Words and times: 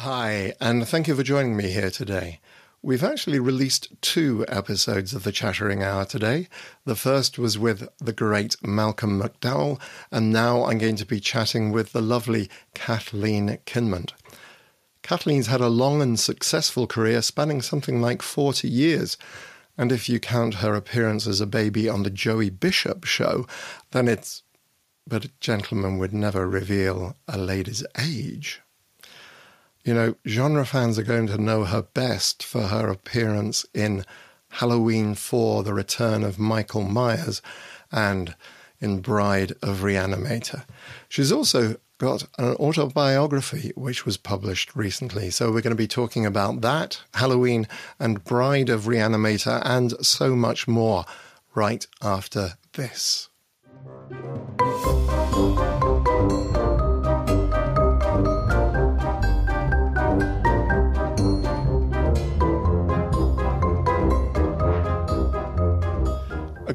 Hi, 0.00 0.52
and 0.60 0.86
thank 0.86 1.08
you 1.08 1.16
for 1.16 1.22
joining 1.22 1.56
me 1.56 1.70
here 1.70 1.90
today. 1.90 2.40
We've 2.82 3.02
actually 3.02 3.40
released 3.40 3.88
two 4.02 4.44
episodes 4.46 5.14
of 5.14 5.24
the 5.24 5.32
Chattering 5.32 5.82
Hour 5.82 6.04
today. 6.04 6.48
The 6.84 6.94
first 6.94 7.38
was 7.38 7.58
with 7.58 7.88
the 7.96 8.12
great 8.12 8.56
Malcolm 8.62 9.18
McDowell, 9.18 9.80
and 10.12 10.30
now 10.30 10.66
I'm 10.66 10.76
going 10.76 10.96
to 10.96 11.06
be 11.06 11.18
chatting 11.18 11.72
with 11.72 11.92
the 11.92 12.02
lovely 12.02 12.50
Kathleen 12.74 13.58
Kinmont. 13.64 14.12
Kathleen's 15.02 15.46
had 15.46 15.62
a 15.62 15.68
long 15.68 16.02
and 16.02 16.20
successful 16.20 16.86
career 16.86 17.22
spanning 17.22 17.62
something 17.62 18.02
like 18.02 18.20
40 18.20 18.68
years. 18.68 19.16
And 19.78 19.90
if 19.90 20.10
you 20.10 20.20
count 20.20 20.56
her 20.56 20.74
appearance 20.74 21.26
as 21.26 21.40
a 21.40 21.46
baby 21.46 21.88
on 21.88 22.02
the 22.02 22.10
Joey 22.10 22.50
Bishop 22.50 23.04
show, 23.04 23.46
then 23.92 24.08
it's. 24.08 24.42
But 25.08 25.24
a 25.24 25.30
gentleman 25.40 25.96
would 25.96 26.12
never 26.12 26.46
reveal 26.46 27.16
a 27.26 27.38
lady's 27.38 27.82
age. 27.98 28.60
You 29.86 29.94
know, 29.94 30.16
genre 30.26 30.66
fans 30.66 30.98
are 30.98 31.04
going 31.04 31.28
to 31.28 31.38
know 31.38 31.62
her 31.62 31.82
best 31.82 32.42
for 32.42 32.62
her 32.62 32.88
appearance 32.88 33.64
in 33.72 34.04
Halloween 34.48 35.14
4 35.14 35.62
The 35.62 35.72
Return 35.72 36.24
of 36.24 36.40
Michael 36.40 36.82
Myers 36.82 37.40
and 37.92 38.34
in 38.80 39.00
Bride 39.00 39.52
of 39.62 39.82
Reanimator. 39.82 40.64
She's 41.08 41.30
also 41.30 41.76
got 41.98 42.24
an 42.36 42.56
autobiography 42.56 43.70
which 43.76 44.04
was 44.04 44.16
published 44.16 44.74
recently. 44.74 45.30
So 45.30 45.52
we're 45.52 45.62
going 45.62 45.70
to 45.70 45.76
be 45.76 45.86
talking 45.86 46.26
about 46.26 46.62
that, 46.62 47.02
Halloween 47.14 47.68
and 48.00 48.24
Bride 48.24 48.68
of 48.68 48.86
Reanimator, 48.86 49.62
and 49.64 50.04
so 50.04 50.34
much 50.34 50.66
more 50.66 51.04
right 51.54 51.86
after 52.02 52.54
this. 52.72 53.28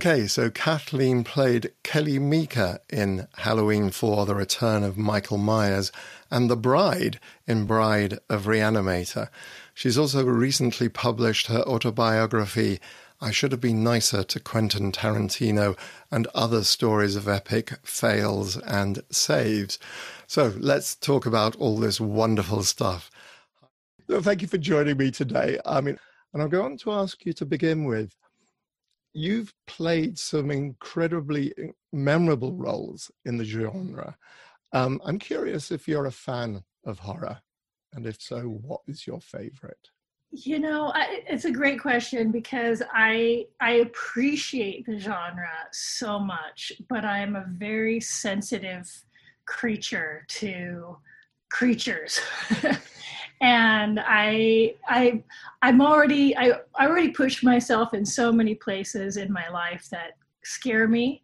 Okay, 0.04 0.26
so 0.26 0.50
Kathleen 0.50 1.24
played 1.24 1.74
Kelly 1.84 2.18
Meeker 2.18 2.80
in 2.90 3.28
Halloween 3.38 3.92
4 3.92 4.26
The 4.26 4.34
Return 4.34 4.82
of 4.82 4.98
Michael 4.98 5.38
Myers 5.38 5.92
and 6.32 6.50
the 6.50 6.56
bride 6.56 7.20
in 7.46 7.68
Bride 7.68 8.18
of 8.28 8.46
Reanimator. 8.46 9.30
She's 9.76 10.00
also 10.00 10.26
recently 10.26 10.90
published 10.90 11.46
her 11.46 11.62
autobiography, 11.68 12.80
I 13.22 13.30
Should 13.30 13.52
Have 13.52 13.62
Been 13.62 13.84
Nicer 13.84 14.24
to 14.24 14.40
Quentin 14.40 14.92
Tarantino, 14.92 15.78
and 16.10 16.26
other 16.34 16.64
stories 16.64 17.16
of 17.16 17.28
epic 17.28 17.78
fails 17.84 18.58
and 18.58 19.04
saves. 19.12 19.78
So 20.26 20.52
let's 20.58 20.96
talk 20.96 21.28
about 21.28 21.56
all 21.58 21.78
this 21.78 22.02
wonderful 22.02 22.64
stuff. 22.64 23.12
Thank 24.10 24.42
you 24.42 24.48
for 24.48 24.58
joining 24.58 24.98
me 24.98 25.12
today. 25.12 25.60
I 25.64 25.80
mean, 25.80 26.00
and 26.34 26.42
I'm 26.42 26.50
going 26.50 26.80
to 26.80 26.92
ask 26.92 27.24
you 27.24 27.34
to 27.34 27.46
begin 27.46 27.84
with 27.84 28.16
you've 29.14 29.54
played 29.68 30.18
some 30.18 30.52
incredibly 30.52 31.54
eh, 31.58 31.68
memorable 31.92 32.54
roles 32.54 33.12
in 33.26 33.38
the 33.38 33.46
genre. 33.46 34.18
Um, 34.74 35.02
I'm 35.06 35.20
curious 35.20 35.72
if 35.72 35.88
you're 35.88 36.06
a 36.06 36.12
fan 36.12 36.64
of 36.86 37.00
horror, 37.00 37.42
and 37.94 38.06
if 38.06 38.22
so, 38.22 38.42
what 38.42 38.82
is 38.88 39.06
your 39.06 39.20
favorite? 39.20 39.90
You 40.32 40.60
know, 40.60 40.94
I, 40.96 41.24
it's 41.28 41.44
a 41.44 41.52
great 41.52 41.82
question 41.82 42.32
because 42.32 42.82
I 42.94 43.48
I 43.60 43.74
appreciate 43.74 44.86
the 44.86 44.98
genre 44.98 45.50
so 45.74 46.20
much, 46.20 46.72
but 46.88 47.04
I'm 47.04 47.36
a 47.36 47.46
very 47.48 48.00
sensitive 48.00 48.90
creature 49.46 50.26
to 50.30 50.98
creatures. 51.50 52.22
and 53.82 54.00
I 54.06 54.76
I 54.88 55.24
I'm 55.62 55.82
already 55.82 56.36
I, 56.38 56.52
I 56.76 56.88
already 56.88 57.10
pushed 57.10 57.44
myself 57.44 57.94
in 57.94 58.06
so 58.06 58.32
many 58.32 58.56
places 58.56 59.18
in 59.18 59.32
my 59.32 59.48
life 59.50 59.88
that 59.92 60.12
scare 60.44 60.88
me, 60.88 61.24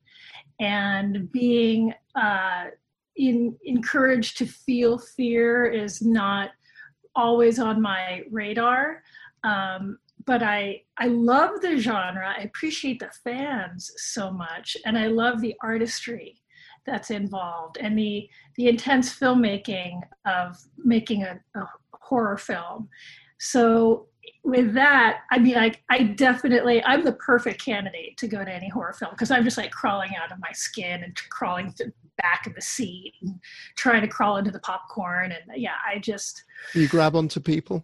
and 0.59 1.31
being 1.31 1.94
uh, 2.16 2.66
in, 3.16 3.56
encouraged 3.63 4.38
to 4.40 4.46
feel 4.46 4.97
fear 4.97 5.66
is 5.66 6.01
not 6.01 6.51
always 7.16 7.59
on 7.59 7.81
my 7.81 8.23
radar. 8.31 9.03
Um, 9.44 10.00
but 10.25 10.41
I 10.44 10.81
I 10.97 11.07
love 11.07 11.62
the 11.62 11.78
genre. 11.78 12.34
I 12.38 12.41
appreciate 12.44 13.00
the 13.00 13.12
fans 13.23 13.91
so 13.97 14.31
much, 14.31 14.75
and 14.85 14.97
I 14.97 15.07
love 15.07 15.41
the 15.41 15.56
artistry 15.62 16.41
that's 16.88 17.12
involved 17.12 17.78
and 17.81 17.97
the 17.97 18.29
the 18.56 18.67
intense 18.67 19.13
filmmaking 19.13 20.01
of 20.25 20.57
making 20.78 21.23
a, 21.23 21.40
a 21.56 21.67
horror 22.07 22.38
film. 22.38 22.90
So 23.40 24.07
with 24.44 24.73
that, 24.73 25.22
I 25.31 25.40
mean, 25.40 25.56
like 25.56 25.84
I 25.90 26.03
definitely, 26.03 26.84
I'm 26.84 27.03
the 27.03 27.13
perfect 27.13 27.63
candidate 27.63 28.18
to 28.18 28.28
go 28.28 28.44
to 28.44 28.51
any 28.51 28.69
horror 28.69 28.94
film 28.94 29.12
because 29.12 29.31
I'm 29.31 29.44
just 29.44 29.57
like 29.57 29.72
crawling 29.72 30.12
out 30.22 30.31
of 30.31 30.40
my 30.40 30.51
skin 30.53 31.03
and 31.03 31.16
crawling 31.29 31.72
to 31.73 31.85
the 31.85 31.94
back 32.17 32.47
of 32.47 32.56
the 32.56 32.62
seat 32.62 33.13
and 33.22 33.40
trying 33.75 34.01
to 34.01 34.07
crawl 34.07 34.38
into 34.38 34.51
the 34.51 34.59
popcorn. 34.59 35.31
And 35.34 35.62
yeah, 35.62 35.75
I 35.85 36.00
just. 36.00 36.44
You 36.73 36.88
grab 36.88 37.16
onto 37.16 37.40
people? 37.40 37.84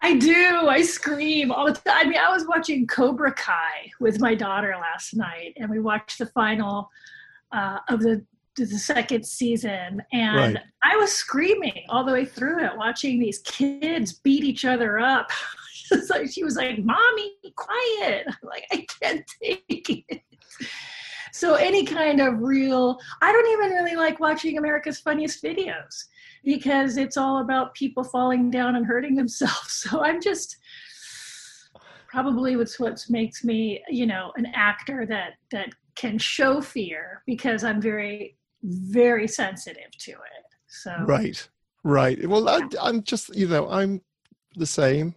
I 0.00 0.18
do. 0.18 0.68
I 0.68 0.82
scream 0.82 1.50
all 1.50 1.64
the 1.64 1.72
time. 1.72 1.96
I 1.96 2.04
mean, 2.04 2.18
I 2.18 2.30
was 2.30 2.46
watching 2.46 2.86
Cobra 2.86 3.32
Kai 3.32 3.90
with 4.00 4.20
my 4.20 4.34
daughter 4.34 4.76
last 4.78 5.16
night, 5.16 5.54
and 5.56 5.70
we 5.70 5.80
watched 5.80 6.18
the 6.18 6.26
final 6.26 6.90
uh, 7.52 7.78
of 7.88 8.00
the 8.00 8.22
the 8.56 8.66
second 8.66 9.26
season 9.26 10.02
and 10.12 10.54
right. 10.54 10.64
i 10.82 10.96
was 10.96 11.12
screaming 11.12 11.84
all 11.88 12.04
the 12.04 12.12
way 12.12 12.24
through 12.24 12.64
it 12.64 12.70
watching 12.76 13.18
these 13.18 13.40
kids 13.40 14.12
beat 14.12 14.44
each 14.44 14.64
other 14.64 14.98
up. 14.98 15.30
Like 16.08 16.30
she 16.32 16.42
was 16.42 16.56
like 16.56 16.78
mommy 16.78 17.34
quiet. 17.56 18.24
I'm 18.26 18.34
like 18.42 18.64
i 18.72 18.86
can't 19.00 19.22
take 19.40 20.04
it. 20.08 20.22
So 21.30 21.54
any 21.54 21.84
kind 21.84 22.22
of 22.22 22.40
real 22.40 22.98
i 23.20 23.30
don't 23.30 23.52
even 23.52 23.70
really 23.70 23.94
like 23.94 24.18
watching 24.18 24.56
america's 24.56 24.98
funniest 24.98 25.44
videos 25.44 26.04
because 26.42 26.96
it's 26.96 27.18
all 27.18 27.42
about 27.42 27.74
people 27.74 28.02
falling 28.02 28.50
down 28.50 28.76
and 28.76 28.86
hurting 28.86 29.14
themselves. 29.14 29.86
So 29.90 30.02
i'm 30.02 30.22
just 30.22 30.56
probably 32.08 32.56
what's 32.56 32.78
what 32.78 33.04
makes 33.08 33.44
me 33.44 33.82
you 33.88 34.06
know 34.06 34.32
an 34.36 34.46
actor 34.54 35.04
that 35.06 35.32
that 35.50 35.68
can 35.96 36.16
show 36.16 36.60
fear 36.60 37.22
because 37.26 37.64
i'm 37.64 37.80
very 37.80 38.36
very 38.64 39.28
sensitive 39.28 39.90
to 39.98 40.12
it. 40.12 40.44
So 40.66 40.94
right, 41.06 41.48
right. 41.84 42.26
Well. 42.26 42.48
I, 42.48 42.88
am 42.88 43.02
just 43.02 43.34
you 43.34 43.46
know 43.48 43.68
I'm 43.68 44.00
the 44.56 44.66
same. 44.66 45.14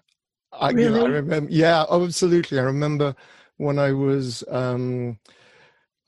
I, 0.52 0.72
really? 0.72 0.84
You 0.84 0.90
know, 0.92 1.06
I 1.06 1.10
remember. 1.10 1.52
Yeah, 1.52 1.86
absolutely. 1.90 2.60
I 2.60 2.64
remember 2.64 3.16
when 3.58 3.80
I 3.80 3.92
was 3.92 4.44
um, 4.50 5.18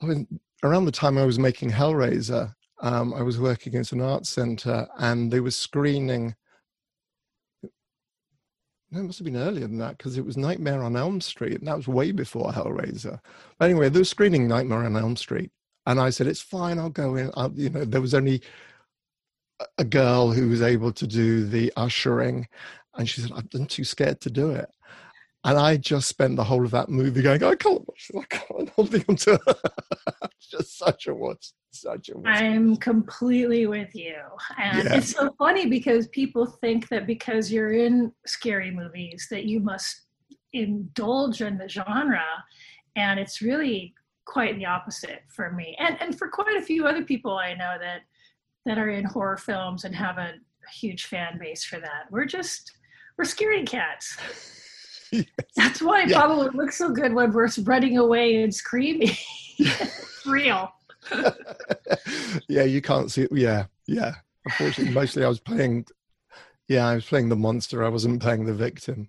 I 0.02 0.06
mean, 0.06 0.40
around 0.62 0.86
the 0.86 0.92
time 0.92 1.18
I 1.18 1.24
was 1.24 1.38
making 1.38 1.70
Hellraiser. 1.70 2.54
Um, 2.82 3.12
I 3.12 3.22
was 3.22 3.38
working 3.38 3.74
at 3.74 3.92
an 3.92 4.00
art 4.00 4.26
center, 4.26 4.86
and 4.98 5.30
they 5.30 5.40
were 5.40 5.50
screening. 5.50 6.34
No, 8.90 9.00
it 9.00 9.04
must 9.04 9.18
have 9.18 9.26
been 9.26 9.36
earlier 9.36 9.66
than 9.66 9.78
that 9.78 9.98
because 9.98 10.18
it 10.18 10.24
was 10.24 10.36
Nightmare 10.36 10.82
on 10.82 10.96
Elm 10.96 11.20
Street, 11.20 11.58
and 11.58 11.68
that 11.68 11.76
was 11.76 11.86
way 11.86 12.10
before 12.12 12.50
Hellraiser. 12.50 13.20
But 13.58 13.70
anyway, 13.70 13.88
they 13.88 14.00
were 14.00 14.04
screening 14.04 14.48
Nightmare 14.48 14.84
on 14.84 14.96
Elm 14.96 15.16
Street, 15.16 15.50
and 15.90 16.00
I 16.00 16.10
said, 16.10 16.26
"It's 16.26 16.40
fine. 16.40 16.78
I'll 16.78 16.90
go 16.90 17.16
in." 17.16 17.30
I'll, 17.34 17.52
you 17.52 17.70
know, 17.70 17.84
there 17.84 18.00
was 18.00 18.14
only 18.14 18.42
a 19.76 19.84
girl 19.84 20.32
who 20.32 20.48
was 20.48 20.62
able 20.62 20.92
to 20.92 21.06
do 21.06 21.44
the 21.44 21.72
ushering, 21.76 22.46
and 22.94 23.08
she 23.08 23.20
said, 23.20 23.32
"I'm 23.32 23.66
too 23.66 23.84
scared 23.84 24.20
to 24.22 24.30
do 24.30 24.50
it." 24.50 24.68
And 25.42 25.58
I 25.58 25.78
just 25.78 26.06
spent 26.06 26.36
the 26.36 26.44
whole 26.44 26.64
of 26.64 26.70
that 26.72 26.90
movie 26.90 27.22
going, 27.22 27.42
"I 27.42 27.54
can't 27.54 27.86
watch 27.88 28.08
this. 28.12 28.22
I 28.22 28.36
can't." 28.36 28.68
Holding 28.70 29.04
on 29.08 29.16
to 29.16 29.40
just 30.40 30.78
such 30.78 31.06
a 31.06 31.14
what's 31.14 31.54
such 31.72 32.10
a. 32.10 32.14
I'm 32.24 32.76
completely 32.76 33.66
with 33.66 33.94
you, 33.94 34.16
and 34.58 34.84
yeah. 34.84 34.96
it's 34.96 35.12
so 35.12 35.34
funny 35.38 35.66
because 35.66 36.08
people 36.08 36.46
think 36.46 36.88
that 36.88 37.06
because 37.06 37.50
you're 37.50 37.72
in 37.72 38.12
scary 38.26 38.70
movies 38.70 39.26
that 39.30 39.44
you 39.44 39.60
must 39.60 40.02
indulge 40.52 41.42
in 41.42 41.58
the 41.58 41.68
genre, 41.68 42.24
and 42.96 43.18
it's 43.18 43.40
really 43.40 43.94
quite 44.30 44.56
the 44.56 44.66
opposite 44.66 45.22
for 45.28 45.50
me. 45.50 45.76
And 45.78 46.00
and 46.00 46.16
for 46.16 46.28
quite 46.28 46.56
a 46.56 46.62
few 46.62 46.86
other 46.86 47.04
people 47.04 47.36
i 47.36 47.52
know 47.52 47.76
that 47.80 48.02
that 48.66 48.78
are 48.78 48.90
in 48.90 49.04
horror 49.04 49.36
films 49.36 49.84
and 49.84 49.94
have 49.94 50.18
a 50.18 50.34
huge 50.72 51.06
fan 51.06 51.38
base 51.38 51.64
for 51.64 51.80
that. 51.80 52.04
We're 52.10 52.26
just 52.26 52.72
we're 53.18 53.24
scaredy 53.24 53.66
cats. 53.66 54.16
Yes. 55.10 55.26
that's 55.56 55.82
why 55.82 56.04
yeah. 56.04 56.18
probably 56.18 56.50
looks 56.54 56.76
so 56.76 56.90
good 56.90 57.12
when 57.12 57.32
we're 57.32 57.48
running 57.64 57.98
away 57.98 58.42
and 58.42 58.54
screaming. 58.54 59.16
Real. 60.26 60.72
Yeah 62.48 62.64
you 62.64 62.80
can't 62.82 63.10
see 63.10 63.22
it 63.22 63.32
yeah 63.32 63.66
yeah. 63.86 64.14
Unfortunately 64.44 64.94
mostly 64.94 65.24
i 65.24 65.28
was 65.28 65.40
playing 65.40 65.86
yeah 66.68 66.86
i 66.86 66.94
was 66.94 67.06
playing 67.06 67.28
the 67.28 67.36
monster. 67.36 67.84
I 67.84 67.88
wasn't 67.88 68.22
playing 68.22 68.44
the 68.44 68.54
victim 68.54 69.08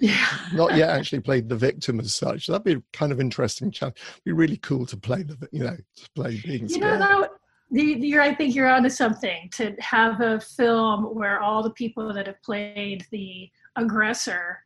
yeah. 0.00 0.26
Not 0.54 0.74
yet 0.76 0.88
actually 0.90 1.20
played 1.20 1.48
the 1.48 1.56
victim 1.56 2.00
as 2.00 2.14
such. 2.14 2.46
That'd 2.46 2.64
be 2.64 2.82
kind 2.92 3.12
of 3.12 3.20
interesting. 3.20 3.68
It'd 3.68 3.94
be 4.24 4.32
really 4.32 4.56
cool 4.56 4.86
to 4.86 4.96
play 4.96 5.22
the, 5.22 5.48
you 5.52 5.62
know, 5.62 5.76
to 5.76 6.10
play 6.14 6.40
being. 6.44 6.68
You 6.68 6.78
know, 6.78 6.98
that, 6.98 7.30
you're, 7.70 8.22
I 8.22 8.34
think 8.34 8.54
you're 8.54 8.68
onto 8.68 8.88
something 8.88 9.50
to 9.52 9.76
have 9.78 10.22
a 10.22 10.40
film 10.40 11.04
where 11.14 11.40
all 11.40 11.62
the 11.62 11.70
people 11.70 12.12
that 12.14 12.26
have 12.26 12.42
played 12.42 13.06
the 13.12 13.50
aggressor 13.76 14.58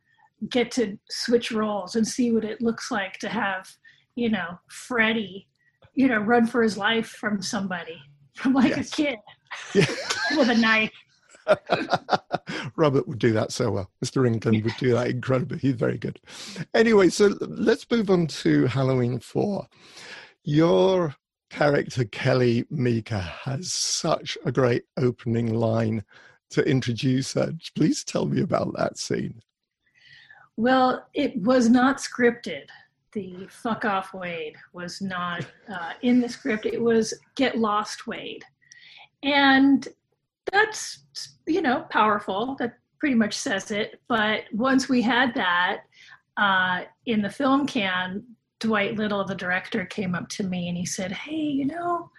get 0.49 0.71
to 0.71 0.97
switch 1.09 1.51
roles 1.51 1.95
and 1.95 2.07
see 2.07 2.31
what 2.31 2.45
it 2.45 2.61
looks 2.61 2.89
like 2.89 3.19
to 3.19 3.29
have, 3.29 3.69
you 4.15 4.29
know, 4.29 4.57
Freddy, 4.69 5.47
you 5.95 6.07
know, 6.07 6.19
run 6.19 6.47
for 6.47 6.63
his 6.63 6.77
life 6.77 7.07
from 7.07 7.41
somebody, 7.41 7.97
from 8.35 8.53
like 8.53 8.75
yes. 8.75 8.89
a 8.89 8.95
kid 8.95 9.19
yeah. 9.73 9.85
with 10.37 10.49
a 10.49 10.55
knife. 10.55 10.91
Robert 12.75 13.07
would 13.07 13.19
do 13.19 13.33
that 13.33 13.51
so 13.51 13.71
well. 13.71 13.91
Mr. 14.03 14.29
Englund 14.29 14.63
would 14.63 14.77
do 14.77 14.93
that 14.93 15.09
incredibly. 15.09 15.57
He's 15.57 15.75
very 15.75 15.97
good. 15.97 16.19
Anyway, 16.73 17.09
so 17.09 17.35
let's 17.41 17.89
move 17.89 18.09
on 18.09 18.27
to 18.27 18.65
Halloween 18.67 19.19
4. 19.19 19.67
Your 20.43 21.15
character, 21.49 22.05
Kelly 22.05 22.65
Meeker, 22.69 23.19
has 23.19 23.73
such 23.73 24.37
a 24.45 24.51
great 24.51 24.83
opening 24.97 25.53
line 25.53 26.03
to 26.49 26.63
introduce 26.63 27.33
her. 27.33 27.53
Please 27.75 28.03
tell 28.03 28.25
me 28.25 28.41
about 28.41 28.75
that 28.75 28.97
scene. 28.97 29.41
Well, 30.57 31.05
it 31.13 31.35
was 31.41 31.69
not 31.69 31.97
scripted. 31.97 32.67
The 33.11 33.47
fuck 33.49 33.85
off 33.85 34.13
Wade 34.13 34.55
was 34.73 35.01
not 35.01 35.45
uh, 35.69 35.91
in 36.01 36.19
the 36.19 36.29
script. 36.29 36.65
It 36.65 36.81
was 36.81 37.13
get 37.35 37.57
lost 37.57 38.07
Wade. 38.07 38.43
And 39.23 39.87
that's 40.51 41.03
you 41.47 41.61
know 41.61 41.85
powerful 41.89 42.55
that 42.59 42.77
pretty 42.99 43.15
much 43.15 43.35
says 43.35 43.71
it 43.71 43.99
but 44.07 44.43
once 44.53 44.89
we 44.89 45.01
had 45.01 45.33
that 45.33 45.81
uh, 46.37 46.81
in 47.05 47.21
the 47.21 47.29
film 47.29 47.65
can 47.65 48.23
dwight 48.59 48.95
little 48.95 49.23
the 49.23 49.35
director 49.35 49.85
came 49.85 50.15
up 50.15 50.27
to 50.29 50.43
me 50.43 50.67
and 50.67 50.77
he 50.77 50.85
said 50.85 51.11
hey 51.11 51.35
you 51.35 51.65
know 51.65 52.09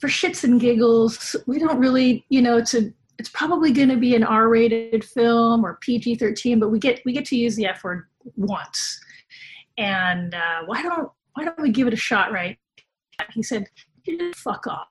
for 0.00 0.08
shits 0.08 0.44
and 0.44 0.60
giggles 0.60 1.34
we 1.46 1.58
don't 1.58 1.78
really 1.78 2.24
you 2.28 2.40
know 2.40 2.56
it's 2.56 2.74
a 2.74 2.92
it's 3.18 3.28
probably 3.30 3.72
going 3.72 3.88
to 3.88 3.96
be 3.96 4.14
an 4.14 4.22
r-rated 4.22 5.02
film 5.02 5.64
or 5.64 5.78
pg-13 5.80 6.60
but 6.60 6.70
we 6.70 6.78
get 6.78 7.00
we 7.04 7.12
get 7.12 7.24
to 7.24 7.36
use 7.36 7.56
the 7.56 7.66
f 7.66 7.82
word 7.82 8.06
once. 8.36 9.00
And 9.76 10.34
uh, 10.34 10.62
why 10.66 10.82
don't 10.82 11.10
why 11.34 11.44
don't 11.44 11.60
we 11.60 11.70
give 11.70 11.86
it 11.86 11.92
a 11.92 11.96
shot 11.96 12.32
right 12.32 12.58
he 13.32 13.42
said 13.42 13.66
fuck 14.34 14.66
off. 14.66 14.88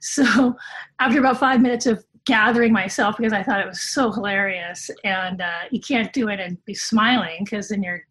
So 0.00 0.56
after 1.00 1.18
about 1.18 1.38
five 1.38 1.60
minutes 1.60 1.86
of 1.86 2.04
gathering 2.26 2.72
myself, 2.72 3.16
because 3.16 3.32
I 3.32 3.42
thought 3.42 3.60
it 3.60 3.66
was 3.66 3.80
so 3.80 4.10
hilarious, 4.10 4.90
and 5.04 5.40
uh, 5.40 5.64
you 5.70 5.80
can't 5.80 6.12
do 6.12 6.28
it 6.28 6.40
and 6.40 6.62
be 6.64 6.74
smiling 6.74 7.44
because 7.44 7.68
then 7.68 7.82
you're, 7.82 8.02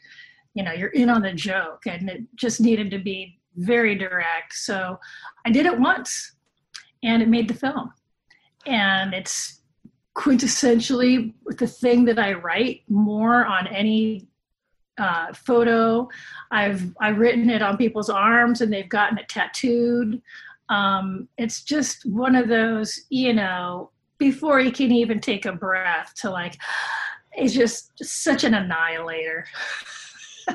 you 0.54 0.64
know, 0.64 0.72
you're 0.72 0.90
in 0.90 1.10
on 1.10 1.22
the 1.22 1.34
joke, 1.34 1.84
and 1.88 2.10
it 2.10 2.22
just 2.36 2.62
needed 2.62 2.92
to 2.92 3.00
be 3.00 3.40
very 3.56 3.96
direct. 3.96 4.54
So 4.54 5.00
I 5.46 5.52
did 5.52 5.66
it 5.66 5.80
once, 5.80 6.36
and 7.04 7.22
it 7.22 7.30
made 7.30 7.48
the 7.48 7.54
film, 7.56 7.92
and 8.66 9.14
it's 9.14 9.62
quintessentially 10.16 11.34
the 11.58 11.66
thing 11.66 12.06
that 12.06 12.20
I 12.20 12.34
write 12.34 12.84
more 12.88 13.46
on 13.46 13.66
any 13.68 14.28
uh, 14.98 15.34
photo. 15.34 16.08
I've 16.52 16.94
I've 17.00 17.18
written 17.18 17.50
it 17.50 17.62
on 17.62 17.78
people's 17.78 18.10
arms 18.10 18.62
and 18.62 18.72
they've 18.72 18.90
gotten 18.90 19.18
it 19.18 19.30
tattooed. 19.30 20.22
Um, 20.70 21.28
it's 21.38 21.64
just 21.64 22.06
one 22.06 22.36
of 22.36 22.48
those, 22.48 23.00
you 23.10 23.34
know, 23.34 23.92
before 24.18 24.60
you 24.60 24.72
can 24.72 24.92
even 24.92 25.20
take 25.20 25.46
a 25.46 25.52
breath 25.52 26.14
to 26.22 26.30
like, 26.30 26.58
it's 27.34 27.54
just, 27.54 27.92
just 27.98 28.24
such 28.24 28.44
an 28.44 28.54
annihilator. 28.54 29.46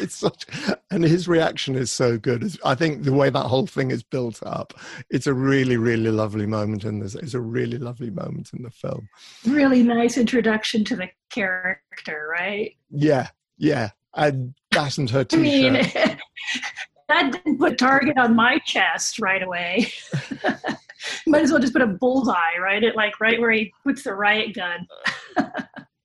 it's 0.00 0.16
such, 0.16 0.44
and 0.90 1.04
his 1.04 1.28
reaction 1.28 1.76
is 1.76 1.90
so 1.90 2.18
good. 2.18 2.58
I 2.64 2.74
think 2.74 3.04
the 3.04 3.12
way 3.12 3.30
that 3.30 3.46
whole 3.46 3.66
thing 3.66 3.90
is 3.90 4.02
built 4.02 4.40
up, 4.44 4.74
it's 5.08 5.26
a 5.26 5.34
really, 5.34 5.76
really 5.76 6.10
lovely 6.10 6.46
moment, 6.46 6.84
and 6.84 7.00
there's 7.00 7.14
it's 7.14 7.34
a 7.34 7.40
really 7.40 7.78
lovely 7.78 8.10
moment 8.10 8.50
in 8.52 8.62
the 8.62 8.70
film. 8.70 9.08
Really 9.46 9.82
nice 9.82 10.18
introduction 10.18 10.84
to 10.86 10.96
the 10.96 11.08
character, 11.30 12.28
right? 12.30 12.76
Yeah, 12.90 13.28
yeah, 13.58 13.90
I 14.14 14.32
fastened 14.72 15.10
her 15.10 15.24
t-shirt. 15.24 15.44
I 15.46 15.70
mean, 15.70 16.18
that 17.08 17.32
didn't 17.32 17.58
put 17.58 17.78
target 17.78 18.18
on 18.18 18.34
my 18.34 18.58
chest 18.58 19.18
right 19.20 19.42
away. 19.42 19.92
Might 21.26 21.42
as 21.42 21.50
well 21.50 21.60
just 21.60 21.72
put 21.72 21.82
a 21.82 21.86
bullseye, 21.86 22.58
right? 22.60 22.82
It 22.82 22.96
like 22.96 23.20
right 23.20 23.40
where 23.40 23.52
he 23.52 23.72
puts 23.84 24.02
the 24.02 24.14
riot 24.14 24.54
gun. 24.54 24.86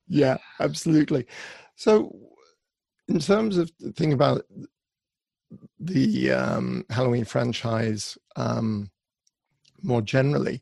yeah, 0.07 0.37
absolutely. 0.59 1.25
So, 1.75 2.15
in 3.07 3.19
terms 3.19 3.57
of 3.57 3.71
thinking 3.81 4.13
about 4.13 4.45
the 5.79 6.31
um, 6.31 6.85
Halloween 6.89 7.25
franchise 7.25 8.17
um, 8.35 8.91
more 9.81 10.01
generally, 10.01 10.61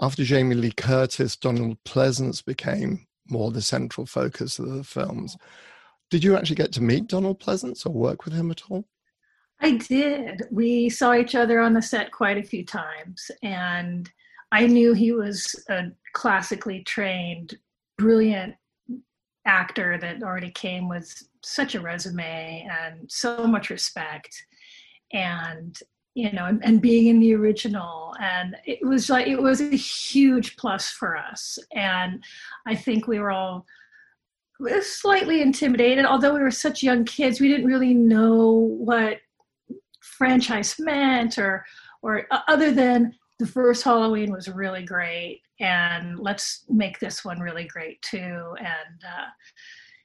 after 0.00 0.24
Jamie 0.24 0.54
Lee 0.54 0.72
Curtis, 0.72 1.36
Donald 1.36 1.78
Pleasence 1.84 2.44
became 2.44 3.06
more 3.28 3.50
the 3.50 3.62
central 3.62 4.06
focus 4.06 4.58
of 4.58 4.68
the 4.68 4.84
films. 4.84 5.36
Did 6.12 6.24
you 6.24 6.36
actually 6.36 6.56
get 6.56 6.72
to 6.72 6.82
meet 6.82 7.06
Donald 7.06 7.40
Pleasence 7.40 7.86
or 7.86 7.90
work 7.90 8.26
with 8.26 8.34
him 8.34 8.50
at 8.50 8.60
all? 8.68 8.84
I 9.62 9.78
did. 9.78 10.42
We 10.50 10.90
saw 10.90 11.14
each 11.14 11.34
other 11.34 11.58
on 11.58 11.72
the 11.72 11.80
set 11.80 12.12
quite 12.12 12.36
a 12.36 12.42
few 12.42 12.66
times, 12.66 13.30
and 13.42 14.10
I 14.52 14.66
knew 14.66 14.92
he 14.92 15.12
was 15.12 15.42
a 15.70 15.84
classically 16.12 16.82
trained, 16.82 17.56
brilliant 17.96 18.56
actor 19.46 19.96
that 20.02 20.22
already 20.22 20.50
came 20.50 20.86
with 20.86 21.10
such 21.42 21.74
a 21.74 21.80
resume 21.80 22.68
and 22.70 23.10
so 23.10 23.46
much 23.46 23.70
respect. 23.70 24.36
And 25.14 25.74
you 26.14 26.30
know, 26.32 26.44
and, 26.44 26.62
and, 26.62 26.82
being 26.82 27.06
in 27.06 27.20
the 27.20 27.34
original. 27.34 28.14
And 28.20 28.54
it 28.66 28.86
was 28.86 29.08
like, 29.08 29.28
it 29.28 29.40
was 29.40 29.62
a 29.62 29.74
huge 29.74 30.58
plus 30.58 30.90
for 30.90 31.16
us. 31.16 31.58
And 31.74 32.22
I 32.66 32.74
think 32.74 33.06
we 33.06 33.18
were 33.18 33.30
all 33.30 33.64
slightly 34.82 35.42
intimidated. 35.42 36.04
Although 36.04 36.34
we 36.34 36.40
were 36.40 36.50
such 36.50 36.82
young 36.82 37.04
kids, 37.04 37.40
we 37.40 37.48
didn't 37.48 37.66
really 37.66 37.94
know 37.94 38.50
what 38.50 39.18
franchise 40.00 40.76
meant, 40.78 41.38
or 41.38 41.64
or 42.02 42.26
uh, 42.30 42.40
other 42.48 42.72
than 42.72 43.14
the 43.38 43.46
first 43.46 43.82
Halloween 43.82 44.32
was 44.32 44.48
really 44.48 44.84
great, 44.84 45.42
and 45.60 46.18
let's 46.18 46.64
make 46.68 46.98
this 46.98 47.24
one 47.24 47.40
really 47.40 47.64
great 47.64 48.00
too. 48.02 48.54
And 48.58 49.04
uh, 49.04 49.30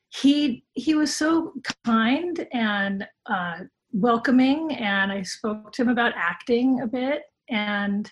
he 0.09 0.63
he 0.73 0.95
was 0.95 1.15
so 1.15 1.53
kind 1.85 2.47
and 2.53 3.07
uh, 3.25 3.59
welcoming, 3.91 4.73
and 4.75 5.11
I 5.11 5.21
spoke 5.23 5.71
to 5.73 5.81
him 5.81 5.89
about 5.89 6.13
acting 6.15 6.81
a 6.81 6.87
bit, 6.87 7.23
and 7.49 8.09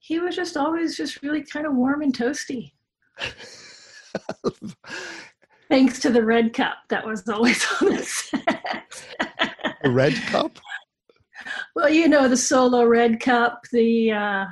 he 0.00 0.18
was 0.18 0.36
just 0.36 0.56
always 0.56 0.96
just 0.96 1.22
really 1.22 1.42
kind 1.42 1.66
of 1.66 1.74
warm 1.74 2.02
and 2.02 2.16
toasty. 2.16 2.72
Thanks 5.68 5.98
to 6.00 6.10
the 6.10 6.24
red 6.24 6.52
cup 6.52 6.76
that 6.90 7.06
was 7.06 7.28
always 7.28 7.66
on 7.80 7.94
the 7.94 8.02
set. 8.02 9.04
the 9.82 9.90
red 9.90 10.14
cup? 10.14 10.58
Well, 11.74 11.88
you 11.88 12.08
know 12.08 12.28
the 12.28 12.36
solo 12.36 12.84
red 12.84 13.20
cup, 13.20 13.62
the 13.72 14.12
uh, 14.12 14.44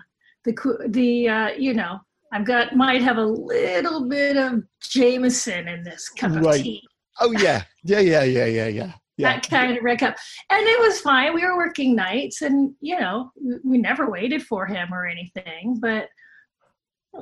the 0.44 0.86
the 0.88 1.28
uh, 1.28 1.48
you 1.50 1.74
know 1.74 2.00
I've 2.32 2.46
got 2.46 2.74
might 2.74 3.02
have 3.02 3.18
a 3.18 3.24
little 3.24 4.08
bit 4.08 4.36
of 4.36 4.62
Jameson 4.80 5.68
in 5.68 5.84
this 5.84 6.08
cup 6.08 6.32
right. 6.32 6.58
of 6.58 6.62
tea. 6.62 6.82
Oh 7.20 7.32
yeah, 7.32 7.64
yeah, 7.84 8.00
yeah, 8.00 8.24
yeah, 8.24 8.46
yeah, 8.46 8.68
yeah. 8.68 8.92
Yeah. 9.18 9.34
That 9.34 9.48
kind 9.48 9.76
of 9.76 9.84
red 9.84 9.98
cup, 9.98 10.16
and 10.48 10.66
it 10.66 10.80
was 10.80 11.00
fine. 11.00 11.34
We 11.34 11.44
were 11.44 11.56
working 11.56 11.94
nights, 11.94 12.40
and 12.40 12.74
you 12.80 12.98
know, 12.98 13.30
we 13.62 13.76
never 13.76 14.10
waited 14.10 14.42
for 14.42 14.66
him 14.66 14.92
or 14.92 15.06
anything. 15.06 15.78
But 15.80 16.08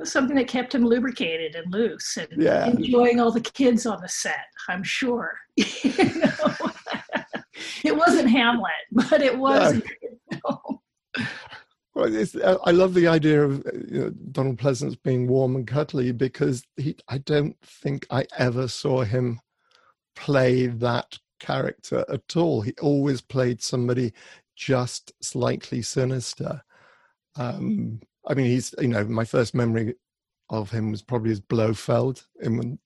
something 0.03 0.35
that 0.35 0.47
kept 0.47 0.73
him 0.73 0.85
lubricated 0.85 1.55
and 1.55 1.71
loose 1.71 2.17
and 2.17 2.41
yeah. 2.41 2.67
enjoying 2.67 3.19
all 3.19 3.31
the 3.31 3.41
kids 3.41 3.85
on 3.85 4.01
the 4.01 4.09
set, 4.09 4.45
I'm 4.69 4.83
sure. 4.83 5.37
it 5.57 6.25
wasn't 7.85 8.29
Hamlet, 8.29 8.71
but 8.91 9.21
it 9.21 9.37
was. 9.37 9.81
No. 10.45 10.81
Well, 11.93 12.25
I 12.65 12.71
love 12.71 12.93
the 12.93 13.07
idea 13.07 13.43
of 13.43 13.65
you 13.89 13.99
know, 13.99 14.09
Donald 14.31 14.57
Pleasence 14.57 14.95
being 15.03 15.27
warm 15.27 15.57
and 15.57 15.67
cuddly 15.67 16.13
because 16.13 16.63
he, 16.77 16.95
I 17.09 17.17
don't 17.17 17.57
think 17.61 18.07
I 18.09 18.25
ever 18.37 18.69
saw 18.69 19.01
him 19.01 19.41
play 20.15 20.67
that 20.67 21.19
character 21.41 22.05
at 22.07 22.37
all. 22.37 22.61
He 22.61 22.73
always 22.81 23.19
played 23.19 23.61
somebody 23.61 24.13
just 24.55 25.11
slightly 25.21 25.81
sinister. 25.81 26.61
Um, 27.35 27.99
I 28.27 28.33
mean, 28.33 28.45
he's 28.45 28.73
you 28.79 28.87
know 28.87 29.03
my 29.05 29.25
first 29.25 29.55
memory 29.55 29.95
of 30.49 30.69
him 30.69 30.91
was 30.91 31.01
probably 31.01 31.31
as 31.31 31.39
Blofeld 31.39 32.25
in 32.41 32.77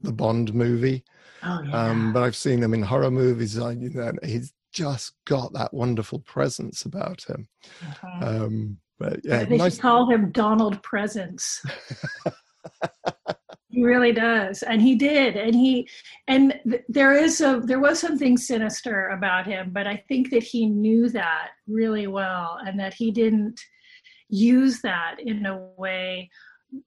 the 0.00 0.12
Bond 0.12 0.52
movie. 0.54 1.04
Oh, 1.42 1.62
yeah. 1.62 1.84
Um, 1.84 2.12
but 2.12 2.22
I've 2.22 2.36
seen 2.36 2.62
him 2.62 2.74
in 2.74 2.82
horror 2.82 3.10
movies. 3.10 3.58
I, 3.58 3.72
you 3.72 3.90
know, 3.90 4.12
he's 4.22 4.52
just 4.72 5.12
got 5.26 5.52
that 5.54 5.72
wonderful 5.72 6.18
presence 6.20 6.84
about 6.84 7.24
him. 7.24 7.48
Uh-huh. 7.82 8.26
Um, 8.26 8.78
but 8.98 9.20
yeah, 9.24 9.44
they 9.44 9.56
nice. 9.56 9.74
should 9.74 9.82
call 9.82 10.10
him 10.10 10.30
Donald 10.32 10.82
Presence. 10.82 11.62
he 13.68 13.84
really 13.84 14.12
does, 14.12 14.62
and 14.62 14.80
he 14.80 14.94
did, 14.94 15.36
and 15.36 15.54
he, 15.54 15.88
and 16.28 16.58
th- 16.68 16.82
there 16.88 17.12
is 17.12 17.40
a 17.42 17.60
there 17.62 17.78
was 17.78 17.98
something 17.98 18.38
sinister 18.38 19.08
about 19.08 19.46
him, 19.46 19.70
but 19.70 19.86
I 19.86 20.02
think 20.08 20.30
that 20.30 20.42
he 20.42 20.66
knew 20.66 21.10
that 21.10 21.50
really 21.66 22.06
well, 22.06 22.58
and 22.66 22.80
that 22.80 22.94
he 22.94 23.10
didn't 23.10 23.60
use 24.28 24.80
that 24.82 25.16
in 25.18 25.46
a 25.46 25.58
way 25.76 26.30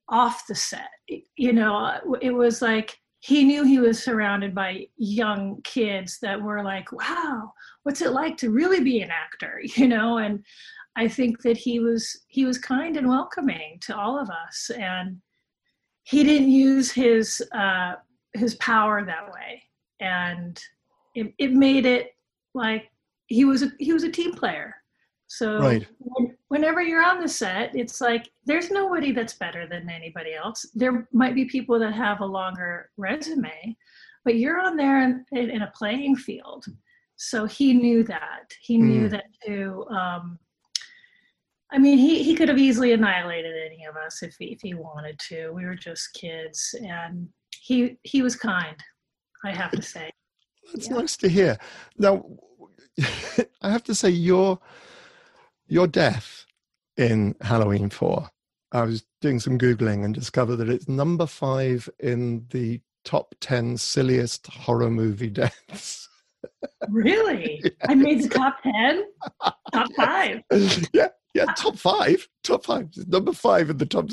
off 0.08 0.48
the 0.48 0.56
set. 0.56 0.90
You 1.36 1.54
know, 1.54 2.18
it 2.22 2.32
was 2.32 2.62
like 2.62 2.98
he 3.22 3.44
knew 3.44 3.64
he 3.64 3.80
was 3.80 4.02
surrounded 4.02 4.56
by 4.56 4.88
young 4.98 5.62
kids 5.64 6.20
that 6.22 6.42
were 6.42 6.64
like, 6.64 6.92
wow, 6.92 7.52
what's 7.84 8.02
it 8.02 8.12
like 8.12 8.38
to 8.38 8.52
really 8.52 8.82
be 8.82 9.02
an 9.02 9.10
actor? 9.12 9.62
You 9.76 9.88
know, 9.88 10.18
and 10.18 10.44
I 10.96 11.08
think 11.08 11.42
that 11.44 11.58
he 11.58 11.80
was 11.80 12.26
he 12.28 12.46
was 12.46 12.58
kind 12.58 12.98
and 12.98 13.08
welcoming 13.08 13.80
to 13.82 13.96
all 13.96 14.20
of 14.20 14.30
us, 14.30 14.72
and 14.78 15.22
he 16.04 16.24
didn't 16.24 16.50
use 16.50 16.92
his 16.92 17.42
uh, 17.54 17.94
his 18.34 18.56
power 18.56 19.06
that 19.06 19.32
way, 19.32 19.64
and 20.00 20.62
it, 21.16 21.34
it 21.38 21.54
made 21.54 21.86
it 21.86 22.12
like 22.54 22.90
he 23.28 23.46
was 23.46 23.64
a 23.64 23.72
he 23.80 23.94
was 23.94 24.04
a 24.04 24.12
team 24.12 24.34
player. 24.34 24.76
So 25.28 25.60
right. 25.60 25.88
when, 26.00 26.36
whenever 26.50 26.82
you're 26.82 27.06
on 27.06 27.22
the 27.22 27.28
set, 27.28 27.76
it's 27.76 28.02
like 28.02 28.30
there's 28.46 28.70
nobody 28.70 29.12
that's 29.12 29.34
better 29.34 29.68
than 29.68 29.90
anybody 29.90 30.34
else. 30.34 30.66
There 30.76 31.08
might 31.14 31.36
be 31.36 31.46
people 31.46 31.80
that 31.80 31.94
have 31.94 32.20
a 32.20 32.26
longer 32.26 32.90
resume, 32.98 33.78
but 34.26 34.36
you're 34.36 34.60
on 34.60 34.76
there 34.76 35.02
in, 35.02 35.26
in 35.32 35.62
a 35.62 35.72
playing 35.76 36.18
field. 36.18 36.66
So 37.16 37.46
he 37.46 37.74
knew 37.74 38.04
that. 38.04 38.52
He 38.62 38.78
knew 38.78 39.08
mm. 39.08 39.12
that 39.12 39.26
to. 39.46 39.86
Um, 39.90 40.40
I 41.72 41.78
mean, 41.78 42.00
he, 42.00 42.24
he 42.24 42.34
could 42.34 42.50
have 42.50 42.58
easily 42.58 42.94
annihilated 42.94 43.54
any 43.56 43.86
of 43.86 43.96
us 43.96 44.24
if 44.24 44.36
he, 44.40 44.46
if 44.46 44.60
he 44.62 44.74
wanted 44.74 45.20
to. 45.30 45.52
We 45.52 45.66
were 45.66 45.76
just 45.76 46.14
kids, 46.14 46.74
and 46.82 47.28
he 47.62 47.98
he 48.04 48.24
was 48.24 48.36
kind. 48.36 48.76
I 49.46 49.52
have 49.52 49.72
to 49.72 49.82
say. 49.82 50.10
That's 50.74 50.88
yeah. 50.88 50.96
nice 50.96 51.18
to 51.18 51.30
hear. 51.30 51.58
Now, 51.98 52.26
I 53.62 53.70
have 53.70 53.84
to 53.84 53.96
say, 53.96 54.10
your 54.10 54.60
your 55.70 55.88
death 55.88 56.46
in 56.98 57.36
Halloween 57.42 57.90
Four. 57.90 58.30
I 58.72 58.84
was 58.84 59.04
doing 59.22 59.40
some 59.40 59.58
googling 59.58 60.04
and 60.04 60.14
discovered 60.14 60.58
that 60.58 60.70
it's 60.70 60.88
number 60.88 61.26
five 61.26 61.90
in 62.00 62.46
the 62.52 62.82
top 63.06 63.34
ten 63.40 63.78
silliest 63.78 64.48
horror 64.48 64.90
movie 64.90 65.30
deaths. 65.32 66.10
Really? 66.90 67.60
yes. 67.64 67.74
I 67.88 67.96
made 67.96 68.24
the 68.24 68.30
top 68.30 68.62
ten, 68.64 69.06
top 69.74 69.88
five. 69.96 70.42
Yeah, 70.94 71.10
yeah, 71.34 71.46
top 71.56 71.78
five, 71.78 72.28
top 72.44 72.66
five, 72.66 72.90
number 73.08 73.34
five 73.34 73.70
in 73.70 73.78
the 73.78 73.86
top. 73.86 74.10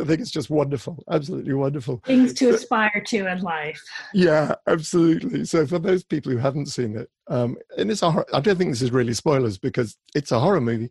I 0.00 0.04
think 0.04 0.20
it's 0.20 0.30
just 0.30 0.50
wonderful, 0.50 1.02
absolutely 1.10 1.54
wonderful. 1.54 2.00
Things 2.04 2.32
to 2.34 2.50
aspire 2.50 3.02
to 3.06 3.26
in 3.26 3.40
life. 3.40 3.82
Yeah, 4.14 4.54
absolutely. 4.66 5.44
So 5.44 5.66
for 5.66 5.78
those 5.78 6.04
people 6.04 6.32
who 6.32 6.38
haven't 6.38 6.66
seen 6.66 6.96
it, 6.96 7.10
um, 7.28 7.56
and 7.76 7.90
it's 7.90 8.02
a 8.02 8.10
horror, 8.10 8.26
I 8.32 8.40
don't 8.40 8.56
think 8.56 8.70
this 8.70 8.82
is 8.82 8.92
really 8.92 9.14
spoilers 9.14 9.58
because 9.58 9.96
it's 10.14 10.32
a 10.32 10.38
horror 10.38 10.60
movie. 10.60 10.90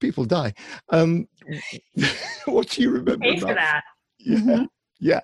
People 0.00 0.24
die. 0.24 0.54
Um, 0.90 1.26
what 2.44 2.68
do 2.70 2.82
you 2.82 2.90
remember? 2.90 3.24
Pay 3.24 3.38
for 3.38 3.54
that. 3.54 3.82
Yeah, 4.18 4.38
mm-hmm. 4.38 4.64
yeah. 5.00 5.20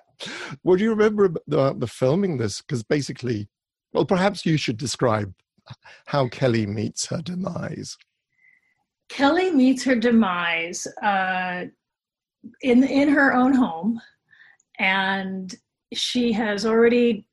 What 0.63 0.77
do 0.77 0.83
you 0.83 0.89
remember 0.91 1.25
about 1.25 1.79
the 1.79 1.87
filming 1.87 2.37
this? 2.37 2.61
Because 2.61 2.83
basically, 2.83 3.49
well, 3.93 4.05
perhaps 4.05 4.45
you 4.45 4.57
should 4.57 4.77
describe 4.77 5.33
how 6.05 6.27
Kelly 6.27 6.65
meets 6.65 7.05
her 7.07 7.21
demise. 7.21 7.97
Kelly 9.09 9.51
meets 9.51 9.83
her 9.83 9.95
demise. 9.95 10.87
Uh, 11.03 11.65
in 12.61 12.83
in 12.83 13.09
her 13.09 13.33
own 13.33 13.53
home 13.53 14.01
and 14.79 15.55
she 15.93 16.31
has 16.31 16.65
already 16.65 17.27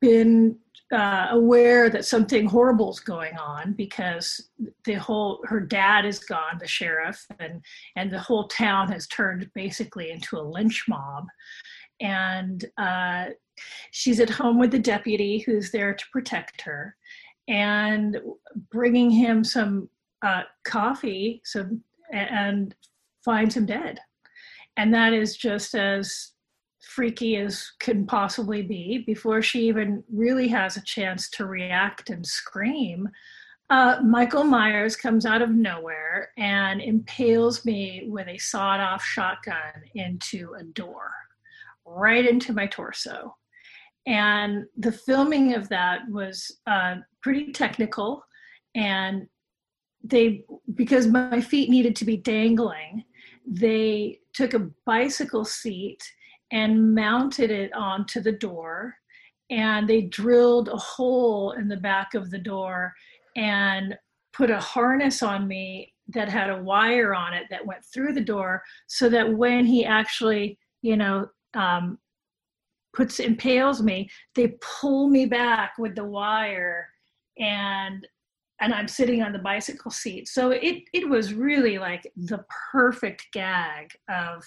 been 0.00 0.58
uh, 0.92 1.28
aware 1.30 1.90
that 1.90 2.04
something 2.04 2.46
horrible 2.46 2.90
is 2.90 3.00
going 3.00 3.36
on 3.36 3.72
because 3.72 4.50
the 4.84 4.94
whole 4.94 5.40
her 5.44 5.60
dad 5.60 6.04
is 6.04 6.20
gone 6.20 6.58
the 6.60 6.66
sheriff 6.66 7.24
and 7.40 7.60
and 7.96 8.10
the 8.10 8.18
whole 8.18 8.46
town 8.48 8.90
has 8.90 9.06
turned 9.08 9.50
basically 9.54 10.10
into 10.10 10.38
a 10.38 10.42
lynch 10.42 10.84
mob. 10.88 11.26
And 12.00 12.64
uh, 12.78 13.26
she's 13.90 14.20
at 14.20 14.30
home 14.30 14.58
with 14.58 14.70
the 14.70 14.78
deputy 14.78 15.38
who's 15.38 15.72
there 15.72 15.94
to 15.94 16.04
protect 16.12 16.60
her 16.62 16.94
and 17.48 18.18
bringing 18.70 19.10
him 19.10 19.42
some 19.42 19.88
uh, 20.22 20.42
coffee 20.64 21.40
some 21.44 21.82
and 22.12 22.74
finds 23.24 23.56
him 23.56 23.66
dead 23.66 23.98
and 24.76 24.92
that 24.94 25.12
is 25.12 25.36
just 25.36 25.74
as 25.74 26.32
freaky 26.80 27.36
as 27.36 27.70
can 27.80 28.06
possibly 28.06 28.62
be 28.62 29.02
before 29.06 29.42
she 29.42 29.66
even 29.66 30.04
really 30.12 30.48
has 30.48 30.76
a 30.76 30.84
chance 30.84 31.28
to 31.30 31.46
react 31.46 32.10
and 32.10 32.24
scream. 32.24 33.08
Uh, 33.68 33.98
michael 34.04 34.44
myers 34.44 34.94
comes 34.94 35.26
out 35.26 35.42
of 35.42 35.50
nowhere 35.50 36.30
and 36.38 36.80
impales 36.80 37.64
me 37.64 38.04
with 38.06 38.28
a 38.28 38.38
sawed-off 38.38 39.02
shotgun 39.02 39.82
into 39.96 40.54
a 40.54 40.62
door 40.62 41.10
right 41.84 42.26
into 42.26 42.52
my 42.52 42.66
torso. 42.66 43.34
And 44.06 44.66
the 44.76 44.92
filming 44.92 45.54
of 45.54 45.68
that 45.70 46.02
was 46.08 46.60
uh, 46.66 46.96
pretty 47.22 47.52
technical 47.52 48.22
and 48.76 49.26
they 50.04 50.44
because 50.74 51.06
my 51.06 51.40
feet 51.40 51.68
needed 51.68 51.96
to 51.96 52.04
be 52.04 52.16
dangling 52.16 53.04
they 53.46 54.18
took 54.34 54.54
a 54.54 54.68
bicycle 54.84 55.44
seat 55.44 56.02
and 56.52 56.94
mounted 56.94 57.50
it 57.50 57.72
onto 57.74 58.20
the 58.20 58.32
door 58.32 58.94
and 59.50 59.88
they 59.88 60.02
drilled 60.02 60.68
a 60.68 60.76
hole 60.76 61.52
in 61.52 61.68
the 61.68 61.76
back 61.76 62.14
of 62.14 62.30
the 62.30 62.38
door 62.38 62.92
and 63.36 63.96
put 64.32 64.50
a 64.50 64.58
harness 64.58 65.22
on 65.22 65.46
me 65.46 65.92
that 66.08 66.28
had 66.28 66.50
a 66.50 66.62
wire 66.62 67.14
on 67.14 67.32
it 67.32 67.44
that 67.50 67.64
went 67.64 67.84
through 67.84 68.12
the 68.12 68.20
door 68.20 68.62
so 68.86 69.08
that 69.08 69.32
when 69.32 69.64
he 69.64 69.84
actually 69.84 70.58
you 70.82 70.96
know 70.96 71.26
um, 71.54 71.98
puts 72.92 73.20
impales 73.20 73.82
me 73.82 74.08
they 74.34 74.56
pull 74.60 75.08
me 75.08 75.26
back 75.26 75.72
with 75.78 75.94
the 75.94 76.04
wire 76.04 76.88
and 77.38 78.06
and 78.60 78.72
I'm 78.72 78.88
sitting 78.88 79.22
on 79.22 79.32
the 79.32 79.38
bicycle 79.38 79.90
seat. 79.90 80.28
So 80.28 80.50
it 80.50 80.84
it 80.92 81.08
was 81.08 81.34
really 81.34 81.78
like 81.78 82.10
the 82.16 82.44
perfect 82.72 83.26
gag 83.32 83.90
of 84.08 84.44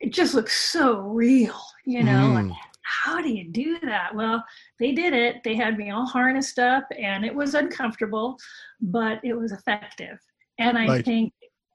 it 0.00 0.12
just 0.12 0.34
looks 0.34 0.70
so 0.70 1.00
real, 1.00 1.58
you 1.84 2.04
know. 2.04 2.28
Mm. 2.28 2.48
Like, 2.48 2.58
how 2.82 3.20
do 3.20 3.28
you 3.28 3.50
do 3.50 3.78
that? 3.80 4.14
Well, 4.14 4.42
they 4.78 4.92
did 4.92 5.12
it. 5.12 5.36
They 5.44 5.56
had 5.56 5.76
me 5.76 5.90
all 5.90 6.06
harnessed 6.06 6.58
up 6.58 6.86
and 6.98 7.24
it 7.24 7.34
was 7.34 7.54
uncomfortable, 7.54 8.38
but 8.80 9.20
it 9.24 9.34
was 9.34 9.52
effective. 9.52 10.18
And 10.58 10.78
I 10.78 10.86
right. 10.86 11.04
think 11.04 11.32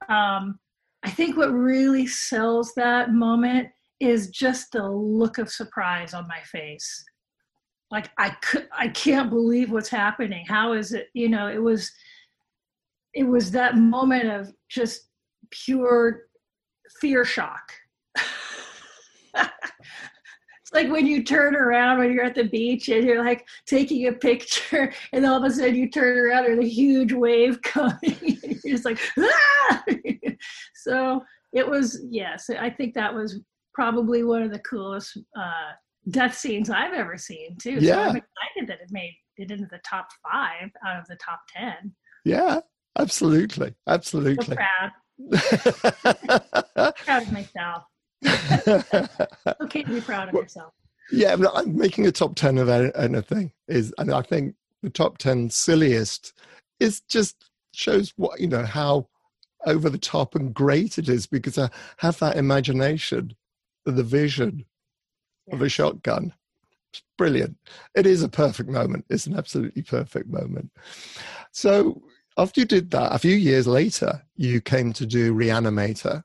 um, 0.09 0.59
I 1.03 1.09
think 1.09 1.37
what 1.37 1.51
really 1.51 2.07
sells 2.07 2.73
that 2.75 3.13
moment 3.13 3.67
is 3.99 4.29
just 4.29 4.71
the 4.71 4.89
look 4.89 5.37
of 5.37 5.49
surprise 5.49 6.13
on 6.13 6.27
my 6.27 6.39
face 6.45 7.03
like 7.93 8.09
I 8.17 8.31
could 8.41 8.67
I 8.77 8.87
can't 8.87 9.29
believe 9.29 9.71
what's 9.71 9.87
happening. 9.87 10.45
How 10.47 10.73
is 10.73 10.93
it? 10.93 11.09
You 11.13 11.29
know, 11.29 11.47
it 11.47 11.61
was 11.61 11.91
it 13.13 13.23
was 13.23 13.51
that 13.51 13.77
moment 13.77 14.29
of 14.29 14.51
just 14.67 15.09
pure 15.51 16.23
fear 16.99 17.23
shock. 17.23 17.71
it's 19.35 20.73
like 20.73 20.89
when 20.89 21.05
you 21.05 21.23
turn 21.23 21.55
around 21.55 21.99
when 21.99 22.11
you're 22.11 22.25
at 22.25 22.33
the 22.33 22.45
beach 22.45 22.89
and 22.89 23.05
you're 23.05 23.23
like 23.23 23.45
taking 23.67 24.07
a 24.07 24.11
picture 24.11 24.91
and 25.13 25.23
all 25.23 25.37
of 25.37 25.43
a 25.43 25.53
sudden 25.53 25.75
you 25.75 25.87
turn 25.87 26.17
around 26.17 26.45
and 26.45 26.63
a 26.63 26.67
huge 26.67 27.13
wave 27.13 27.61
coming 27.61 27.97
you're 28.21 28.75
just 28.75 28.85
like 28.85 28.99
ah! 29.17 29.83
so 30.75 31.23
it 31.53 31.67
was 31.67 31.99
yes 32.09 32.51
i 32.59 32.69
think 32.69 32.93
that 32.93 33.11
was 33.11 33.39
probably 33.73 34.23
one 34.23 34.43
of 34.43 34.51
the 34.51 34.59
coolest 34.59 35.17
uh, 35.35 35.71
death 36.09 36.37
scenes 36.37 36.69
I've 36.69 36.93
ever 36.93 37.17
seen 37.17 37.57
too. 37.57 37.77
Yeah. 37.79 37.95
So 37.95 38.01
I'm 38.01 38.15
excited 38.15 38.67
that 38.67 38.81
it 38.81 38.89
made 38.91 39.15
it 39.37 39.51
into 39.51 39.67
the 39.71 39.79
top 39.87 40.07
five 40.23 40.69
out 40.85 40.99
of 40.99 41.07
the 41.07 41.15
top 41.15 41.41
ten. 41.55 41.93
Yeah, 42.25 42.59
absolutely. 42.97 43.73
Absolutely. 43.87 44.45
So 44.45 44.55
proud. 44.55 44.91
proud 46.97 47.23
of 47.23 47.31
myself. 47.31 47.83
okay 49.61 49.83
to 49.83 49.89
be 49.89 50.01
proud 50.01 50.29
of 50.29 50.33
well, 50.33 50.43
yourself. 50.43 50.73
Yeah, 51.11 51.35
I'm 51.53 51.77
making 51.77 52.07
a 52.07 52.11
top 52.11 52.35
ten 52.35 52.57
of 52.57 52.69
anything 52.69 53.51
is 53.67 53.93
and 53.97 54.13
I 54.13 54.21
think 54.21 54.55
the 54.81 54.89
top 54.89 55.17
ten 55.17 55.49
silliest 55.49 56.33
is 56.79 57.01
just 57.01 57.49
shows 57.73 58.13
what 58.17 58.39
you 58.39 58.47
know 58.47 58.65
how 58.65 59.07
over 59.65 59.89
the 59.89 59.97
top 59.97 60.35
and 60.35 60.53
great 60.53 60.97
it 60.97 61.09
is 61.09 61.25
because 61.25 61.57
I 61.57 61.69
have 61.97 62.19
that 62.19 62.37
imagination, 62.37 63.35
the 63.85 64.03
vision 64.03 64.65
of 65.51 65.61
a 65.61 65.69
shotgun. 65.69 66.33
It's 66.91 67.03
brilliant. 67.17 67.57
It 67.95 68.05
is 68.05 68.23
a 68.23 68.29
perfect 68.29 68.69
moment. 68.69 69.05
It's 69.09 69.25
an 69.25 69.35
absolutely 69.35 69.81
perfect 69.81 70.29
moment. 70.29 70.71
So 71.51 72.01
after 72.37 72.61
you 72.61 72.65
did 72.65 72.91
that, 72.91 73.13
a 73.13 73.19
few 73.19 73.35
years 73.35 73.67
later, 73.67 74.23
you 74.35 74.61
came 74.61 74.93
to 74.93 75.05
do 75.05 75.33
Reanimator, 75.33 76.23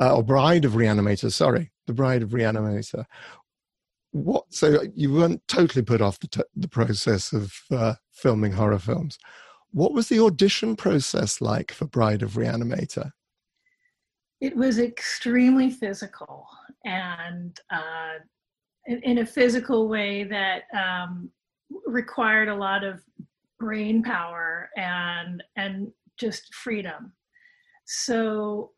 uh, 0.00 0.16
or 0.16 0.22
Bride 0.22 0.64
of 0.64 0.72
Reanimator. 0.72 1.32
Sorry, 1.32 1.70
the 1.86 1.94
Bride 1.94 2.22
of 2.22 2.30
Reanimator. 2.30 3.04
What? 4.12 4.44
So 4.50 4.82
you 4.94 5.12
weren't 5.12 5.46
totally 5.48 5.82
put 5.82 6.00
off 6.00 6.20
the, 6.20 6.28
t- 6.28 6.42
the 6.54 6.68
process 6.68 7.32
of 7.32 7.52
uh, 7.70 7.94
filming 8.12 8.52
horror 8.52 8.78
films. 8.78 9.18
what 9.72 9.92
was 9.92 10.08
the 10.08 10.20
audition 10.20 10.76
process 10.76 11.40
like 11.40 11.72
for 11.72 11.86
Bride 11.86 12.22
of 12.22 12.32
Reanimator? 12.32 13.10
It 14.44 14.54
was 14.54 14.78
extremely 14.78 15.70
physical 15.70 16.46
and 16.84 17.58
uh, 17.70 18.16
in, 18.86 19.18
a 19.18 19.26
physical 19.26 19.88
way 19.88 20.24
that 20.24 20.64
um, 20.76 21.30
required 21.86 22.48
a 22.48 22.54
lot 22.54 22.84
of 22.84 23.02
brain 23.58 24.02
power 24.02 24.68
and 24.76 25.42
and 25.56 25.90
just 26.18 26.54
freedom. 26.54 27.12
So 27.86 28.72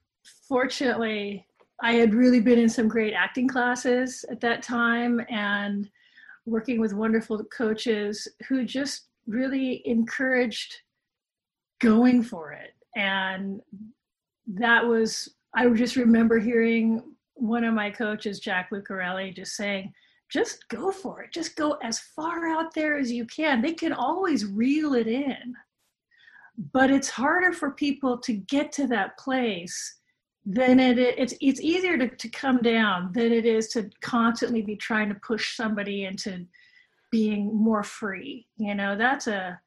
fortunately, 0.48 1.46
I 1.82 1.94
had 1.94 2.14
really 2.14 2.40
been 2.40 2.60
in 2.60 2.68
some 2.68 2.86
great 2.86 3.12
acting 3.12 3.48
classes 3.48 4.24
at 4.30 4.40
that 4.42 4.62
time 4.62 5.20
and 5.28 5.90
working 6.44 6.80
with 6.80 6.94
wonderful 6.94 7.42
coaches 7.46 8.28
who 8.48 8.64
just 8.64 9.08
really 9.26 9.82
encouraged 9.84 10.76
going 11.80 12.22
for 12.22 12.52
it. 12.52 12.70
And 12.94 13.60
that 14.46 14.86
was, 14.86 15.28
I 15.56 15.66
just 15.70 15.96
remember 15.96 16.38
hearing 16.38 17.02
one 17.34 17.64
of 17.64 17.74
my 17.74 17.90
coaches, 17.90 18.38
Jack 18.40 18.70
Lucarelli, 18.70 19.34
just 19.34 19.56
saying, 19.56 19.92
just 20.28 20.68
go 20.68 20.92
for 20.92 21.22
it. 21.22 21.32
Just 21.32 21.56
go 21.56 21.78
as 21.82 21.98
far 21.98 22.46
out 22.46 22.74
there 22.74 22.98
as 22.98 23.10
you 23.10 23.24
can. 23.24 23.62
They 23.62 23.72
can 23.72 23.92
always 23.92 24.44
reel 24.44 24.94
it 24.94 25.06
in. 25.06 25.54
But 26.72 26.90
it's 26.90 27.08
harder 27.08 27.52
for 27.52 27.70
people 27.70 28.18
to 28.18 28.34
get 28.34 28.70
to 28.72 28.86
that 28.88 29.18
place 29.18 29.96
than 30.48 30.78
it 30.78 30.96
it's 30.96 31.34
it's 31.40 31.60
easier 31.60 31.98
to, 31.98 32.08
to 32.08 32.28
come 32.28 32.58
down 32.58 33.10
than 33.12 33.32
it 33.32 33.44
is 33.44 33.66
to 33.66 33.90
constantly 34.00 34.62
be 34.62 34.76
trying 34.76 35.08
to 35.08 35.16
push 35.16 35.56
somebody 35.56 36.04
into 36.04 36.46
being 37.10 37.54
more 37.54 37.82
free. 37.82 38.46
You 38.56 38.74
know, 38.74 38.96
that's 38.96 39.26
a 39.26 39.60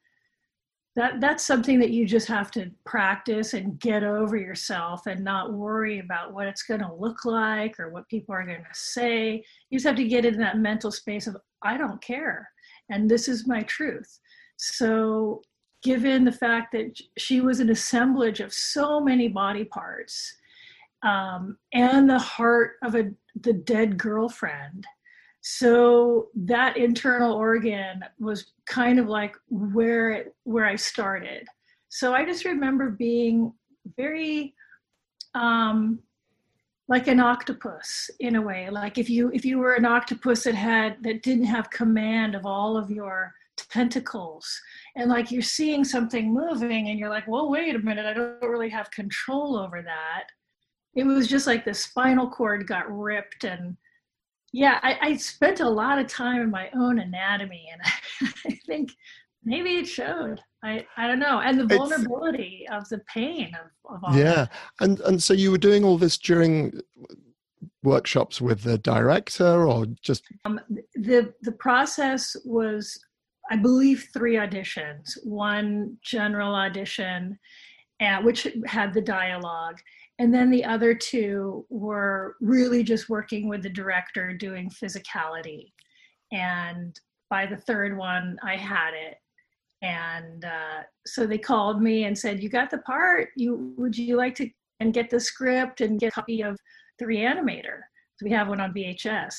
that 0.96 1.20
that's 1.20 1.44
something 1.44 1.78
that 1.78 1.90
you 1.90 2.04
just 2.04 2.26
have 2.26 2.50
to 2.50 2.70
practice 2.84 3.54
and 3.54 3.78
get 3.78 4.02
over 4.02 4.36
yourself 4.36 5.06
and 5.06 5.22
not 5.22 5.52
worry 5.52 6.00
about 6.00 6.32
what 6.32 6.48
it's 6.48 6.64
going 6.64 6.80
to 6.80 6.92
look 6.94 7.24
like 7.24 7.78
or 7.78 7.90
what 7.90 8.08
people 8.08 8.34
are 8.34 8.44
going 8.44 8.58
to 8.58 8.78
say. 8.78 9.44
You 9.70 9.78
just 9.78 9.86
have 9.86 9.96
to 9.96 10.08
get 10.08 10.24
in 10.24 10.38
that 10.40 10.58
mental 10.58 10.90
space 10.90 11.26
of 11.26 11.36
i 11.62 11.76
don't 11.76 12.02
care 12.02 12.48
and 12.90 13.08
this 13.08 13.28
is 13.28 13.46
my 13.46 13.62
truth. 13.62 14.18
So 14.56 15.42
given 15.82 16.24
the 16.24 16.32
fact 16.32 16.72
that 16.72 17.00
she 17.16 17.40
was 17.40 17.60
an 17.60 17.70
assemblage 17.70 18.40
of 18.40 18.52
so 18.52 19.00
many 19.00 19.28
body 19.28 19.64
parts 19.64 20.36
um, 21.02 21.56
and 21.72 22.10
the 22.10 22.18
heart 22.18 22.72
of 22.84 22.94
a 22.94 23.10
the 23.42 23.54
dead 23.54 23.96
girlfriend 23.96 24.84
so 25.42 26.28
that 26.34 26.76
internal 26.76 27.34
organ 27.34 28.04
was 28.18 28.52
kind 28.66 28.98
of 28.98 29.08
like 29.08 29.34
where 29.48 30.10
it, 30.10 30.34
where 30.44 30.66
I 30.66 30.76
started. 30.76 31.46
So 31.88 32.14
I 32.14 32.24
just 32.24 32.44
remember 32.44 32.90
being 32.90 33.52
very 33.96 34.54
um, 35.34 36.00
like 36.88 37.06
an 37.06 37.20
octopus 37.20 38.10
in 38.20 38.36
a 38.36 38.42
way. 38.42 38.68
Like 38.68 38.98
if 38.98 39.08
you 39.08 39.30
if 39.32 39.44
you 39.44 39.58
were 39.58 39.74
an 39.74 39.86
octopus 39.86 40.44
that 40.44 40.54
had 40.54 41.02
that 41.02 41.22
didn't 41.22 41.44
have 41.44 41.70
command 41.70 42.34
of 42.34 42.44
all 42.44 42.76
of 42.76 42.90
your 42.90 43.32
tentacles 43.68 44.60
and 44.96 45.10
like 45.10 45.30
you're 45.30 45.42
seeing 45.42 45.84
something 45.84 46.32
moving 46.32 46.88
and 46.88 46.98
you're 46.98 47.10
like 47.10 47.28
well 47.28 47.50
wait 47.50 47.74
a 47.74 47.78
minute 47.78 48.06
i 48.06 48.12
don't 48.14 48.40
really 48.40 48.70
have 48.70 48.90
control 48.90 49.54
over 49.54 49.82
that 49.82 50.24
it 50.94 51.04
was 51.04 51.28
just 51.28 51.46
like 51.46 51.64
the 51.64 51.74
spinal 51.74 52.28
cord 52.28 52.66
got 52.66 52.90
ripped 52.90 53.44
and 53.44 53.76
yeah, 54.52 54.80
I, 54.82 54.98
I, 55.00 55.16
spent 55.16 55.60
a 55.60 55.68
lot 55.68 55.98
of 55.98 56.06
time 56.06 56.42
in 56.42 56.50
my 56.50 56.70
own 56.74 56.98
anatomy, 56.98 57.68
and 57.72 58.32
I 58.46 58.58
think 58.66 58.90
maybe 59.44 59.76
it 59.76 59.86
showed. 59.86 60.40
I, 60.62 60.84
I 60.96 61.06
don't 61.06 61.20
know, 61.20 61.40
and 61.40 61.58
the 61.58 61.66
vulnerability 61.66 62.66
it's, 62.68 62.72
of 62.72 62.88
the 62.88 63.02
pain 63.12 63.52
of, 63.54 63.94
of 63.94 64.04
all. 64.04 64.16
Yeah, 64.16 64.34
that. 64.34 64.50
and 64.80 65.00
and 65.00 65.22
so 65.22 65.32
you 65.32 65.50
were 65.50 65.58
doing 65.58 65.84
all 65.84 65.96
this 65.96 66.18
during 66.18 66.80
workshops 67.82 68.40
with 68.40 68.62
the 68.62 68.78
director, 68.78 69.66
or 69.66 69.86
just 70.02 70.24
um, 70.44 70.60
the 70.94 71.32
the 71.42 71.52
process 71.52 72.36
was, 72.44 72.98
I 73.50 73.56
believe, 73.56 74.08
three 74.12 74.34
auditions. 74.34 75.16
One 75.24 75.96
general 76.02 76.54
audition, 76.54 77.38
uh, 78.00 78.20
which 78.22 78.48
had 78.66 78.92
the 78.92 79.00
dialogue 79.00 79.78
and 80.20 80.34
then 80.34 80.50
the 80.50 80.62
other 80.66 80.94
two 80.94 81.64
were 81.70 82.36
really 82.42 82.82
just 82.82 83.08
working 83.08 83.48
with 83.48 83.62
the 83.62 83.70
director 83.70 84.34
doing 84.34 84.68
physicality. 84.68 85.72
And 86.30 86.94
by 87.30 87.46
the 87.46 87.56
third 87.56 87.96
one 87.96 88.38
i 88.44 88.54
had 88.54 88.92
it. 88.92 89.16
And 89.80 90.44
uh, 90.44 90.82
so 91.06 91.26
they 91.26 91.38
called 91.38 91.80
me 91.80 92.04
and 92.04 92.16
said 92.16 92.42
you 92.42 92.50
got 92.50 92.68
the 92.68 92.78
part. 92.78 93.30
You 93.34 93.72
would 93.78 93.96
you 93.96 94.16
like 94.16 94.34
to 94.34 94.50
and 94.80 94.92
get 94.92 95.08
the 95.08 95.18
script 95.18 95.80
and 95.80 95.98
get 95.98 96.08
a 96.08 96.12
copy 96.12 96.42
of 96.42 96.58
the 96.98 97.06
reanimator? 97.06 97.80
So 98.16 98.24
we 98.24 98.30
have 98.32 98.48
one 98.48 98.60
on 98.60 98.74
vhs 98.74 99.34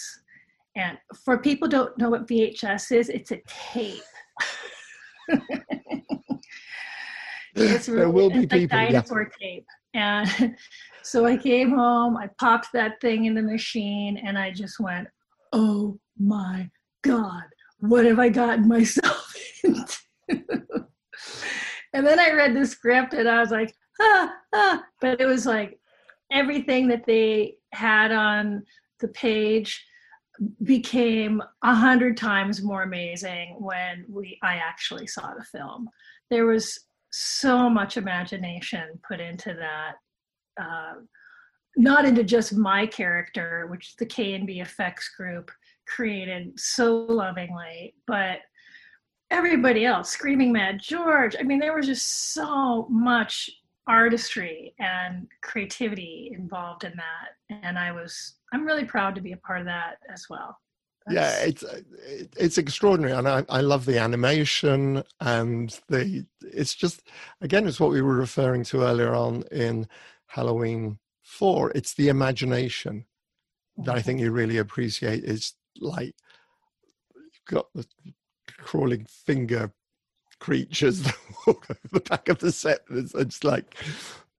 and 0.75 0.97
for 1.23 1.37
people 1.37 1.67
don't 1.67 1.95
know 1.99 2.09
what 2.09 2.27
vhs 2.27 2.91
is 2.91 3.09
it's 3.09 3.29
a 3.29 3.39
tape. 3.45 4.01
It's 7.53 7.87
really, 7.87 7.99
there 7.99 8.09
will 8.09 8.31
be 8.31 8.45
it's 8.45 8.53
people 8.53 8.79
like 8.79 8.89
dinosaur 8.89 9.29
yeah. 9.39 9.47
tape 9.47 9.67
and 9.93 10.55
so 11.03 11.25
I 11.25 11.37
came 11.37 11.71
home, 11.71 12.17
I 12.17 12.29
popped 12.39 12.69
that 12.73 13.01
thing 13.01 13.25
in 13.25 13.35
the 13.35 13.41
machine, 13.41 14.17
and 14.17 14.37
I 14.37 14.51
just 14.51 14.79
went, 14.79 15.07
oh 15.53 15.99
my 16.19 16.69
God, 17.03 17.43
what 17.79 18.05
have 18.05 18.19
I 18.19 18.29
gotten 18.29 18.67
myself 18.67 19.33
into? 19.63 19.97
and 21.93 22.05
then 22.05 22.19
I 22.19 22.31
read 22.31 22.55
the 22.55 22.65
script 22.65 23.13
and 23.13 23.27
I 23.27 23.39
was 23.39 23.51
like, 23.51 23.73
ah, 23.99 24.33
ah. 24.53 24.83
But 25.01 25.19
it 25.19 25.25
was 25.25 25.45
like 25.45 25.79
everything 26.31 26.87
that 26.87 27.05
they 27.05 27.55
had 27.73 28.11
on 28.11 28.63
the 28.99 29.09
page 29.09 29.83
became 30.63 31.41
a 31.63 31.75
hundred 31.75 32.17
times 32.17 32.63
more 32.63 32.83
amazing 32.83 33.55
when 33.59 34.05
we 34.07 34.39
I 34.41 34.55
actually 34.55 35.07
saw 35.07 35.33
the 35.33 35.43
film. 35.43 35.89
There 36.29 36.45
was 36.45 36.79
so 37.11 37.69
much 37.69 37.97
imagination 37.97 38.87
put 39.07 39.19
into 39.19 39.53
that 39.53 39.93
uh, 40.61 40.93
not 41.77 42.05
into 42.05 42.23
just 42.23 42.53
my 42.53 42.85
character 42.85 43.67
which 43.69 43.95
the 43.97 44.05
KNB 44.05 44.61
effects 44.61 45.09
group 45.15 45.51
created 45.87 46.59
so 46.59 46.97
lovingly 46.97 47.95
but 48.07 48.39
everybody 49.29 49.85
else 49.85 50.09
screaming 50.09 50.51
mad 50.51 50.79
george 50.79 51.35
i 51.39 51.43
mean 51.43 51.59
there 51.59 51.75
was 51.75 51.87
just 51.87 52.33
so 52.33 52.85
much 52.89 53.49
artistry 53.87 54.73
and 54.79 55.27
creativity 55.41 56.31
involved 56.37 56.83
in 56.83 56.93
that 56.95 57.57
and 57.63 57.79
i 57.79 57.91
was 57.91 58.35
i'm 58.53 58.65
really 58.65 58.85
proud 58.85 59.15
to 59.15 59.21
be 59.21 59.31
a 59.31 59.37
part 59.37 59.59
of 59.59 59.65
that 59.65 59.95
as 60.13 60.25
well 60.29 60.57
yeah 61.09 61.33
it's 61.39 61.63
it's 62.37 62.57
extraordinary 62.57 63.13
and 63.13 63.27
I, 63.27 63.43
I 63.49 63.61
love 63.61 63.85
the 63.85 63.97
animation 63.97 65.03
and 65.19 65.79
the 65.87 66.25
it's 66.41 66.75
just 66.75 67.01
again 67.41 67.67
it's 67.67 67.79
what 67.79 67.91
we 67.91 68.01
were 68.01 68.15
referring 68.15 68.63
to 68.65 68.83
earlier 68.83 69.15
on 69.15 69.43
in 69.51 69.87
halloween 70.27 70.99
4 71.23 71.71
it's 71.73 71.93
the 71.95 72.09
imagination 72.09 73.05
that 73.77 73.91
i 73.91 73.95
mm-hmm. 73.95 74.05
think 74.05 74.19
you 74.19 74.31
really 74.31 74.57
appreciate 74.57 75.23
is 75.23 75.53
like 75.79 76.13
you've 77.15 77.45
got 77.45 77.65
the 77.73 77.85
crawling 78.59 79.05
finger 79.05 79.71
creatures 80.39 81.01
that 81.03 81.15
walk 81.47 81.67
over 81.69 81.79
the 81.91 81.99
back 82.01 82.29
of 82.29 82.39
the 82.39 82.51
set 82.51 82.81
it's, 82.91 83.15
it's 83.15 83.43
like 83.43 83.75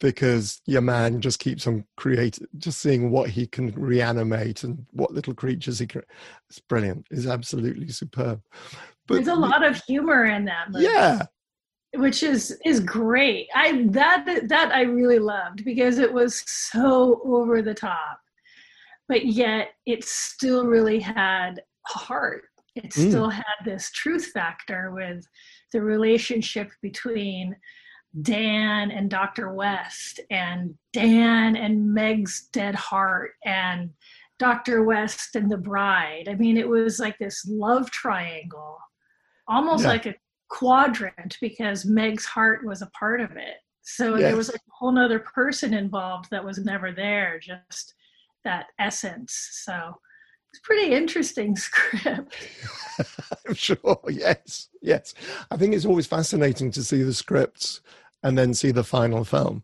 because 0.03 0.61
your 0.67 0.81
man 0.81 1.21
just 1.21 1.39
keeps 1.39 1.65
on 1.69 1.85
creating, 1.97 2.49
just 2.59 2.81
seeing 2.81 3.13
what 3.13 3.31
he 3.31 3.47
can 3.47 3.71
reanimate 3.71 4.65
and 4.65 4.85
what 4.91 5.13
little 5.13 5.33
creatures 5.33 5.79
he 5.79 5.87
can. 5.87 6.03
It's 6.51 6.59
brilliant. 6.59 7.07
It's 7.13 7.27
absolutely 7.27 7.89
superb. 7.89 8.43
But 9.07 9.15
there's 9.15 9.29
a 9.29 9.35
lot 9.35 9.65
of 9.65 9.81
humor 9.85 10.27
in 10.27 10.45
that 10.47 10.73
movie. 10.73 10.87
Yeah, 10.87 11.23
which 11.95 12.25
is 12.25 12.59
is 12.65 12.81
great. 12.81 13.47
I 13.55 13.87
that 13.91 14.49
that 14.49 14.75
I 14.75 14.83
really 14.83 15.21
loved 15.21 15.65
because 15.65 15.99
it 15.99 16.13
was 16.13 16.43
so 16.47 17.23
over 17.25 17.63
the 17.63 17.75
top, 17.75 18.19
but 19.09 19.25
yet 19.25 19.69
it 19.87 20.03
still 20.03 20.67
really 20.67 20.99
had 20.99 21.63
a 21.95 21.99
heart. 21.99 22.43
It 22.75 22.91
mm. 22.91 23.09
still 23.09 23.29
had 23.29 23.45
this 23.65 23.91
truth 23.93 24.27
factor 24.35 24.91
with 24.93 25.25
the 25.73 25.81
relationship 25.81 26.73
between 26.83 27.55
Dan 28.21 28.91
and 28.91 29.09
Dr. 29.09 29.53
West 29.55 30.21
and 30.31 30.75
Dan 30.93 31.57
and 31.57 31.95
Meg's 31.95 32.49
dead 32.53 32.75
heart 32.75 33.33
and 33.45 33.91
Dr. 34.39 34.83
West 34.83 35.35
and 35.35 35.51
the 35.51 35.57
bride. 35.57 36.29
I 36.29 36.35
mean, 36.35 36.57
it 36.57 36.69
was 36.69 36.99
like 36.99 37.19
this 37.19 37.47
love 37.49 37.91
triangle, 37.91 38.79
almost 39.49 39.85
yeah. 39.85 39.89
like 39.89 40.07
a 40.07 40.15
quadrant 40.49 41.39
because 41.41 41.87
Meg's 41.87 42.27
heart 42.27 42.67
was 42.67 42.83
a 42.83 42.91
part 42.91 43.21
of 43.21 43.33
it. 43.33 43.57
So 43.83 44.17
yes. 44.17 44.21
there 44.21 44.37
was 44.37 44.49
like 44.49 44.61
a 44.61 44.73
whole 44.79 44.93
nother 44.93 45.21
person 45.21 45.73
involved 45.73 46.29
that 46.31 46.45
was 46.45 46.59
never 46.59 46.93
there, 46.93 47.41
just 47.41 47.95
that 48.45 48.67
essence. 48.79 49.63
So 49.65 49.95
it's 50.53 50.61
pretty 50.63 50.93
interesting 50.93 51.57
script. 51.57 52.37
I'm 53.47 53.55
sure. 53.55 53.99
Yes, 54.09 54.69
yes. 54.83 55.15
I 55.51 55.57
think 55.57 55.75
it's 55.75 55.87
always 55.87 56.07
fascinating 56.07 56.71
to 56.73 56.85
see 56.85 57.03
the 57.03 57.15
scripts 57.15 57.81
and 58.23 58.37
then 58.37 58.55
see 58.55 58.71
the 58.71 58.85
final 58.85 59.25
film, 59.25 59.63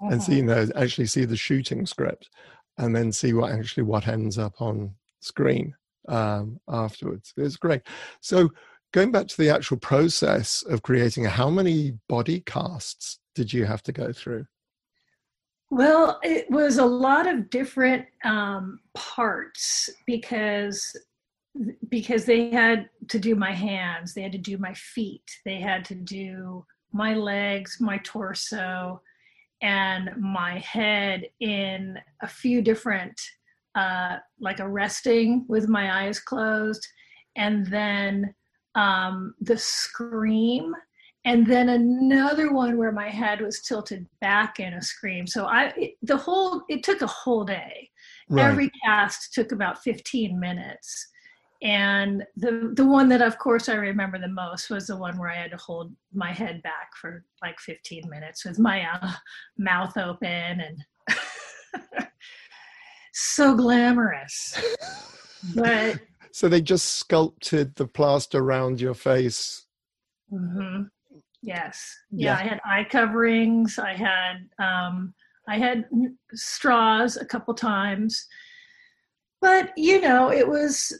uh-huh. 0.00 0.12
and 0.12 0.22
see 0.22 0.36
you 0.36 0.42
know 0.42 0.68
actually 0.76 1.06
see 1.06 1.24
the 1.24 1.36
shooting 1.36 1.86
script, 1.86 2.30
and 2.78 2.94
then 2.94 3.12
see 3.12 3.32
what 3.32 3.52
actually 3.52 3.84
what 3.84 4.08
ends 4.08 4.38
up 4.38 4.60
on 4.60 4.94
screen 5.20 5.74
um, 6.08 6.60
afterwards. 6.68 7.32
It's 7.36 7.56
great. 7.56 7.82
So 8.20 8.50
going 8.92 9.10
back 9.10 9.26
to 9.28 9.36
the 9.36 9.50
actual 9.50 9.76
process 9.78 10.62
of 10.62 10.82
creating, 10.82 11.24
how 11.24 11.50
many 11.50 11.98
body 12.08 12.40
casts 12.40 13.18
did 13.34 13.52
you 13.52 13.64
have 13.64 13.82
to 13.82 13.92
go 13.92 14.12
through? 14.12 14.46
Well, 15.70 16.20
it 16.22 16.48
was 16.50 16.78
a 16.78 16.84
lot 16.84 17.26
of 17.26 17.50
different 17.50 18.06
um, 18.24 18.78
parts 18.94 19.90
because 20.06 20.96
because 21.88 22.24
they 22.24 22.50
had 22.50 22.88
to 23.08 23.18
do 23.18 23.36
my 23.36 23.52
hands, 23.52 24.12
they 24.12 24.22
had 24.22 24.32
to 24.32 24.38
do 24.38 24.58
my 24.58 24.74
feet, 24.74 25.24
they 25.44 25.60
had 25.60 25.84
to 25.86 25.94
do 25.94 26.64
my 26.94 27.14
legs, 27.14 27.76
my 27.80 27.98
torso, 27.98 29.02
and 29.60 30.10
my 30.18 30.58
head 30.60 31.24
in 31.40 31.98
a 32.22 32.28
few 32.28 32.62
different, 32.62 33.20
uh, 33.74 34.16
like 34.40 34.60
a 34.60 34.68
resting 34.68 35.44
with 35.48 35.68
my 35.68 36.04
eyes 36.04 36.20
closed, 36.20 36.86
and 37.36 37.66
then 37.66 38.34
um, 38.74 39.34
the 39.40 39.58
scream 39.58 40.74
and 41.26 41.46
then 41.46 41.70
another 41.70 42.52
one 42.52 42.76
where 42.76 42.92
my 42.92 43.08
head 43.08 43.40
was 43.40 43.62
tilted 43.62 44.06
back 44.20 44.60
in 44.60 44.74
a 44.74 44.82
scream. 44.82 45.26
So 45.26 45.46
i 45.46 45.72
it, 45.76 45.94
the 46.02 46.16
whole 46.16 46.62
it 46.68 46.82
took 46.82 47.02
a 47.02 47.06
whole 47.06 47.44
day. 47.44 47.90
Right. 48.28 48.46
every 48.46 48.70
cast 48.84 49.34
took 49.34 49.52
about 49.52 49.82
15 49.82 50.38
minutes 50.40 51.08
and 51.64 52.22
the 52.36 52.72
the 52.76 52.86
one 52.86 53.08
that 53.08 53.22
of 53.22 53.38
course 53.38 53.68
i 53.68 53.74
remember 53.74 54.18
the 54.18 54.28
most 54.28 54.70
was 54.70 54.86
the 54.86 54.96
one 54.96 55.18
where 55.18 55.30
i 55.30 55.34
had 55.34 55.50
to 55.50 55.56
hold 55.56 55.92
my 56.12 56.32
head 56.32 56.62
back 56.62 56.94
for 57.00 57.24
like 57.42 57.58
15 57.58 58.08
minutes 58.08 58.44
with 58.44 58.58
my 58.58 58.86
uh, 58.88 59.10
mouth 59.58 59.96
open 59.96 60.60
and 60.60 60.84
so 63.12 63.56
glamorous 63.56 64.56
but 65.54 65.98
so 66.32 66.48
they 66.48 66.60
just 66.60 66.96
sculpted 66.96 67.74
the 67.74 67.86
plaster 67.86 68.38
around 68.38 68.80
your 68.80 68.94
face 68.94 69.66
mm-hmm. 70.32 70.82
Yes. 71.44 71.94
Yeah, 72.10 72.32
yeah, 72.32 72.40
I 72.40 72.48
had 72.48 72.60
eye 72.64 72.86
coverings. 72.90 73.78
I 73.78 73.92
had 73.92 74.48
um, 74.58 75.12
I 75.46 75.58
had 75.58 75.84
straws 76.32 77.18
a 77.18 77.24
couple 77.26 77.52
times, 77.52 78.26
but 79.42 79.70
you 79.76 80.00
know, 80.00 80.32
it 80.32 80.48
was 80.48 80.98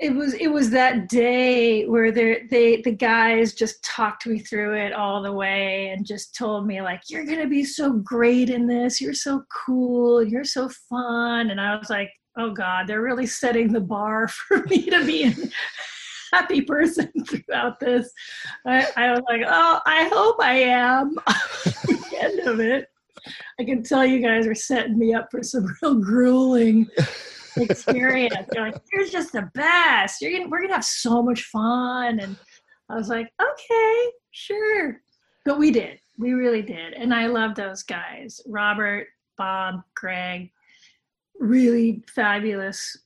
it 0.00 0.14
was 0.14 0.34
it 0.34 0.46
was 0.46 0.70
that 0.70 1.08
day 1.08 1.84
where 1.86 2.12
they 2.12 2.80
the 2.82 2.92
guys 2.92 3.52
just 3.52 3.82
talked 3.82 4.26
me 4.26 4.38
through 4.38 4.74
it 4.74 4.92
all 4.92 5.20
the 5.22 5.32
way 5.32 5.88
and 5.88 6.06
just 6.06 6.36
told 6.36 6.66
me 6.66 6.80
like 6.80 7.02
you're 7.08 7.24
gonna 7.24 7.48
be 7.48 7.64
so 7.64 7.92
great 7.92 8.48
in 8.48 8.68
this. 8.68 9.00
You're 9.00 9.12
so 9.12 9.42
cool. 9.66 10.22
You're 10.22 10.44
so 10.44 10.68
fun. 10.88 11.50
And 11.50 11.60
I 11.60 11.76
was 11.76 11.90
like, 11.90 12.10
oh 12.36 12.52
god, 12.52 12.86
they're 12.86 13.02
really 13.02 13.26
setting 13.26 13.72
the 13.72 13.80
bar 13.80 14.28
for 14.48 14.62
me 14.64 14.88
to 14.88 15.04
be 15.04 15.24
in 15.24 15.50
happy 16.32 16.60
person 16.60 17.10
throughout 17.26 17.80
this. 17.80 18.12
I, 18.66 18.86
I 18.96 19.10
was 19.12 19.22
like, 19.28 19.42
oh, 19.46 19.80
I 19.84 20.08
hope 20.12 20.36
I 20.40 20.60
am. 20.60 21.14
the 21.26 22.18
end 22.20 22.40
of 22.40 22.60
it, 22.60 22.86
I 23.58 23.64
can 23.64 23.82
tell 23.82 24.04
you 24.04 24.20
guys 24.20 24.46
are 24.46 24.54
setting 24.54 24.98
me 24.98 25.14
up 25.14 25.28
for 25.30 25.42
some 25.42 25.66
real 25.82 25.94
grueling 25.94 26.86
experience. 27.62 28.48
You're 28.52 28.70
like, 28.70 28.82
you're 28.92 29.06
just 29.06 29.32
the 29.32 29.50
best. 29.54 30.20
You're 30.20 30.32
gonna, 30.32 30.48
we're 30.48 30.62
gonna 30.62 30.74
have 30.74 30.84
so 30.84 31.22
much 31.22 31.44
fun. 31.44 32.20
And 32.20 32.36
I 32.88 32.94
was 32.94 33.08
like, 33.08 33.30
okay, 33.40 34.06
sure. 34.30 35.00
But 35.44 35.58
we 35.58 35.70
did. 35.70 36.00
We 36.18 36.32
really 36.32 36.62
did. 36.62 36.94
And 36.94 37.14
I 37.14 37.26
love 37.26 37.54
those 37.54 37.82
guys. 37.82 38.40
Robert, 38.46 39.06
Bob, 39.36 39.82
Greg, 39.94 40.50
really 41.38 42.02
fabulous 42.14 42.96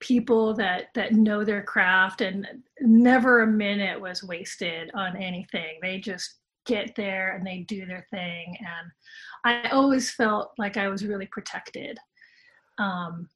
people 0.00 0.52
that 0.52 0.88
that 0.94 1.12
know 1.12 1.44
their 1.44 1.62
craft 1.62 2.22
and 2.22 2.46
never 2.80 3.42
a 3.42 3.46
minute 3.46 4.00
was 4.00 4.24
wasted 4.24 4.90
on 4.94 5.16
anything 5.16 5.78
they 5.80 6.00
just 6.00 6.40
get 6.66 6.92
there 6.96 7.36
and 7.36 7.46
they 7.46 7.60
do 7.68 7.86
their 7.86 8.04
thing 8.10 8.56
and 8.58 8.90
i 9.44 9.68
always 9.70 10.10
felt 10.10 10.50
like 10.58 10.76
i 10.76 10.88
was 10.88 11.06
really 11.06 11.26
protected 11.26 11.98
um, 12.78 13.28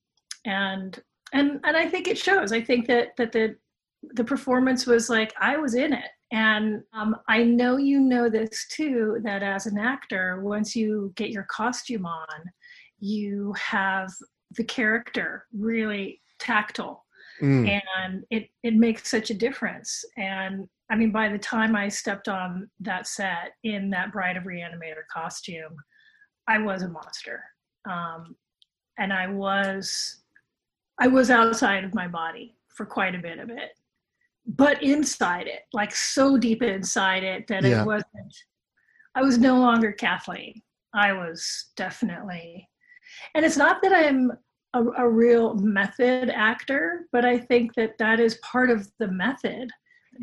and 0.47 1.03
and 1.33 1.61
and 1.65 1.77
i 1.77 1.87
think 1.87 2.09
it 2.09 2.17
shows. 2.17 2.53
I 2.53 2.63
think 2.63 2.87
that 2.87 3.17
that 3.19 3.33
the 3.33 3.57
the 4.15 4.25
performance 4.25 4.87
was 4.87 5.11
like 5.11 5.35
i 5.41 5.57
was 5.57 5.75
in 5.75 5.93
it. 5.93 6.11
And 6.33 6.83
um, 6.93 7.17
i 7.29 7.43
know 7.43 7.77
you 7.77 8.01
know 8.01 8.31
this 8.31 8.67
too 8.69 9.19
that 9.25 9.43
as 9.43 9.67
an 9.67 9.79
actor 9.79 10.41
once 10.43 10.75
you 10.75 11.13
get 11.17 11.31
your 11.31 11.47
costume 11.51 12.07
on 12.07 12.41
you 12.99 13.53
have 13.59 14.11
the 14.57 14.65
character 14.65 15.47
really 15.53 16.23
tactile. 16.39 17.05
Mm. 17.43 17.83
and 17.99 18.25
it 18.31 18.49
it 18.63 18.75
makes 18.75 19.11
such 19.11 19.29
a 19.31 19.35
difference. 19.35 20.05
And 20.17 20.67
i 20.91 20.97
mean 20.97 21.11
by 21.11 21.29
the 21.29 21.39
time 21.39 21.77
i 21.77 21.89
stepped 21.89 22.29
on 22.29 22.71
that 22.81 23.07
set 23.07 23.53
in 23.65 23.91
that 23.91 24.13
bride 24.13 24.37
of 24.37 24.45
reanimator 24.45 25.07
costume 25.13 25.77
i 26.49 26.59
was 26.59 26.83
a 26.83 26.89
monster. 26.89 27.43
Um, 27.91 28.37
and 28.99 29.13
i 29.13 29.27
was 29.27 30.23
i 31.01 31.07
was 31.07 31.31
outside 31.31 31.85
of 31.85 31.95
my 31.95 32.07
body 32.07 32.57
for 32.69 32.87
quite 32.87 33.15
a 33.15 33.19
bit 33.19 33.39
of 33.39 33.51
it 33.51 33.73
but 34.47 34.83
inside 34.83 35.47
it 35.47 35.63
like 35.73 35.95
so 35.95 36.37
deep 36.37 36.63
inside 36.63 37.25
it 37.25 37.47
that 37.47 37.65
yeah. 37.65 37.83
it 37.83 37.87
wasn't 37.87 38.37
i 39.15 39.23
was 39.23 39.39
no 39.39 39.59
longer 39.59 39.93
kathleen 39.93 40.63
i 40.95 41.13
was 41.13 41.67
definitely 41.77 42.69
and 43.35 43.45
it's 43.45 43.57
not 43.57 43.83
that 43.83 43.93
i'm 43.93 44.31
a, 44.77 45.05
a 45.05 45.09
real 45.09 45.55
method 45.55 46.31
actor, 46.31 47.07
but 47.13 47.25
I 47.25 47.39
think 47.39 47.75
that 47.75 47.99
that 47.99 48.21
is 48.21 48.37
part 48.37 48.71
of 48.71 48.89
the 48.99 49.09
method. 49.09 49.71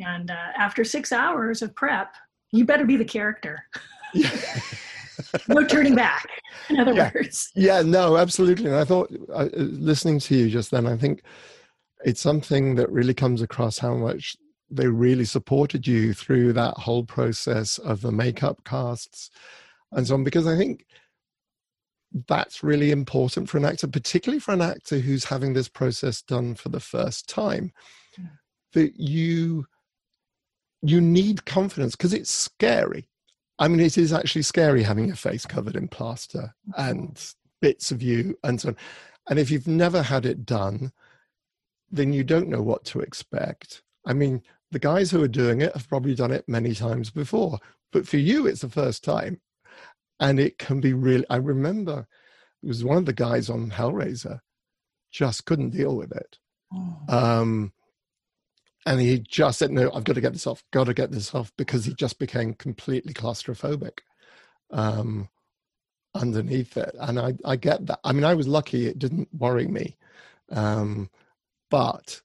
And 0.06 0.32
uh, 0.32 0.52
after 0.58 0.84
six 0.84 1.12
hours 1.12 1.62
of 1.62 1.76
prep, 1.76 2.14
you 2.52 2.66
better 2.66 2.86
be 2.86 2.98
the 2.98 3.06
character. 3.06 3.66
no 5.48 5.66
turning 5.66 5.96
back. 5.96 6.28
In 6.70 6.80
other 6.80 6.94
yeah. 6.94 7.12
words. 7.14 7.52
Yeah, 7.56 7.82
no, 7.82 8.18
absolutely. 8.18 8.68
And 8.68 8.76
I 8.76 8.86
thought, 8.86 9.12
uh, 9.34 9.50
listening 9.54 10.20
to 10.20 10.36
you 10.36 10.50
just 10.50 10.72
then, 10.72 10.88
I 10.88 10.98
think 10.98 11.24
it's 12.06 12.22
something 12.22 12.76
that 12.76 12.92
really 12.92 13.14
comes 13.14 13.42
across 13.42 13.78
how 13.78 13.96
much 13.96 14.36
they 14.70 14.88
really 14.88 15.26
supported 15.26 15.86
you 15.88 16.14
through 16.14 16.54
that 16.54 16.76
whole 16.76 17.04
process 17.04 17.78
of 17.78 18.02
the 18.02 18.12
makeup 18.12 18.64
casts 18.66 19.30
and 19.92 20.08
so 20.08 20.16
on. 20.16 20.24
Because 20.24 20.48
I 20.48 20.58
think 20.58 20.86
that's 22.28 22.64
really 22.64 22.92
important 22.92 23.50
for 23.50 23.58
an 23.58 23.66
actor, 23.66 23.88
particularly 23.88 24.40
for 24.40 24.54
an 24.54 24.62
actor 24.62 25.00
who's 25.00 25.26
having 25.26 25.54
this 25.54 25.68
process 25.68 26.22
done 26.22 26.56
for 26.56 26.70
the 26.70 26.80
first 26.80 27.28
time. 27.28 27.72
That 28.74 28.94
you 29.00 29.66
you 30.82 31.00
need 31.00 31.46
confidence 31.46 31.96
because 31.96 32.14
it's 32.14 32.30
scary. 32.30 33.08
I 33.60 33.68
mean, 33.68 33.80
it 33.80 33.98
is 33.98 34.12
actually 34.12 34.42
scary 34.42 34.84
having 34.84 35.08
your 35.08 35.16
face 35.16 35.46
covered 35.46 35.76
in 35.76 35.88
plaster 35.88 36.56
and 36.78 37.20
bits 37.62 37.92
of 37.92 38.02
you 38.02 38.38
and 38.44 38.60
so 38.60 38.70
on. 38.70 38.78
And 39.30 39.40
if 39.40 39.52
you've 39.52 39.68
never 39.68 40.02
had 40.02 40.26
it 40.26 40.46
done, 40.46 40.92
then 41.92 42.12
you 42.12 42.24
don't 42.24 42.50
know 42.50 42.62
what 42.62 42.84
to 42.86 43.00
expect. 43.00 43.84
I 44.06 44.14
mean, 44.14 44.42
the 44.72 44.80
guys 44.80 45.12
who 45.12 45.24
are 45.24 45.28
doing 45.30 45.62
it 45.62 45.74
have 45.74 45.88
probably 45.88 46.16
done 46.16 46.32
it 46.32 46.44
many 46.48 46.74
times 46.74 47.10
before, 47.12 47.60
but 47.92 48.08
for 48.08 48.18
you, 48.18 48.48
it's 48.48 48.62
the 48.62 48.70
first 48.70 49.04
time 49.04 49.40
and 50.20 50.40
it 50.40 50.58
can 50.58 50.80
be 50.80 50.94
really 50.94 51.26
i 51.30 51.36
remember 51.36 52.08
it 52.64 52.68
was 52.68 52.84
one 52.84 52.98
of 52.98 53.06
the 53.06 53.14
guys 53.14 53.50
on 53.50 53.70
hellraiser 53.70 54.40
just 55.12 55.46
couldn't 55.46 55.72
deal 55.72 55.96
with 55.96 56.12
it 56.12 56.38
oh. 56.74 56.98
um, 57.10 57.74
and 58.86 59.00
he 59.00 59.20
just 59.20 59.60
said 59.60 59.72
no 59.72 59.92
i've 59.94 60.04
got 60.04 60.14
to 60.14 60.22
get 60.22 60.34
this 60.34 60.48
off 60.48 60.64
got 60.72 60.86
to 60.86 60.94
get 60.94 61.12
this 61.12 61.34
off 61.34 61.52
because 61.58 61.86
he 61.86 61.94
just 61.94 62.20
became 62.20 62.54
completely 62.54 63.14
claustrophobic 63.14 64.00
um, 64.72 65.30
underneath 66.16 66.78
it 66.78 66.96
and 67.00 67.20
I, 67.20 67.34
I 67.46 67.56
get 67.56 67.86
that 67.88 68.00
i 68.04 68.12
mean 68.12 68.24
i 68.24 68.34
was 68.34 68.48
lucky 68.48 68.88
it 68.88 69.00
didn't 69.00 69.30
worry 69.34 69.68
me 69.68 69.98
um, 70.52 71.10
but 71.70 72.22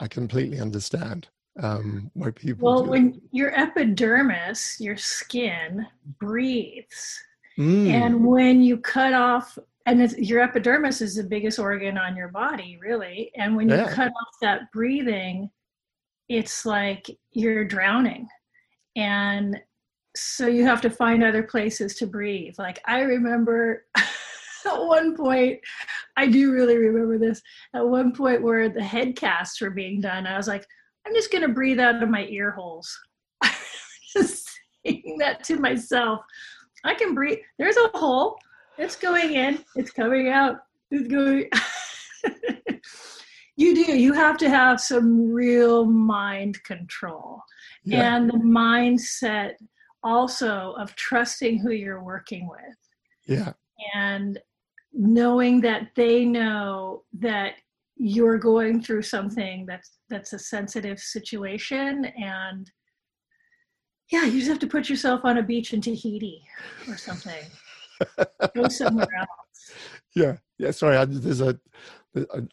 i 0.00 0.08
completely 0.08 0.60
understand 0.60 1.28
um, 1.62 2.10
why 2.14 2.30
people. 2.30 2.66
Well, 2.66 2.86
when 2.86 3.20
your 3.32 3.58
epidermis, 3.58 4.76
your 4.80 4.96
skin 4.96 5.86
breathes, 6.18 7.18
mm. 7.58 7.90
and 7.90 8.24
when 8.24 8.62
you 8.62 8.78
cut 8.78 9.14
off, 9.14 9.58
and 9.86 10.12
your 10.18 10.40
epidermis 10.40 11.00
is 11.00 11.14
the 11.14 11.24
biggest 11.24 11.58
organ 11.58 11.96
on 11.96 12.16
your 12.16 12.28
body, 12.28 12.78
really, 12.80 13.30
and 13.36 13.56
when 13.56 13.68
you 13.68 13.76
yeah. 13.76 13.92
cut 13.92 14.08
off 14.08 14.34
that 14.42 14.72
breathing, 14.72 15.50
it's 16.28 16.66
like 16.66 17.08
you're 17.32 17.64
drowning, 17.64 18.28
and 18.96 19.58
so 20.16 20.46
you 20.46 20.64
have 20.64 20.80
to 20.80 20.90
find 20.90 21.22
other 21.22 21.42
places 21.42 21.94
to 21.96 22.06
breathe. 22.06 22.54
Like 22.58 22.80
I 22.86 23.00
remember. 23.00 23.86
at 24.66 24.84
one 24.84 25.14
point 25.14 25.60
I 26.16 26.26
do 26.26 26.52
really 26.52 26.76
remember 26.76 27.18
this 27.18 27.40
at 27.74 27.86
one 27.86 28.12
point 28.12 28.42
where 28.42 28.68
the 28.68 28.82
head 28.82 29.14
casts 29.14 29.60
were 29.60 29.70
being 29.70 30.00
done. 30.00 30.26
I 30.26 30.36
was 30.36 30.48
like, 30.48 30.66
I'm 31.06 31.14
just 31.14 31.30
going 31.30 31.46
to 31.46 31.54
breathe 31.54 31.78
out 31.78 32.02
of 32.02 32.08
my 32.08 32.26
ear 32.26 32.50
holes. 32.50 32.98
just 34.12 34.50
saying 34.84 35.18
that 35.20 35.44
to 35.44 35.56
myself. 35.58 36.20
I 36.84 36.94
can 36.94 37.14
breathe. 37.14 37.38
There's 37.58 37.76
a 37.76 37.96
hole. 37.96 38.38
It's 38.78 38.96
going 38.96 39.34
in. 39.34 39.64
It's 39.74 39.90
coming 39.90 40.28
out. 40.28 40.56
It's 40.90 41.08
going. 41.08 41.48
you 43.56 43.74
do. 43.74 43.96
You 43.96 44.12
have 44.12 44.36
to 44.38 44.50
have 44.50 44.80
some 44.80 45.30
real 45.30 45.84
mind 45.84 46.62
control 46.64 47.42
yeah. 47.84 48.16
and 48.16 48.28
the 48.28 48.38
mindset 48.38 49.54
also 50.02 50.74
of 50.78 50.94
trusting 50.96 51.58
who 51.58 51.70
you're 51.70 52.02
working 52.02 52.48
with. 52.48 52.76
Yeah. 53.26 53.52
And 53.94 54.38
knowing 54.92 55.60
that 55.60 55.88
they 55.94 56.24
know 56.24 57.04
that 57.18 57.54
you're 57.96 58.38
going 58.38 58.82
through 58.82 59.02
something 59.02 59.64
that's 59.66 59.98
that's 60.10 60.32
a 60.34 60.38
sensitive 60.38 60.98
situation 60.98 62.04
and 62.04 62.70
yeah 64.10 64.24
you 64.24 64.38
just 64.38 64.50
have 64.50 64.58
to 64.58 64.66
put 64.66 64.90
yourself 64.90 65.22
on 65.24 65.38
a 65.38 65.42
beach 65.42 65.72
in 65.72 65.80
tahiti 65.80 66.42
or 66.88 66.96
something 66.96 67.44
go 68.54 68.68
somewhere 68.68 69.08
else. 69.18 69.28
Yeah. 70.14 70.36
Yeah 70.58 70.70
sorry 70.70 70.96
I, 70.96 71.04
there's 71.04 71.40
a 71.40 71.58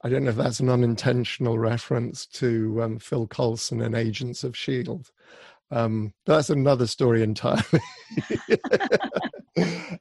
i 0.04 0.10
don't 0.10 0.26
know 0.26 0.32
if 0.32 0.36
that's 0.36 0.60
an 0.60 0.70
unintentional 0.70 1.58
reference 1.58 2.26
to 2.26 2.82
um, 2.84 3.00
phil 3.00 3.28
coulson 3.28 3.82
and 3.82 3.96
agents 3.96 4.44
of 4.44 4.58
shield 4.58 5.12
um, 5.72 6.14
that's 6.26 6.50
another 6.52 6.86
story 6.88 7.24
entirely. 7.24 7.64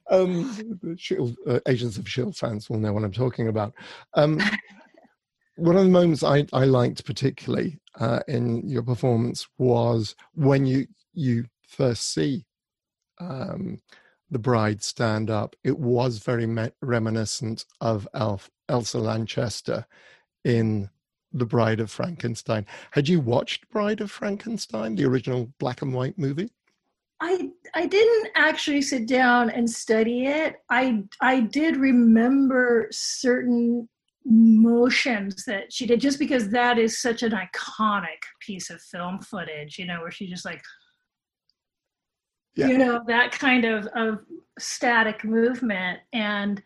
Um, 0.09 0.95
Shield, 0.97 1.35
uh, 1.47 1.59
agents 1.67 1.97
of 1.97 2.07
shield 2.09 2.35
fans 2.35 2.69
will 2.69 2.77
know 2.79 2.93
what 2.93 3.03
i'm 3.03 3.11
talking 3.11 3.47
about. 3.47 3.73
Um, 4.13 4.39
one 5.55 5.75
of 5.75 5.83
the 5.83 5.89
moments 5.89 6.23
I, 6.23 6.45
I 6.53 6.65
liked 6.65 7.05
particularly 7.05 7.79
uh, 7.99 8.19
in 8.27 8.67
your 8.67 8.83
performance 8.83 9.47
was 9.57 10.15
when 10.33 10.65
you 10.65 10.87
you 11.13 11.45
first 11.67 12.13
see 12.13 12.45
um, 13.19 13.81
the 14.33 14.39
bride 14.39 14.83
stand 14.83 15.29
up. 15.29 15.55
It 15.63 15.77
was 15.77 16.17
very 16.17 16.45
me- 16.45 16.71
reminiscent 16.81 17.65
of 17.79 18.07
Elf, 18.13 18.49
Elsa 18.67 18.99
Lanchester 18.99 19.85
in 20.43 20.89
The 21.31 21.45
Bride 21.45 21.79
of 21.79 21.91
Frankenstein. 21.91 22.65
Had 22.91 23.07
you 23.07 23.19
watched 23.19 23.69
Bride 23.69 24.01
of 24.01 24.11
Frankenstein, 24.11 24.95
the 24.95 25.05
original 25.05 25.53
black 25.59 25.81
and 25.81 25.93
white 25.93 26.17
movie? 26.17 26.51
I 27.21 27.51
I 27.73 27.85
didn't 27.85 28.31
actually 28.35 28.81
sit 28.81 29.07
down 29.07 29.49
and 29.49 29.69
study 29.69 30.25
it. 30.25 30.55
I 30.69 31.03
I 31.21 31.41
did 31.41 31.77
remember 31.77 32.87
certain 32.91 33.87
motions 34.25 35.45
that 35.45 35.71
she 35.71 35.85
did 35.85 36.01
just 36.01 36.19
because 36.19 36.49
that 36.49 36.77
is 36.77 37.01
such 37.01 37.23
an 37.23 37.31
iconic 37.31 38.23
piece 38.39 38.69
of 38.69 38.81
film 38.81 39.19
footage 39.19 39.77
you 39.77 39.85
know 39.85 39.99
where 39.99 40.11
she 40.11 40.27
just 40.27 40.45
like 40.45 40.63
yeah. 42.55 42.67
you 42.67 42.77
know 42.77 43.01
that 43.07 43.31
kind 43.31 43.65
of 43.65 43.87
of 43.87 44.19
static 44.59 45.23
movement. 45.23 45.99
And 46.13 46.61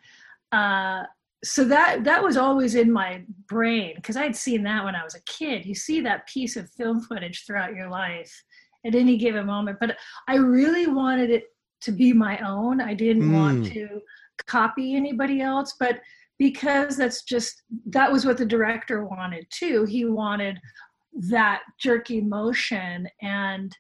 uh 0.52 1.04
so 1.44 1.64
that 1.66 2.04
that 2.04 2.24
was 2.24 2.36
always 2.36 2.74
in 2.74 2.92
my 2.92 3.22
brain 3.48 3.94
because 3.96 4.18
i'd 4.18 4.36
seen 4.36 4.64
that 4.64 4.84
when 4.84 4.96
i 4.96 5.04
was 5.04 5.14
a 5.16 5.22
kid. 5.22 5.66
You 5.66 5.76
see 5.76 6.02
that 6.02 6.28
piece 6.28 6.56
of 6.56 6.70
film 6.72 7.02
footage 7.02 7.46
throughout 7.46 7.76
your 7.76 7.90
life 7.90 8.44
at 8.86 8.96
any 8.96 9.18
given 9.18 9.46
moment. 9.46 9.78
But 9.80 9.98
i 10.28 10.36
really 10.36 10.88
wanted 10.88 11.30
it 11.30 11.46
to 11.82 11.92
be 11.92 12.14
my 12.14 12.40
own. 12.40 12.82
I 12.82 12.94
didn't 12.94 13.30
mm. 13.30 13.34
want 13.34 13.68
to 13.68 14.02
copy 14.46 14.96
anybody 14.96 15.42
else. 15.42 15.76
But 15.80 16.02
because 16.40 16.98
that's 16.98 17.24
just 17.24 17.64
that 17.88 18.12
was 18.12 18.26
what 18.26 18.38
the 18.38 18.46
director 18.46 19.06
wanted 19.06 19.48
too. 19.50 19.86
He 19.86 20.06
wanted 20.06 20.60
that 21.14 21.64
jerky 21.80 22.22
motion 22.22 23.08
and 23.22 23.76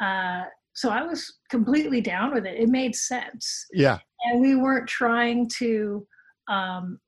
uh, 0.00 0.44
so 0.76 0.90
i 0.90 1.02
was 1.02 1.38
completely 1.50 2.00
down 2.00 2.34
with 2.34 2.46
it. 2.46 2.60
It 2.60 2.68
made 2.68 2.94
sense. 2.94 3.66
Yeah. 3.72 3.98
And 4.24 4.40
we 4.40 4.54
weren't 4.56 4.88
trying 4.88 5.48
to 5.58 6.06
um, 6.48 6.98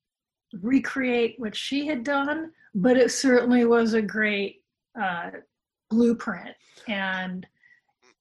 recreate 0.62 1.34
what 1.38 1.54
she 1.54 1.86
had 1.86 2.02
done 2.02 2.50
but 2.74 2.96
it 2.96 3.10
certainly 3.10 3.64
was 3.64 3.94
a 3.94 4.02
great 4.02 4.62
uh, 5.00 5.30
blueprint. 5.90 6.54
And 6.86 7.46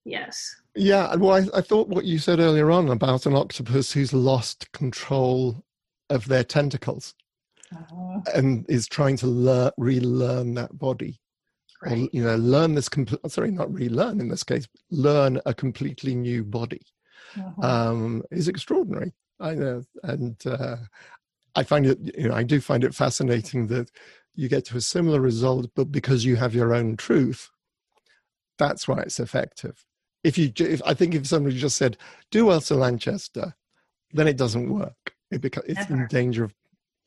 yes. 0.06 0.56
Yeah 0.76 1.16
well 1.16 1.36
I, 1.36 1.58
I 1.58 1.62
thought 1.62 1.90
what 1.90 2.06
you 2.06 2.20
said 2.20 2.40
earlier 2.40 2.70
on 2.72 2.90
about 2.90 3.26
an 3.26 3.36
octopus 3.36 3.92
who's 3.92 4.14
lost 4.14 4.72
control 4.72 5.64
of 6.10 6.28
their 6.28 6.44
tentacles 6.44 7.16
uh-huh. 7.74 8.22
and 8.34 8.66
is 8.70 8.88
trying 8.88 9.18
to 9.18 9.28
learn, 9.28 9.72
relearn 9.78 10.54
that 10.56 10.78
body. 10.78 11.20
Or, 11.82 11.96
you 11.96 12.24
know, 12.24 12.36
learn 12.36 12.74
this, 12.74 12.90
compl- 12.90 13.30
sorry, 13.30 13.52
not 13.52 13.72
relearn 13.72 14.20
in 14.20 14.30
this 14.30 14.44
case, 14.44 14.68
learn 14.90 15.40
a 15.46 15.54
completely 15.54 16.16
new 16.16 16.44
body 16.44 16.82
uh-huh. 17.38 17.62
um, 17.62 18.24
is 18.32 18.48
extraordinary. 18.48 19.14
I 19.40 19.54
know. 19.54 19.84
And 20.04 20.36
uh, 20.46 20.78
I 21.56 21.64
find 21.64 21.86
it, 21.86 22.00
you 22.18 22.30
know, 22.30 22.36
I 22.36 22.44
do 22.44 22.60
find 22.60 22.84
it 22.84 22.96
fascinating 22.96 23.68
that 23.68 23.92
you 24.34 24.50
get 24.50 24.66
to 24.66 24.78
a 24.78 24.82
similar 24.82 25.22
result, 25.22 25.70
but 25.76 25.92
because 25.92 26.26
you 26.26 26.36
have 26.36 26.56
your 26.56 26.74
own 26.74 26.98
truth, 26.98 27.50
that's 28.58 28.88
why 28.88 29.02
it's 29.02 29.20
effective. 29.20 29.86
If 30.24 30.38
you, 30.38 30.52
if, 30.58 30.82
I 30.84 30.96
think 30.96 31.14
if 31.14 31.28
somebody 31.28 31.58
just 31.58 31.78
said, 31.78 31.98
do 32.32 32.52
Elsa 32.52 32.76
Lanchester, 32.76 33.56
then 34.14 34.28
it 34.28 34.38
doesn't 34.38 34.74
work 34.74 35.14
it 35.32 35.42
beca- 35.42 35.64
it's 35.66 35.80
Ever. 35.82 35.94
in 35.94 36.08
danger 36.08 36.44
of 36.44 36.54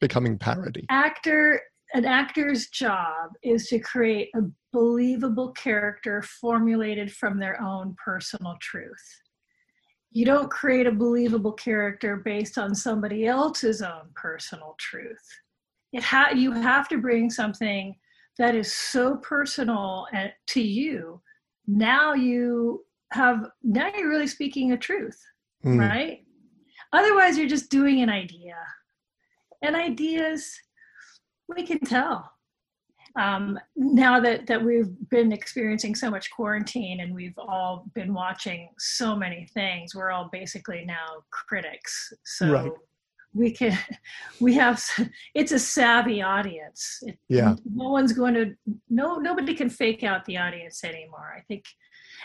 becoming 0.00 0.38
parody. 0.38 0.87
Actor, 0.88 1.61
an 1.94 2.05
actor's 2.05 2.68
job 2.68 3.31
is 3.42 3.68
to 3.68 3.79
create 3.79 4.31
a 4.35 4.42
believable 4.72 5.50
character 5.53 6.22
formulated 6.22 7.12
from 7.12 7.38
their 7.38 7.61
own 7.61 7.96
personal 8.03 8.57
truth. 8.61 9.20
You 10.12 10.24
don't 10.24 10.50
create 10.50 10.87
a 10.87 10.92
believable 10.92 11.53
character 11.53 12.16
based 12.16 12.59
on 12.59 12.74
somebody 12.74 13.26
else's 13.26 13.83
own 13.83 14.11
personal 14.14 14.74
truth. 14.79 15.24
It 15.92 16.03
ha- 16.03 16.33
you 16.35 16.53
have 16.53 16.88
to 16.88 16.98
bring 16.98 17.31
something 17.31 17.94
that 18.38 18.55
is 18.55 18.74
so 18.74 19.16
personal 19.16 20.07
to 20.48 20.61
you. 20.61 21.20
Now 21.66 22.14
you 22.14 22.85
have 23.12 23.50
now 23.62 23.90
you're 23.96 24.09
really 24.09 24.26
speaking 24.26 24.72
a 24.72 24.76
truth, 24.76 25.20
mm. 25.64 25.79
right? 25.79 26.24
Otherwise, 26.92 27.38
you're 27.38 27.48
just 27.48 27.70
doing 27.70 28.03
an 28.03 28.09
idea. 28.09 28.57
And 29.62 29.76
ideas, 29.76 30.59
we 31.54 31.66
can 31.66 31.80
tell. 31.80 32.32
Um, 33.16 33.58
now 33.74 34.20
that, 34.20 34.46
that 34.46 34.64
we've 34.64 34.90
been 35.10 35.32
experiencing 35.32 35.96
so 35.96 36.10
much 36.10 36.30
quarantine 36.30 37.00
and 37.00 37.12
we've 37.12 37.38
all 37.38 37.86
been 37.94 38.14
watching 38.14 38.68
so 38.78 39.16
many 39.16 39.48
things, 39.52 39.94
we're 39.94 40.10
all 40.10 40.28
basically 40.30 40.84
now 40.86 41.24
critics. 41.30 42.12
So 42.24 42.52
right. 42.52 42.72
we 43.34 43.50
can, 43.50 43.76
we 44.40 44.54
have, 44.54 44.80
it's 45.34 45.50
a 45.50 45.58
savvy 45.58 46.22
audience. 46.22 47.00
It, 47.02 47.18
yeah. 47.28 47.56
No 47.64 47.88
one's 47.88 48.12
going 48.12 48.34
to, 48.34 48.54
no, 48.88 49.16
nobody 49.16 49.54
can 49.54 49.70
fake 49.70 50.04
out 50.04 50.24
the 50.24 50.36
audience 50.36 50.84
anymore. 50.84 51.34
I 51.36 51.40
think 51.40 51.64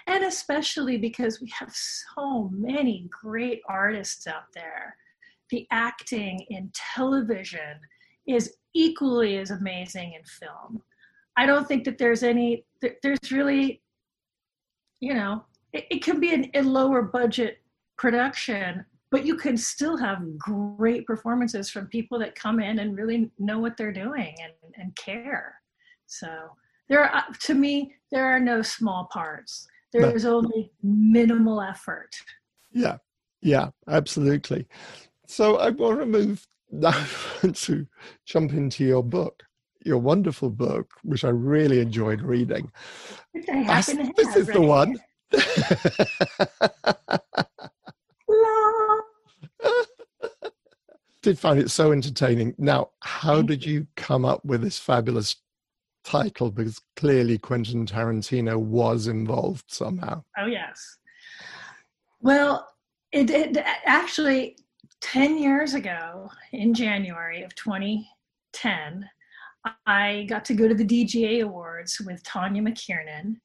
and 0.08 0.24
especially 0.24 0.98
because 0.98 1.42
we 1.42 1.52
have 1.58 1.74
so 1.74 2.50
many 2.54 3.08
great 3.10 3.62
artists 3.68 4.28
out 4.28 4.54
there. 4.54 4.96
The 5.50 5.68
acting 5.72 6.46
in 6.50 6.72
television 6.74 7.80
is 8.28 8.56
equally 8.74 9.38
as 9.38 9.52
amazing 9.52 10.14
in 10.14 10.24
film. 10.24 10.82
I 11.38 11.46
don't 11.46 11.68
think 11.68 11.84
that 11.86 11.98
there's 11.98 12.24
any, 12.24 12.66
there's 13.02 13.32
really, 13.32 13.82
you 15.00 15.14
know, 15.14 15.44
it, 15.74 15.86
it 15.92 16.04
can 16.04 16.20
be 16.20 16.34
an, 16.34 16.50
a 16.54 16.62
lower 16.62 17.02
budget 17.02 17.60
production, 17.98 18.86
but 19.12 19.26
you 19.26 19.36
can 19.36 19.58
still 19.58 19.98
have 19.98 20.38
great 20.38 21.06
performances 21.06 21.70
from 21.70 21.88
people 21.88 22.20
that 22.20 22.36
come 22.36 22.60
in 22.60 22.80
and 22.80 22.98
really 22.98 23.32
know 23.38 23.60
what 23.60 23.78
they're 23.78 23.94
doing 23.94 24.36
and, 24.42 24.74
and 24.78 24.96
care. 24.96 25.56
So 26.08 26.28
there 26.90 27.04
are, 27.04 27.16
uh, 27.16 27.34
to 27.42 27.54
me, 27.54 27.94
there 28.12 28.26
are 28.26 28.40
no 28.40 28.62
small 28.62 29.06
parts 29.12 29.68
there's 30.00 30.26
only 30.26 30.72
minimal 30.84 31.62
effort. 31.62 32.16
Yeah, 32.72 32.98
yeah, 33.42 33.70
absolutely. 33.88 34.68
So 35.28 35.58
I 35.58 35.70
want 35.70 36.00
to 36.00 36.06
move 36.06 36.46
now 36.80 37.06
to 37.54 37.88
jump 38.26 38.54
into 38.54 38.84
your 38.84 39.04
book, 39.04 39.44
your 39.84 39.98
wonderful 39.98 40.50
book, 40.50 40.92
which 41.04 41.24
I 41.24 41.30
really 41.30 41.80
enjoyed 41.80 42.22
reading. 42.22 42.72
I 43.50 43.82
this 44.16 44.36
is 44.36 44.48
the 44.48 44.62
one. 44.62 45.00
did 51.22 51.40
find 51.40 51.60
it 51.60 51.72
so 51.72 51.92
entertaining. 51.92 52.54
Now, 52.60 52.92
how 53.02 53.42
did 53.42 53.66
you 53.66 53.88
come 53.96 54.26
up 54.26 54.46
with 54.46 54.62
this 54.62 54.78
fabulous 54.78 55.38
title 56.06 56.52
because 56.52 56.80
clearly 56.96 57.38
Quentin 57.38 57.86
Tarantino 57.86 58.58
was 58.58 59.08
involved 59.08 59.66
somehow. 59.68 60.24
Oh 60.38 60.46
yes. 60.46 60.98
Well, 62.22 62.68
it, 63.12 63.30
it 63.30 63.58
actually 63.86 64.58
10 65.02 65.38
years 65.38 65.74
ago, 65.74 66.30
in 66.52 66.74
January 66.74 67.44
of 67.44 67.54
2010, 67.56 69.10
I 69.86 70.26
got 70.30 70.46
to 70.46 70.54
go 70.54 70.68
to 70.68 70.76
the 70.76 70.86
DGA 70.86 71.44
Awards 71.44 72.02
with 72.06 72.24
Tawnia 72.24 72.62
McKiernan, 72.62 73.36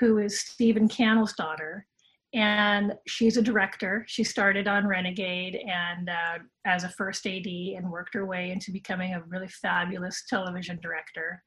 who 0.00 0.18
is 0.18 0.40
Stephen 0.40 0.88
Cannell's 0.88 1.32
daughter. 1.34 1.86
And 2.34 2.92
she's 3.06 3.36
a 3.36 3.42
director. 3.42 4.04
She 4.08 4.24
started 4.24 4.68
on 4.68 4.86
Renegade 4.86 5.56
and 5.56 6.10
uh, 6.10 6.38
as 6.66 6.84
a 6.84 6.88
first 6.90 7.26
AD 7.26 7.46
and 7.46 7.90
worked 7.90 8.14
her 8.14 8.26
way 8.26 8.50
into 8.50 8.72
becoming 8.72 9.14
a 9.14 9.22
really 9.22 9.48
fabulous 9.48 10.24
television 10.28 10.78
director. 10.82 11.42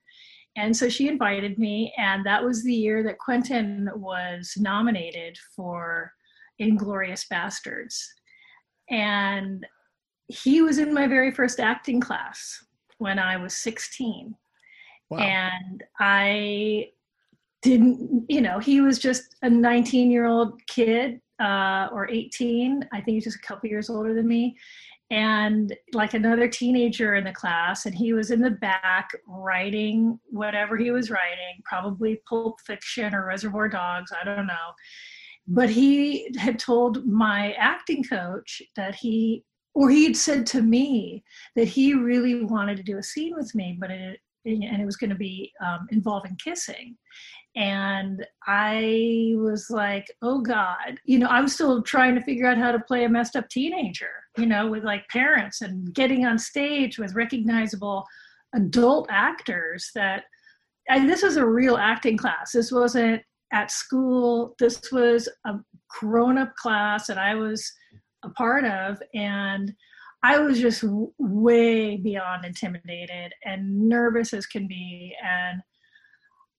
And 0.55 0.75
so 0.75 0.89
she 0.89 1.07
invited 1.07 1.59
me, 1.59 1.93
and 1.97 2.25
that 2.25 2.43
was 2.43 2.63
the 2.63 2.73
year 2.73 3.03
that 3.03 3.19
Quentin 3.19 3.87
was 3.95 4.53
nominated 4.57 5.37
for 5.55 6.11
Inglourious 6.59 7.25
Basterds. 7.31 8.03
And 8.89 9.65
he 10.27 10.61
was 10.61 10.77
in 10.77 10.93
my 10.93 11.07
very 11.07 11.31
first 11.31 11.59
acting 11.59 11.99
class 11.99 12.63
when 12.97 13.19
I 13.19 13.37
was 13.37 13.53
16. 13.55 14.35
Wow. 15.09 15.19
And 15.19 15.83
I 15.99 16.89
didn't, 17.61 18.25
you 18.29 18.41
know, 18.41 18.59
he 18.59 18.81
was 18.81 18.99
just 18.99 19.35
a 19.41 19.49
19 19.49 20.11
year 20.11 20.27
old 20.27 20.65
kid 20.67 21.19
uh, 21.41 21.89
or 21.91 22.09
18. 22.09 22.87
I 22.91 23.01
think 23.01 23.15
he's 23.15 23.23
just 23.23 23.37
a 23.37 23.47
couple 23.47 23.69
years 23.69 23.89
older 23.89 24.13
than 24.13 24.27
me. 24.27 24.55
And 25.11 25.75
like 25.93 26.13
another 26.13 26.47
teenager 26.47 27.15
in 27.15 27.23
the 27.23 27.31
class, 27.31 27.87
and 27.87 27.95
he 27.95 28.13
was 28.13 28.29
in 28.29 28.41
the 28.41 28.51
back 28.51 29.09
writing 29.27 30.19
whatever 30.27 30.77
he 30.77 30.91
was 30.91 31.09
writing, 31.09 31.61
probably 31.63 32.21
Pulp 32.29 32.61
Fiction 32.61 33.15
or 33.15 33.25
Reservoir 33.25 33.67
Dogs, 33.69 34.11
I 34.11 34.23
don't 34.23 34.45
know. 34.45 34.53
But 35.49 35.69
he 35.69 36.33
had 36.37 36.59
told 36.59 37.05
my 37.05 37.53
acting 37.53 38.03
coach 38.03 38.61
that 38.75 38.95
he, 38.95 39.43
or 39.73 39.89
he 39.89 40.05
had 40.05 40.15
said 40.17 40.45
to 40.47 40.61
me 40.61 41.23
that 41.55 41.67
he 41.67 41.93
really 41.93 42.43
wanted 42.43 42.77
to 42.77 42.83
do 42.83 42.97
a 42.97 43.03
scene 43.03 43.35
with 43.35 43.53
me, 43.55 43.77
but 43.79 43.91
it, 43.91 44.19
and 44.45 44.81
it 44.81 44.85
was 44.85 44.95
going 44.95 45.09
to 45.09 45.15
be 45.15 45.51
um, 45.61 45.87
involving 45.91 46.37
kissing 46.43 46.95
and 47.55 48.25
I 48.45 49.33
was 49.37 49.69
like, 49.69 50.07
oh 50.21 50.41
God, 50.41 50.99
you 51.03 51.19
know, 51.19 51.27
I'm 51.27 51.47
still 51.47 51.81
trying 51.81 52.15
to 52.15 52.21
figure 52.21 52.45
out 52.45 52.57
how 52.57 52.71
to 52.71 52.79
play 52.79 53.05
a 53.05 53.09
messed 53.09 53.35
up 53.35 53.49
teenager, 53.49 54.11
you 54.37 54.45
know, 54.45 54.67
with 54.67 54.83
like 54.83 55.07
parents 55.09 55.61
and 55.61 55.93
getting 55.93 56.25
on 56.25 56.37
stage 56.37 56.99
with 56.99 57.15
recognizable 57.15 58.05
adult 58.53 59.07
actors 59.09 59.91
that 59.95 60.23
and 60.87 61.07
this 61.07 61.21
was 61.21 61.37
a 61.37 61.45
real 61.45 61.77
acting 61.77 62.17
class. 62.17 62.51
This 62.51 62.71
wasn't 62.71 63.21
at 63.51 63.71
school. 63.71 64.55
This 64.59 64.81
was 64.91 65.27
a 65.45 65.55
grown 65.99 66.37
up 66.37 66.55
class 66.55 67.07
that 67.07 67.17
I 67.17 67.35
was 67.35 67.71
a 68.23 68.29
part 68.29 68.65
of. 68.65 69.01
And 69.13 69.73
I 70.23 70.39
was 70.39 70.59
just 70.59 70.81
w- 70.81 71.11
way 71.17 71.97
beyond 71.97 72.45
intimidated 72.45 73.33
and 73.45 73.87
nervous 73.87 74.33
as 74.33 74.45
can 74.45 74.67
be. 74.67 75.15
And 75.23 75.61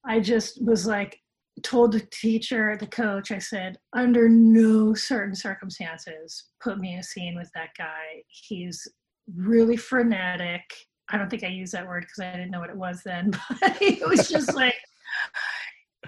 I 0.06 0.20
just 0.20 0.64
was 0.64 0.86
like, 0.86 1.20
told 1.62 1.92
the 1.92 2.00
teacher, 2.00 2.76
the 2.78 2.86
coach, 2.86 3.32
I 3.32 3.38
said, 3.38 3.78
under 3.92 4.28
no 4.28 4.94
certain 4.94 5.34
circumstances, 5.34 6.44
put 6.62 6.78
me 6.78 6.94
in 6.94 7.00
a 7.00 7.02
scene 7.02 7.36
with 7.36 7.50
that 7.54 7.70
guy. 7.76 8.22
He's 8.28 8.86
really 9.34 9.76
frenetic. 9.76 10.62
I 11.10 11.18
don't 11.18 11.28
think 11.28 11.44
I 11.44 11.48
used 11.48 11.72
that 11.72 11.86
word 11.86 12.02
because 12.02 12.20
I 12.20 12.36
didn't 12.36 12.50
know 12.50 12.60
what 12.60 12.70
it 12.70 12.76
was 12.76 13.02
then, 13.04 13.30
but 13.60 13.82
it 13.82 14.08
was 14.08 14.28
just 14.28 14.54
like, 14.54 14.74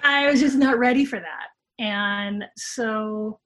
I 0.02 0.30
was 0.30 0.40
just 0.40 0.56
not 0.56 0.78
ready 0.78 1.04
for 1.04 1.20
that. 1.20 1.48
And 1.78 2.44
so 2.56 3.40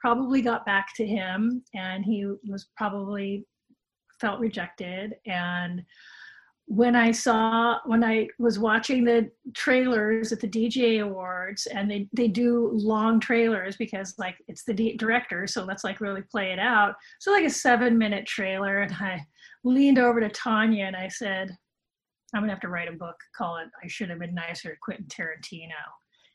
probably 0.00 0.42
got 0.42 0.66
back 0.66 0.88
to 0.96 1.06
him 1.06 1.62
and 1.74 2.04
he 2.04 2.26
was 2.48 2.68
probably 2.76 3.46
felt 4.20 4.40
rejected 4.40 5.14
and 5.26 5.82
when 6.74 6.96
I 6.96 7.10
saw 7.10 7.80
when 7.84 8.02
I 8.02 8.28
was 8.38 8.58
watching 8.58 9.04
the 9.04 9.30
trailers 9.54 10.32
at 10.32 10.40
the 10.40 10.48
DGA 10.48 11.02
Awards, 11.02 11.66
and 11.66 11.90
they 11.90 12.08
they 12.12 12.28
do 12.28 12.70
long 12.72 13.20
trailers 13.20 13.76
because 13.76 14.14
like 14.16 14.36
it's 14.48 14.64
the 14.64 14.72
D- 14.72 14.96
director, 14.96 15.46
so 15.46 15.64
let's 15.64 15.84
like 15.84 16.00
really 16.00 16.22
play 16.22 16.52
it 16.52 16.58
out. 16.58 16.94
So 17.20 17.32
like 17.32 17.44
a 17.44 17.50
seven 17.50 17.98
minute 17.98 18.26
trailer, 18.26 18.80
and 18.80 18.92
I 18.94 19.24
leaned 19.64 19.98
over 19.98 20.20
to 20.20 20.30
Tawnia 20.30 20.86
and 20.86 20.96
I 20.96 21.08
said, 21.08 21.56
"I'm 22.34 22.42
gonna 22.42 22.52
have 22.52 22.60
to 22.60 22.68
write 22.68 22.88
a 22.88 22.96
book. 22.96 23.16
Call 23.36 23.56
it 23.58 23.68
I 23.82 23.86
should 23.88 24.10
have 24.10 24.18
been 24.18 24.34
nicer 24.34 24.78
Quentin 24.82 25.06
Tarantino." 25.06 25.82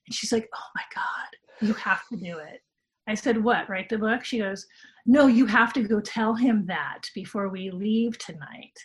And 0.06 0.14
she's 0.14 0.32
like, 0.32 0.50
"Oh 0.54 0.70
my 0.76 0.84
God, 0.96 1.68
you 1.68 1.74
have 1.74 2.08
to 2.10 2.18
do 2.18 2.38
it." 2.38 2.62
I 3.08 3.16
said, 3.16 3.44
"What? 3.44 3.70
Write 3.70 3.90
the 3.90 3.98
book?" 3.98 4.24
She 4.24 4.40
goes, 4.40 4.68
"No, 5.06 5.28
you 5.28 5.46
have 5.46 5.74
to 5.74 5.84
go 5.84 6.00
tell 6.00 6.36
him 6.36 6.66
that 6.68 7.04
before 7.14 7.50
we 7.50 7.72
leave 7.72 8.18
tonight." 8.18 8.78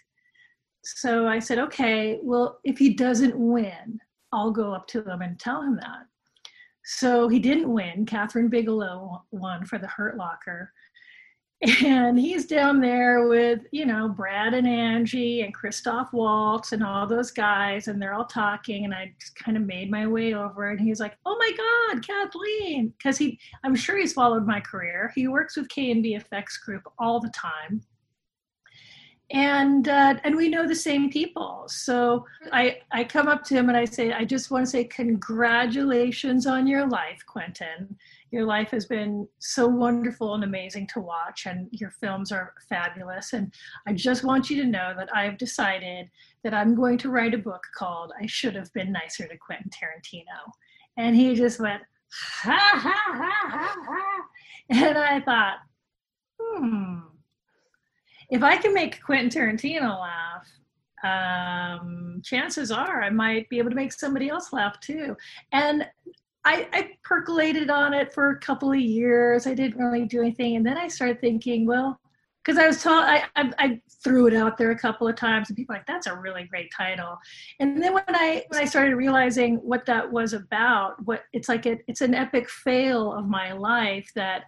so 0.85 1.27
I 1.27 1.39
said, 1.39 1.59
okay, 1.59 2.19
well, 2.23 2.59
if 2.65 2.79
he 2.79 2.95
doesn't 2.95 3.37
win, 3.37 4.01
I'll 4.33 4.51
go 4.51 4.73
up 4.73 4.87
to 4.89 5.03
him 5.05 5.23
and 5.23 5.39
tell 5.39 5.63
him 5.63 5.77
that. 5.77 6.07
So 6.85 7.29
he 7.29 7.39
didn't 7.39 7.73
win. 7.73 8.05
Kathryn 8.05 8.51
Bigelow 8.51 9.25
won 9.31 9.65
for 9.65 9.79
the 9.79 9.87
Hurt 9.87 10.17
Locker. 10.17 10.73
And 11.85 12.19
he's 12.19 12.47
down 12.47 12.81
there 12.81 13.29
with, 13.29 13.61
you 13.71 13.87
know, 13.87 14.09
Brad 14.09 14.53
and 14.53 14.67
Angie 14.67 15.43
and 15.43 15.55
Christoph 15.55 16.13
Waltz 16.13 16.73
and 16.73 16.83
all 16.83 17.07
those 17.07 17.31
guys, 17.31 17.87
and 17.87 18.03
they're 18.03 18.15
all 18.15 18.25
talking. 18.25 18.85
And 18.85 18.93
I 18.93 19.15
just 19.21 19.37
kind 19.37 19.57
of 19.57 19.63
made 19.63 19.89
my 19.89 20.05
way 20.05 20.35
over, 20.35 20.71
and 20.71 20.81
he's 20.81 20.99
like, 20.99 21.17
"Oh 21.25 21.37
my 21.39 21.53
God, 21.93 22.05
Kathleen!" 22.05 22.93
Because 22.99 23.17
he, 23.17 23.39
I'm 23.63 23.77
sure 23.77 23.97
he's 23.97 24.13
followed 24.13 24.45
my 24.45 24.59
career. 24.59 25.13
He 25.15 25.29
works 25.29 25.57
with 25.57 25.69
KNB 25.69 26.17
Effects 26.17 26.59
Group 26.59 26.83
all 26.99 27.21
the 27.21 27.31
time 27.31 27.85
and 29.33 29.89
uh, 29.89 30.17
and 30.25 30.37
we 30.37 30.49
know 30.49 30.69
the 30.69 30.75
same 30.75 31.11
people. 31.11 31.65
So 31.67 32.27
I 32.53 32.79
I 32.93 33.05
come 33.05 33.29
up 33.29 33.45
to 33.45 33.55
him 33.55 33.69
and 33.69 33.77
I 33.77 33.87
say, 33.87 34.13
I 34.13 34.25
just 34.25 34.51
want 34.51 34.65
to 34.67 34.71
say 34.71 34.85
congratulations 34.85 36.47
on 36.47 36.67
your 36.67 36.87
life, 36.87 37.25
Quentin. 37.27 37.97
Your 38.33 38.45
life 38.47 38.71
has 38.71 38.87
been 38.87 39.29
so 39.39 39.69
wonderful 39.69 40.35
and 40.35 40.43
amazing 40.43 40.89
to 40.95 41.01
watch, 41.01 41.47
and 41.47 41.69
your 41.71 41.91
films 41.91 42.33
are 42.33 42.55
fabulous. 42.69 43.35
And 43.35 43.53
I 43.87 43.93
just 43.93 44.25
want 44.25 44.51
you 44.51 44.61
to 44.63 44.69
know 44.69 44.95
that 44.97 45.15
I've 45.15 45.39
decided 45.39 46.09
that 46.43 46.55
I'm 46.55 46.75
going 46.75 46.99
to 46.99 47.11
write 47.11 47.35
a 47.35 47.39
book 47.39 47.63
called 47.77 48.13
"I 48.21 48.27
Should 48.27 48.57
Have 48.57 48.73
Been 48.73 48.91
Nicer 48.91 49.29
to 49.29 49.37
Quentin 49.37 49.71
Tarantino." 49.71 50.51
And 50.97 51.15
he 51.15 51.35
just 51.35 51.61
went 51.61 51.83
ha 52.11 52.59
ha 52.59 53.01
ha 53.07 53.49
ha 53.49 53.77
ha, 53.87 54.23
and 54.71 54.99
I 54.99 55.21
thought, 55.21 55.59
hmm 56.41 57.01
if 58.33 58.43
I 58.43 58.57
can 58.57 58.73
make 58.73 59.03
Quentin 59.03 59.29
Tarantino 59.29 60.01
laugh, 60.01 60.49
um, 61.05 62.23
chances 62.25 62.71
are 62.71 63.03
I 63.03 63.11
might 63.11 63.47
be 63.51 63.59
able 63.59 63.69
to 63.69 63.77
make 63.77 63.93
somebody 63.93 64.31
else 64.31 64.55
laugh 64.55 64.81
too. 64.81 65.15
And 65.53 65.87
I, 66.45 66.69
I, 66.73 66.91
percolated 67.05 67.71
on 67.71 67.95
it 67.95 68.13
for 68.13 68.31
a 68.31 68.39
couple 68.39 68.73
of 68.73 68.81
years. 68.81 69.47
I 69.47 69.55
didn't 69.55 69.79
really 69.79 70.07
do 70.07 70.21
anything, 70.21 70.57
and 70.57 70.67
then 70.67 70.77
I 70.77 70.89
started 70.89 71.21
thinking, 71.21 71.67
well, 71.67 72.01
because 72.45 72.59
I 72.59 72.67
was 72.67 72.83
told 72.83 73.05
I, 73.05 73.25
I, 73.37 73.53
I, 73.59 73.81
threw 74.03 74.27
it 74.27 74.35
out 74.35 74.59
there 74.59 74.73
a 74.73 74.79
couple 74.79 75.07
of 75.07 75.15
times, 75.15 75.49
and 75.49 75.57
people 75.57 75.75
like 75.75 75.87
that's 75.87 76.09
a 76.09 76.17
really 76.17 76.45
great 76.45 76.73
title. 76.77 77.17
And 77.61 77.81
then 77.81 77.95
when 77.95 78.03
I 78.09 78.45
when 78.49 78.61
I 78.61 78.65
started 78.65 78.97
realizing 78.97 79.57
what 79.57 79.87
that 79.87 80.11
was 80.11 80.33
about, 80.33 81.05
what 81.05 81.23
it's 81.33 81.49
like 81.49 81.67
it, 81.67 81.85
it's 81.87 82.01
an 82.01 82.15
epic 82.15 82.51
fail 82.51 83.13
of 83.13 83.29
my 83.29 83.53
life 83.53 84.11
that 84.17 84.45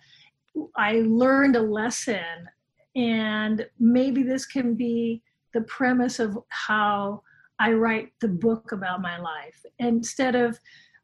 I 0.76 1.02
learned 1.06 1.56
a 1.56 1.62
lesson 1.62 2.48
and 2.96 3.66
maybe 3.78 4.22
this 4.22 4.46
can 4.46 4.74
be 4.74 5.22
the 5.52 5.62
premise 5.62 6.18
of 6.18 6.38
how 6.48 7.22
I 7.58 7.72
write 7.72 8.12
the 8.20 8.28
book 8.28 8.72
about 8.72 9.00
my 9.00 9.18
life. 9.18 9.64
Instead 9.78 10.34
of 10.34 10.58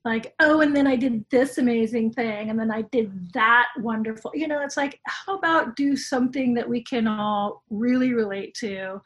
like, 0.04 0.34
oh, 0.40 0.60
and 0.60 0.74
then 0.74 0.86
I 0.86 0.96
did 0.96 1.24
this 1.30 1.58
amazing 1.58 2.12
thing, 2.12 2.48
and 2.48 2.58
then 2.58 2.70
I 2.70 2.82
did 2.82 3.12
that 3.34 3.68
wonderful. 3.78 4.32
You 4.34 4.48
know, 4.48 4.62
it's 4.62 4.76
like, 4.76 4.98
how 5.06 5.36
about 5.36 5.76
do 5.76 5.96
something 5.96 6.54
that 6.54 6.68
we 6.68 6.82
can 6.82 7.06
all 7.06 7.62
really 7.68 8.14
relate 8.14 8.54
to 8.60 9.00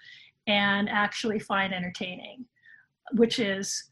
and 0.47 0.89
actually 0.89 1.39
find 1.39 1.75
entertaining, 1.75 2.45
which 3.13 3.39
is 3.39 3.91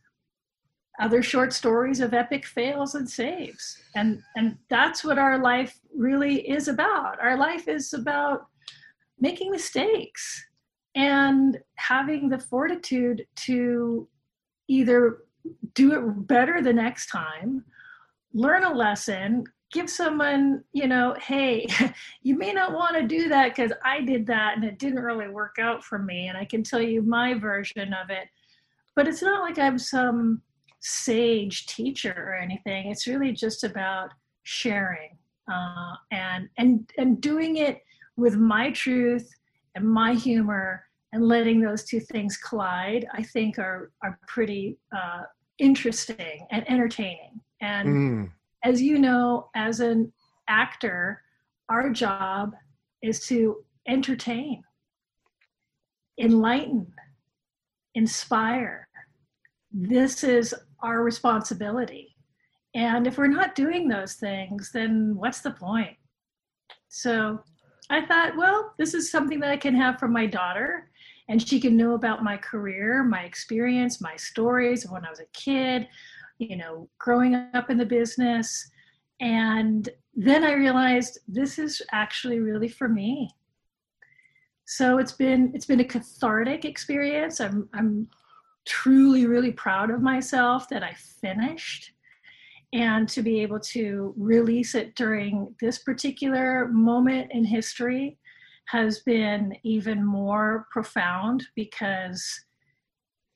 other 1.01 1.23
short 1.23 1.53
stories 1.53 2.01
of 2.01 2.15
epic 2.15 2.47
fails 2.47 2.95
and 2.95 3.09
saves. 3.09 3.79
And 3.95 4.23
and 4.37 4.57
that's 4.69 5.05
what 5.05 5.19
our 5.19 5.39
life 5.39 5.79
really 5.95 6.49
is 6.49 6.69
about. 6.69 7.19
Our 7.21 7.37
life 7.37 7.69
is 7.69 7.93
about 7.95 8.47
making 9.19 9.51
mistakes 9.51 10.45
and 10.95 11.59
having 11.77 12.29
the 12.29 12.39
fortitude 12.39 13.27
to 13.37 14.09
either 14.69 15.19
do 15.75 15.93
it 15.93 16.27
better 16.27 16.63
the 16.63 16.73
next 16.73 17.07
time, 17.07 17.65
learn 18.35 18.65
a 18.65 18.73
lesson, 18.73 19.45
give 19.73 19.89
someone, 19.89 20.63
you 20.73 20.87
know, 20.87 21.15
hey, 21.21 21.67
you 22.23 22.37
may 22.37 22.53
not 22.53 22.73
want 22.73 22.97
to 22.97 23.03
do 23.03 23.29
that 23.29 23.55
because 23.55 23.73
I 23.85 24.03
did 24.03 24.27
that 24.27 24.57
and 24.57 24.65
it 24.65 24.79
didn't 24.79 25.03
really 25.03 25.29
work 25.29 25.57
out 25.59 25.83
for 25.83 25.99
me. 25.99 26.29
And 26.29 26.37
I 26.37 26.45
can 26.45 26.63
tell 26.63 26.83
you 26.83 27.03
my 27.03 27.35
version 27.35 27.93
of 27.93 28.11
it. 28.11 28.29
But 28.95 29.09
it's 29.09 29.23
not 29.23 29.41
like 29.41 29.59
I'm 29.59 29.79
some 29.79 30.43
sage 30.81 31.67
teacher 31.67 32.15
or 32.17 32.35
anything. 32.35 32.91
It's 32.91 33.07
really 33.07 33.33
just 33.33 33.65
about 33.65 34.11
sharing 34.43 35.17
uh, 35.51 35.95
and 36.11 36.49
and 36.59 36.91
and 36.99 37.21
doing 37.21 37.57
it 37.57 37.81
with 38.17 38.37
my 38.37 38.71
truth 38.71 39.29
and 39.75 39.89
my 39.89 40.15
humor 40.15 40.85
and 41.13 41.29
letting 41.29 41.61
those 41.61 41.85
two 41.85 42.01
things 42.01 42.37
collide, 42.37 43.07
I 43.13 43.23
think 43.23 43.59
are 43.59 43.93
are 44.03 44.19
pretty 44.27 44.79
uh, 44.97 45.23
interesting 45.59 46.47
and 46.51 46.69
entertaining. 46.71 47.41
And 47.61 47.89
mm. 47.89 48.31
as 48.65 48.81
you 48.81 48.99
know, 48.99 49.51
as 49.55 49.81
an 49.81 50.13
actor, 50.49 51.23
our 51.69 51.91
job 51.91 52.53
is 53.03 53.27
to 53.27 53.65
entertain, 53.87 54.63
enlighten, 56.19 56.87
inspire. 57.95 58.89
This 59.71 60.25
is 60.25 60.55
our 60.83 61.03
responsibility. 61.03 62.15
And 62.75 63.07
if 63.07 63.19
we're 63.19 63.27
not 63.27 63.55
doing 63.55 63.89
those 63.89 64.15
things, 64.15 64.71
then 64.73 65.15
what's 65.17 65.41
the 65.41 65.51
point? 65.51 65.97
So 66.89 67.41
I 67.91 68.05
thought, 68.07 68.37
well, 68.37 68.75
this 68.79 68.95
is 68.95 69.11
something 69.11 69.41
that 69.41 69.51
I 69.51 69.57
can 69.57 69.75
have 69.75 69.99
from 69.99 70.13
my 70.13 70.27
daughter, 70.27 70.91
and 71.29 71.47
she 71.47 71.61
can 71.61 71.77
know 71.77 71.95
about 71.95 72.25
my 72.25 72.37
career, 72.37 73.05
my 73.05 73.23
experience, 73.23 74.01
my 74.01 74.17
stories 74.17 74.85
of 74.85 74.91
when 74.91 75.05
I 75.05 75.11
was 75.11 75.21
a 75.21 75.27
kid, 75.33 75.89
you 76.39 76.57
know, 76.57 76.89
growing 76.99 77.35
up 77.55 77.71
in 77.71 77.79
the 77.79 77.87
business. 77.87 78.71
And 79.21 79.89
then 80.15 80.45
I 80.45 80.53
realized 80.53 81.21
this 81.29 81.59
is 81.59 81.81
actually 81.93 82.41
really 82.41 82.69
for 82.69 82.89
me. 82.89 83.31
So 84.65 84.99
it's 84.99 85.13
been 85.13 85.53
it's 85.55 85.67
been 85.67 85.81
a 85.81 85.85
cathartic 85.85 86.65
experience. 86.65 87.41
I'm 87.41 87.69
I'm 87.73 88.09
truly 88.65 89.27
really 89.27 89.53
proud 89.53 89.91
of 89.91 90.03
myself 90.03 90.69
that 90.69 90.83
I 90.83 90.95
finished 90.95 91.93
and 92.73 93.09
to 93.09 93.23
be 93.23 93.41
able 93.41 93.61
to 93.61 94.15
release 94.17 94.75
it 94.75 94.95
during 94.95 95.55
this 95.61 95.79
particular 95.79 96.69
moment 96.69 97.31
in 97.33 97.45
history 97.45 98.19
has 98.67 99.01
been 99.01 99.57
even 99.63 100.05
more 100.05 100.67
profound 100.71 101.45
because 101.55 102.45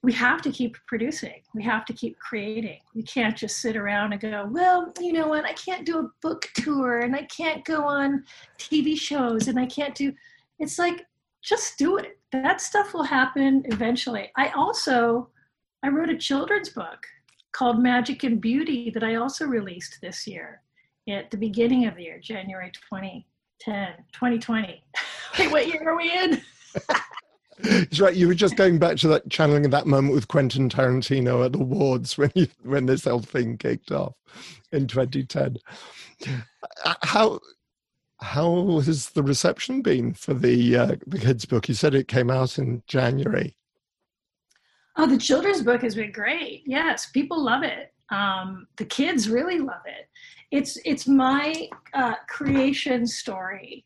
we 0.03 0.13
have 0.13 0.41
to 0.43 0.53
keep 0.53 0.77
producing. 0.87 1.43
We 1.55 1.65
have 1.65 1.85
to 1.87 1.93
keep 1.93 2.19
creating. 2.19 2.79
We 2.95 3.03
can't 3.03 3.37
just 3.37 3.59
sit 3.59 3.77
around 3.77 4.13
and 4.13 4.21
go, 4.21 4.49
well, 4.51 4.93
you 5.01 5.13
know 5.13 5.27
what? 5.27 5.45
I 5.45 5.53
can't 5.55 5.85
do 5.85 5.99
a 5.99 6.11
book 6.23 6.49
tour 6.55 7.01
and 7.01 7.17
I 7.17 7.23
can't 7.23 7.65
go 7.65 7.83
on 7.83 8.25
TV 8.59 8.97
shows 8.97 9.49
and 9.49 9.59
I 9.59 9.67
can't 9.67 9.95
do. 9.95 10.13
It's 10.59 10.79
like, 10.79 11.05
just 11.43 11.77
do 11.77 11.97
it. 11.97 12.19
That 12.33 12.61
stuff 12.61 12.95
will 12.95 13.03
happen 13.03 13.63
eventually. 13.67 14.31
I 14.37 14.51
also, 14.51 15.29
I 15.83 15.89
wrote 15.89 16.11
a 16.11 16.17
children's 16.17 16.69
book 16.69 17.05
called 17.53 17.83
Magic 17.83 18.23
and 18.23 18.41
Beauty 18.41 18.91
that 18.91 19.03
I 19.03 19.17
also 19.17 19.47
released 19.47 19.99
this 20.01 20.27
year 20.27 20.63
at 21.09 21.31
the 21.31 21.37
beginning 21.37 21.87
of 21.87 21.97
the 21.97 22.03
year, 22.03 22.21
January 22.21 22.71
2010, 22.91 23.89
2020. 24.13 24.85
Wait, 25.39 25.51
what 25.51 25.67
year 25.67 25.89
are 25.89 25.97
we 25.97 26.13
in? 26.13 26.43
It's 27.59 28.01
right. 28.01 28.15
You 28.15 28.29
were 28.29 28.35
just 28.35 28.57
going 28.57 28.79
back 28.79 28.99
to 28.99 29.09
that 29.09 29.31
channeling 29.31 29.65
of 29.65 29.71
that 29.71 29.87
moment 29.87 30.15
with 30.15 30.29
Quentin 30.29 30.69
Tarantino 30.69 31.45
at 31.45 31.53
the 31.53 31.59
awards 31.59 32.19
when 32.19 32.31
you, 32.35 32.49
when 32.63 32.87
this 32.87 33.05
whole 33.05 33.21
thing 33.21 33.57
kicked 33.57 33.91
off 33.91 34.15
in 34.73 34.87
2010. 34.87 35.57
Uh, 36.85 36.95
how 37.03 37.41
how 38.21 38.81
has 38.81 39.11
the 39.11 39.23
reception 39.23 39.83
been 39.83 40.13
for 40.13 40.35
the 40.35 40.77
uh, 40.77 40.97
the 41.07 41.19
kids 41.19 41.45
book? 41.45 41.69
You 41.69 41.75
said 41.75 41.95
it 41.95 42.09
came 42.09 42.31
out 42.31 42.59
in 42.59 42.83
January. 42.87 43.57
Oh, 44.97 45.07
the 45.07 45.19
children's 45.19 45.63
book 45.63 45.83
has 45.83 45.95
been 45.95 46.13
great. 46.13 46.63
Yes, 46.67 47.07
people 47.07 47.43
love 47.43 47.63
it. 47.63 47.93
Um, 48.11 48.67
the 48.77 48.85
kids 48.85 49.29
really 49.29 49.59
love 49.59 49.83
it. 49.87 50.09
It's 50.51 50.79
it's 50.85 51.07
my 51.09 51.69
uh, 51.95 52.15
creation 52.29 53.07
story 53.07 53.85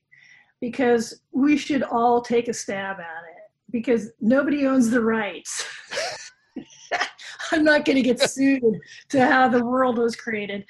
because 0.61 1.21
we 1.33 1.57
should 1.57 1.83
all 1.83 2.21
take 2.21 2.49
a 2.49 2.53
stab 2.53 2.99
at 2.99 3.25
it 3.25 3.43
because 3.71 4.11
nobody 4.21 4.67
owns 4.67 4.91
the 4.91 5.03
rights. 5.03 5.65
I'm 7.53 7.65
not 7.65 7.85
going 7.85 7.97
to 7.97 8.03
get 8.03 8.21
sued 8.21 8.63
to 9.09 9.27
how 9.27 9.49
the 9.49 9.65
world 9.65 9.99
was 9.99 10.15
created. 10.15 10.65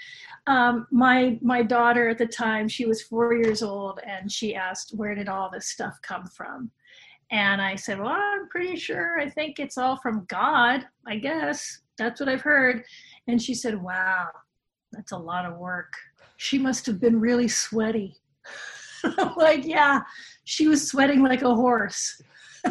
Um, 0.46 0.86
my 0.90 1.38
my 1.42 1.62
daughter 1.62 2.08
at 2.08 2.18
the 2.18 2.26
time, 2.26 2.68
she 2.68 2.86
was 2.86 3.02
four 3.02 3.34
years 3.34 3.62
old, 3.62 4.00
and 4.06 4.32
she 4.32 4.54
asked, 4.54 4.94
"Where 4.94 5.14
did 5.14 5.28
all 5.28 5.50
this 5.50 5.66
stuff 5.68 5.98
come 6.02 6.26
from?" 6.26 6.70
And 7.30 7.62
I 7.62 7.76
said, 7.76 8.00
Well, 8.00 8.08
I'm 8.08 8.48
pretty 8.48 8.76
sure 8.76 9.20
I 9.20 9.28
think 9.28 9.58
it's 9.58 9.78
all 9.78 9.96
from 9.96 10.24
God, 10.28 10.86
I 11.06 11.16
guess. 11.16 11.80
That's 11.96 12.18
what 12.18 12.28
I've 12.28 12.40
heard. 12.40 12.82
And 13.28 13.40
she 13.40 13.54
said, 13.54 13.80
Wow, 13.80 14.28
that's 14.92 15.12
a 15.12 15.18
lot 15.18 15.46
of 15.46 15.58
work. 15.58 15.92
She 16.36 16.58
must 16.58 16.86
have 16.86 17.00
been 17.00 17.20
really 17.20 17.48
sweaty. 17.48 18.16
Like, 19.36 19.64
Yeah, 19.64 20.02
she 20.44 20.68
was 20.68 20.88
sweating 20.88 21.22
like 21.22 21.42
a 21.42 21.54
horse. 21.54 22.20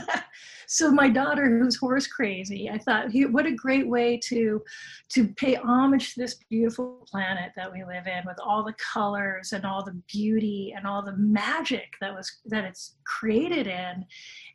so 0.69 0.91
my 0.91 1.09
daughter 1.09 1.49
who's 1.49 1.75
horse 1.75 2.05
crazy 2.05 2.69
i 2.69 2.77
thought 2.77 3.07
what 3.31 3.47
a 3.47 3.51
great 3.51 3.87
way 3.87 4.15
to 4.15 4.61
to 5.09 5.27
pay 5.29 5.55
homage 5.55 6.13
to 6.13 6.19
this 6.19 6.35
beautiful 6.47 7.03
planet 7.09 7.51
that 7.55 7.71
we 7.71 7.83
live 7.83 8.05
in 8.05 8.23
with 8.25 8.37
all 8.39 8.63
the 8.63 8.73
colors 8.73 9.51
and 9.51 9.65
all 9.65 9.83
the 9.83 9.99
beauty 10.07 10.71
and 10.77 10.85
all 10.85 11.01
the 11.01 11.17
magic 11.17 11.93
that 11.99 12.13
was 12.13 12.31
that 12.45 12.63
it's 12.63 12.97
created 13.03 13.65
in 13.65 14.05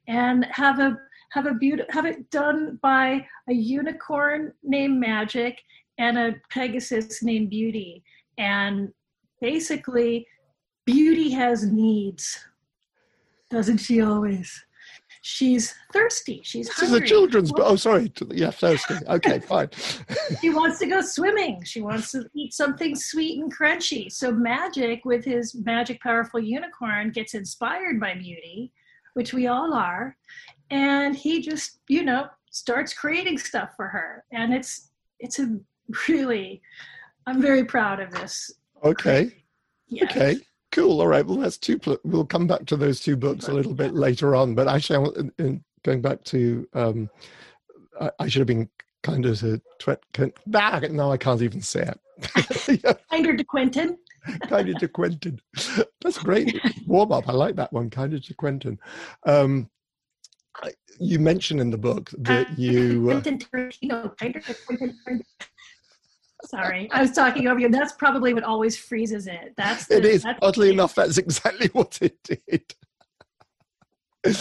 and 0.07 0.47
have 0.53 0.79
a 0.79 0.97
have 1.33 1.47
a 1.47 1.55
beauty 1.55 1.83
have 1.91 2.07
it 2.07 2.31
done 2.31 2.79
by 2.81 3.27
a 3.49 3.53
unicorn 3.53 4.53
named 4.62 5.01
magic 5.01 5.61
and 5.99 6.16
a 6.16 6.35
pegasus 6.49 7.25
named 7.25 7.51
beauty 7.51 8.05
and 8.39 8.93
basically 9.41 10.25
beauty 10.85 11.30
has 11.30 11.64
needs 11.64 12.45
doesn't 13.51 13.78
she 13.78 14.01
always 14.01 14.64
she's 15.22 15.74
thirsty 15.93 16.41
she's 16.45 16.66
this 16.66 16.80
hungry. 16.80 16.99
is 16.99 17.03
a 17.03 17.07
children's 17.07 17.51
book 17.51 17.64
oh 17.66 17.76
sorry 17.76 18.12
yeah 18.30 18.51
thirsty 18.51 18.95
okay 19.09 19.39
fine 19.49 19.68
she 20.41 20.51
wants 20.51 20.78
to 20.78 20.87
go 20.87 21.01
swimming 21.01 21.62
she 21.64 21.80
wants 21.80 22.12
to 22.12 22.28
eat 22.35 22.53
something 22.53 22.95
sweet 22.95 23.41
and 23.41 23.55
crunchy 23.57 24.12
so 24.12 24.30
magic 24.30 25.05
with 25.05 25.24
his 25.24 25.55
magic 25.55 26.01
powerful 26.03 26.41
unicorn 26.41 27.11
gets 27.11 27.35
inspired 27.35 27.99
by 27.99 28.14
beauty 28.14 28.72
which 29.14 29.32
we 29.32 29.47
all 29.47 29.72
are. 29.72 30.16
And 30.70 31.16
he 31.16 31.41
just, 31.41 31.78
you 31.89 32.05
know, 32.05 32.28
starts 32.51 32.93
creating 32.93 33.39
stuff 33.39 33.70
for 33.76 33.89
her. 33.89 34.24
And 34.32 34.53
it's 34.53 34.91
it's 35.18 35.39
a 35.39 35.59
really 36.09 36.61
I'm 37.26 37.41
very 37.41 37.64
proud 37.64 38.01
of 38.01 38.11
this. 38.11 38.53
Okay. 38.85 39.35
Yes. 39.89 40.11
Okay. 40.11 40.37
Cool. 40.75 41.01
All 41.01 41.07
right. 41.07 41.25
Well, 41.25 41.37
that's 41.37 41.57
two. 41.57 41.79
We'll 42.03 42.27
come 42.27 42.49
back 42.49 42.66
to 42.66 42.77
those 42.77 42.99
two 42.99 43.16
books 43.16 43.47
a 43.47 43.53
little 43.53 43.75
bit 43.75 43.95
later 43.95 44.35
on. 44.35 44.57
But 44.57 44.66
actually, 44.66 44.97
I 44.97 44.99
want, 44.99 45.35
in, 45.39 45.62
going 45.85 46.03
back 46.03 46.25
to, 46.25 46.68
um, 46.75 47.09
I, 48.01 48.11
I, 48.18 48.29
should 48.29 48.41
have 48.41 48.49
been 48.49 48.68
kinder 49.05 49.37
to 49.37 49.62
Twet. 49.79 50.33
Nah, 50.47 50.81
no, 50.91 51.12
I 51.12 51.16
can't 51.16 51.43
even 51.43 51.61
say 51.61 51.93
it. 52.18 52.97
kinder 53.11 53.37
to 53.37 53.45
Quentin. 53.45 53.97
kinder 54.49 54.75
to 54.75 54.89
Quentin. 54.89 55.41
That's 56.03 56.18
great 56.18 56.61
warm 56.89 57.12
up. 57.12 57.29
I 57.29 57.33
like 57.33 57.55
that 57.55 57.72
one. 57.72 57.89
Kinder 57.89 58.18
to 58.18 58.35
Quentin. 58.35 58.81
Um, 59.25 59.70
you 60.99 61.20
mention 61.20 61.61
in 61.61 61.70
the 61.70 61.79
book 61.79 62.11
that 62.18 62.49
uh, 62.49 62.55
you. 62.57 63.11
Uh, 63.12 63.20
Sorry, 66.55 66.88
I 66.92 67.02
was 67.02 67.11
talking 67.11 67.48
over 67.48 67.59
you. 67.59 67.68
That's 67.68 67.92
probably 67.92 68.32
what 68.32 68.44
always 68.44 68.76
freezes 68.76 69.26
it. 69.26 69.55
That's 69.57 69.86
the, 69.86 69.96
it 69.96 70.05
is. 70.05 70.22
That's 70.22 70.38
Oddly 70.40 70.70
enough, 70.70 70.94
that's 70.94 71.18
exactly 71.18 71.66
what 71.72 71.98
it 72.00 72.16
did. 72.22 72.74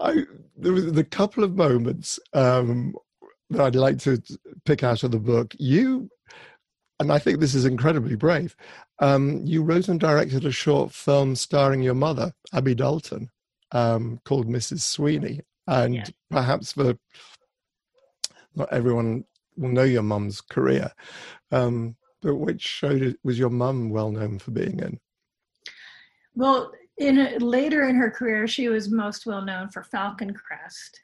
I, 0.00 0.24
there 0.56 0.72
was 0.72 0.96
a 0.96 1.04
couple 1.04 1.44
of 1.44 1.56
moments 1.56 2.18
um, 2.32 2.94
that 3.50 3.60
I'd 3.60 3.76
like 3.76 3.98
to 4.00 4.22
pick 4.64 4.82
out 4.82 5.02
of 5.02 5.10
the 5.10 5.18
book. 5.18 5.54
You 5.58 6.08
and 7.00 7.10
I 7.10 7.18
think 7.18 7.40
this 7.40 7.54
is 7.54 7.64
incredibly 7.64 8.14
brave. 8.14 8.54
Um, 8.98 9.40
you 9.44 9.62
wrote 9.62 9.88
and 9.88 9.98
directed 9.98 10.44
a 10.44 10.52
short 10.52 10.92
film 10.92 11.34
starring 11.34 11.82
your 11.82 11.94
mother, 11.94 12.32
Abby 12.52 12.74
Dalton, 12.74 13.30
um, 13.72 14.20
called 14.24 14.46
Mrs. 14.46 14.80
Sweeney. 14.80 15.40
And 15.66 15.94
yeah. 15.94 16.04
perhaps 16.30 16.72
for 16.72 16.94
not 18.54 18.70
everyone 18.72 19.24
will 19.60 19.68
know 19.68 19.84
your 19.84 20.02
mum's 20.02 20.40
career, 20.40 20.90
um, 21.52 21.96
but 22.22 22.36
which 22.36 22.62
show 22.62 23.12
was 23.22 23.38
your 23.38 23.50
mum 23.50 23.90
well 23.90 24.10
known 24.10 24.38
for 24.38 24.50
being 24.50 24.80
in? 24.80 24.98
Well, 26.34 26.72
in 26.98 27.38
later 27.38 27.88
in 27.88 27.96
her 27.96 28.10
career, 28.10 28.46
she 28.46 28.68
was 28.68 28.90
most 28.90 29.26
well 29.26 29.42
known 29.42 29.70
for 29.70 29.82
Falcon 29.84 30.34
Crest. 30.34 31.00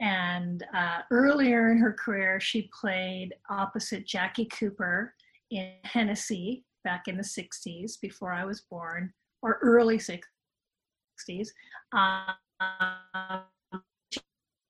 And 0.00 0.64
uh, 0.74 1.00
earlier 1.10 1.70
in 1.70 1.78
her 1.78 1.92
career, 1.92 2.40
she 2.40 2.70
played 2.78 3.34
opposite 3.48 4.06
Jackie 4.06 4.46
Cooper 4.46 5.14
in 5.50 5.72
Hennesey 5.84 6.64
back 6.82 7.08
in 7.08 7.16
the 7.16 7.22
60s 7.22 8.00
before 8.00 8.32
I 8.32 8.44
was 8.44 8.62
born, 8.62 9.12
or 9.42 9.58
early 9.62 9.98
60s. 9.98 11.48
Um, 11.92 12.34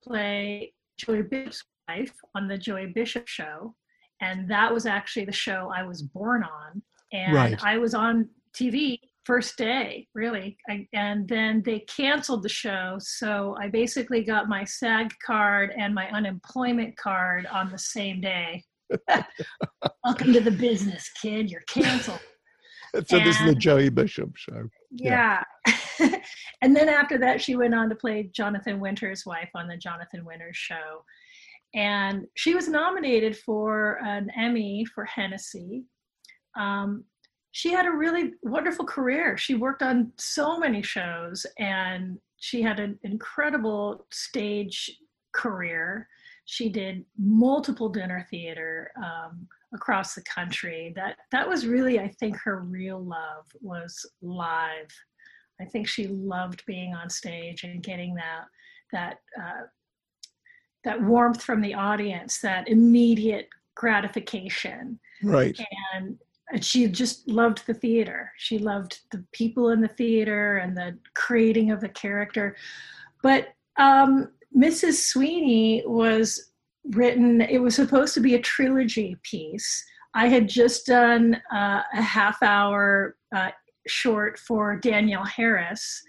play 0.02 0.74
Joey 0.98 1.22
Bishop's 1.22 1.64
wife 1.88 2.12
on 2.34 2.48
the 2.48 2.58
Joey 2.58 2.86
Bishop 2.86 3.28
show. 3.28 3.74
And 4.20 4.48
that 4.50 4.72
was 4.72 4.86
actually 4.86 5.24
the 5.24 5.32
show 5.32 5.70
I 5.74 5.82
was 5.82 6.02
born 6.02 6.44
on. 6.44 6.82
And 7.12 7.34
right. 7.34 7.58
I 7.62 7.78
was 7.78 7.94
on 7.94 8.28
TV 8.56 8.98
first 9.24 9.56
day, 9.56 10.06
really. 10.14 10.56
I, 10.68 10.86
and 10.92 11.28
then 11.28 11.62
they 11.64 11.80
canceled 11.80 12.42
the 12.42 12.48
show. 12.48 12.96
So 13.00 13.56
I 13.60 13.68
basically 13.68 14.22
got 14.22 14.48
my 14.48 14.64
SAG 14.64 15.12
card 15.24 15.72
and 15.76 15.94
my 15.94 16.08
unemployment 16.10 16.96
card 16.96 17.46
on 17.46 17.70
the 17.70 17.78
same 17.78 18.20
day. 18.20 18.62
Welcome 20.04 20.32
to 20.32 20.40
the 20.40 20.50
business, 20.50 21.10
kid. 21.20 21.50
You're 21.50 21.62
canceled. 21.62 22.20
so 23.06 23.16
and, 23.16 23.26
this 23.26 23.40
is 23.40 23.46
the 23.46 23.54
Joey 23.54 23.88
Bishop 23.88 24.36
show. 24.36 24.68
Yeah. 24.90 25.42
yeah. 26.00 26.16
and 26.62 26.76
then 26.76 26.88
after 26.88 27.18
that, 27.18 27.40
she 27.40 27.56
went 27.56 27.74
on 27.74 27.88
to 27.88 27.94
play 27.94 28.30
Jonathan 28.32 28.78
Winter's 28.78 29.24
wife 29.26 29.50
on 29.54 29.68
the 29.68 29.76
Jonathan 29.76 30.24
Winters 30.24 30.56
show. 30.56 31.04
And 31.74 32.26
she 32.34 32.54
was 32.54 32.68
nominated 32.68 33.36
for 33.36 33.98
an 34.04 34.30
Emmy 34.36 34.84
for 34.94 35.06
Hennesey. 35.06 35.84
Um, 36.56 37.04
she 37.50 37.72
had 37.72 37.86
a 37.86 37.90
really 37.90 38.32
wonderful 38.42 38.84
career. 38.84 39.36
She 39.36 39.54
worked 39.54 39.82
on 39.82 40.12
so 40.16 40.58
many 40.58 40.82
shows 40.82 41.46
and 41.58 42.18
she 42.36 42.62
had 42.62 42.80
an 42.80 42.98
incredible 43.02 44.06
stage 44.10 44.90
career. 45.32 46.08
She 46.46 46.68
did 46.68 47.04
multiple 47.18 47.88
dinner 47.88 48.26
theater 48.30 48.90
um, 48.96 49.46
across 49.72 50.14
the 50.14 50.22
country. 50.22 50.92
That 50.94 51.16
that 51.32 51.48
was 51.48 51.66
really, 51.66 51.98
I 51.98 52.08
think, 52.20 52.36
her 52.38 52.60
real 52.60 53.02
love 53.02 53.46
was 53.60 54.04
live. 54.20 54.88
I 55.60 55.64
think 55.64 55.88
she 55.88 56.08
loved 56.08 56.64
being 56.66 56.94
on 56.94 57.08
stage 57.08 57.64
and 57.64 57.82
getting 57.82 58.14
that 58.16 58.44
that 58.92 59.18
uh, 59.40 59.62
that 60.84 61.02
warmth 61.02 61.42
from 61.42 61.60
the 61.60 61.74
audience, 61.74 62.40
that 62.40 62.68
immediate 62.68 63.48
gratification. 63.74 64.98
Right. 65.22 65.58
And 65.94 66.18
and 66.50 66.64
she 66.64 66.86
just 66.86 67.26
loved 67.26 67.66
the 67.66 67.74
theater. 67.74 68.30
She 68.36 68.58
loved 68.58 69.00
the 69.10 69.24
people 69.32 69.70
in 69.70 69.80
the 69.80 69.88
theater 69.88 70.58
and 70.58 70.76
the 70.76 70.96
creating 71.14 71.70
of 71.70 71.80
the 71.80 71.88
character. 71.88 72.54
But 73.22 73.54
um, 73.76 74.28
Mrs. 74.56 74.94
Sweeney 74.94 75.82
was 75.86 76.52
written, 76.90 77.40
it 77.40 77.58
was 77.58 77.74
supposed 77.74 78.14
to 78.14 78.20
be 78.20 78.34
a 78.34 78.40
trilogy 78.40 79.16
piece. 79.22 79.84
I 80.14 80.28
had 80.28 80.48
just 80.48 80.86
done 80.86 81.40
uh, 81.52 81.82
a 81.92 82.02
half 82.02 82.42
hour 82.42 83.16
uh, 83.34 83.50
short 83.86 84.38
for 84.38 84.76
Danielle 84.76 85.24
Harris 85.24 86.02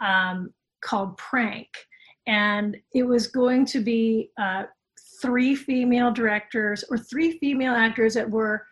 um, 0.00 0.52
called 0.82 1.16
Prank. 1.16 1.68
And 2.28 2.76
it 2.94 3.02
was 3.02 3.26
going 3.26 3.66
to 3.66 3.80
be 3.80 4.30
uh, 4.40 4.64
three 5.20 5.54
female 5.54 6.12
directors 6.12 6.84
or 6.90 6.98
three 6.98 7.38
female 7.38 7.74
actors 7.74 8.14
that 8.14 8.30
were 8.30 8.64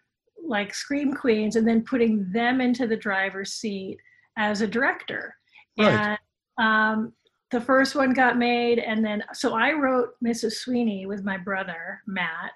like 0.46 0.74
scream 0.74 1.12
queens 1.12 1.56
and 1.56 1.66
then 1.66 1.82
putting 1.82 2.30
them 2.32 2.60
into 2.60 2.86
the 2.86 2.96
driver's 2.96 3.54
seat 3.54 3.98
as 4.38 4.60
a 4.60 4.66
director 4.66 5.34
right. 5.78 5.88
and 5.88 6.18
um, 6.58 7.12
the 7.50 7.60
first 7.60 7.94
one 7.94 8.12
got 8.12 8.38
made 8.38 8.78
and 8.78 9.04
then 9.04 9.22
so 9.32 9.54
i 9.54 9.72
wrote 9.72 10.10
mrs 10.24 10.52
sweeney 10.52 11.06
with 11.06 11.24
my 11.24 11.36
brother 11.36 12.00
matt 12.06 12.52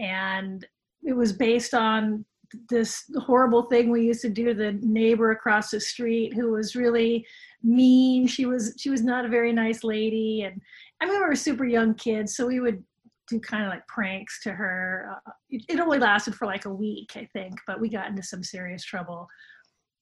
and 0.00 0.66
it 1.02 1.12
was 1.12 1.32
based 1.32 1.74
on 1.74 2.24
this 2.68 3.04
horrible 3.18 3.62
thing 3.64 3.90
we 3.90 4.06
used 4.06 4.22
to 4.22 4.30
do 4.30 4.46
to 4.46 4.54
the 4.54 4.72
neighbor 4.82 5.32
across 5.32 5.70
the 5.70 5.80
street 5.80 6.32
who 6.32 6.52
was 6.52 6.74
really 6.74 7.26
mean 7.62 8.26
she 8.26 8.46
was 8.46 8.74
she 8.78 8.88
was 8.88 9.02
not 9.02 9.24
a 9.24 9.28
very 9.28 9.52
nice 9.52 9.84
lady 9.84 10.42
and 10.42 10.60
i 11.00 11.04
mean 11.04 11.14
we 11.14 11.26
were 11.26 11.34
super 11.34 11.66
young 11.66 11.92
kids 11.94 12.34
so 12.36 12.46
we 12.46 12.60
would 12.60 12.82
do 13.28 13.38
kind 13.38 13.64
of 13.64 13.70
like 13.70 13.86
pranks 13.86 14.42
to 14.42 14.52
her. 14.52 15.10
Uh, 15.26 15.30
it, 15.50 15.62
it, 15.68 15.80
only 15.80 15.98
lasted 15.98 16.34
for 16.34 16.46
like 16.46 16.64
a 16.64 16.74
week, 16.74 17.12
I 17.14 17.28
think, 17.32 17.54
but 17.66 17.80
we 17.80 17.88
got 17.88 18.08
into 18.08 18.22
some 18.22 18.42
serious 18.42 18.82
trouble. 18.84 19.28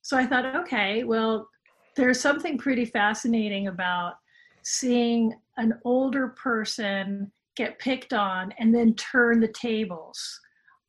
So 0.02 0.16
I 0.16 0.26
thought, 0.26 0.54
okay, 0.56 1.04
well, 1.04 1.48
there's 1.96 2.20
something 2.20 2.56
pretty 2.56 2.84
fascinating 2.84 3.66
about 3.66 4.14
seeing 4.62 5.34
an 5.56 5.74
older 5.84 6.28
person 6.28 7.30
get 7.56 7.78
picked 7.78 8.12
on 8.12 8.52
and 8.58 8.74
then 8.74 8.94
turn 8.94 9.40
the 9.40 9.48
tables 9.48 10.40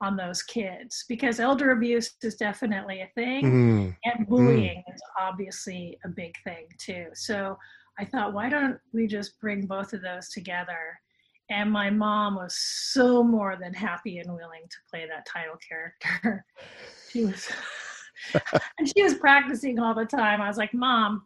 on 0.01 0.15
those 0.15 0.43
kids 0.43 1.05
because 1.09 1.39
elder 1.39 1.71
abuse 1.71 2.15
is 2.21 2.35
definitely 2.35 3.01
a 3.01 3.09
thing 3.15 3.43
mm. 3.45 3.95
and 4.05 4.27
bullying 4.27 4.83
mm. 4.87 4.93
is 4.93 5.01
obviously 5.19 5.97
a 6.05 6.09
big 6.09 6.33
thing 6.43 6.67
too. 6.77 7.07
So 7.13 7.57
I 7.99 8.05
thought, 8.05 8.33
why 8.33 8.49
don't 8.49 8.77
we 8.93 9.07
just 9.07 9.39
bring 9.39 9.65
both 9.65 9.93
of 9.93 10.03
those 10.03 10.29
together 10.29 10.99
and 11.49 11.71
my 11.71 11.89
mom 11.89 12.35
was 12.35 12.55
so 12.55 13.23
more 13.23 13.55
than 13.59 13.73
happy 13.73 14.19
and 14.19 14.33
willing 14.33 14.63
to 14.69 14.77
play 14.89 15.07
that 15.07 15.25
title 15.25 15.55
character 15.67 16.45
she 17.09 17.25
was 17.25 17.49
and 18.79 18.87
she 18.87 19.03
was 19.03 19.15
practicing 19.15 19.79
all 19.79 19.93
the 19.93 20.05
time 20.05 20.41
i 20.41 20.47
was 20.47 20.57
like 20.57 20.73
mom 20.73 21.25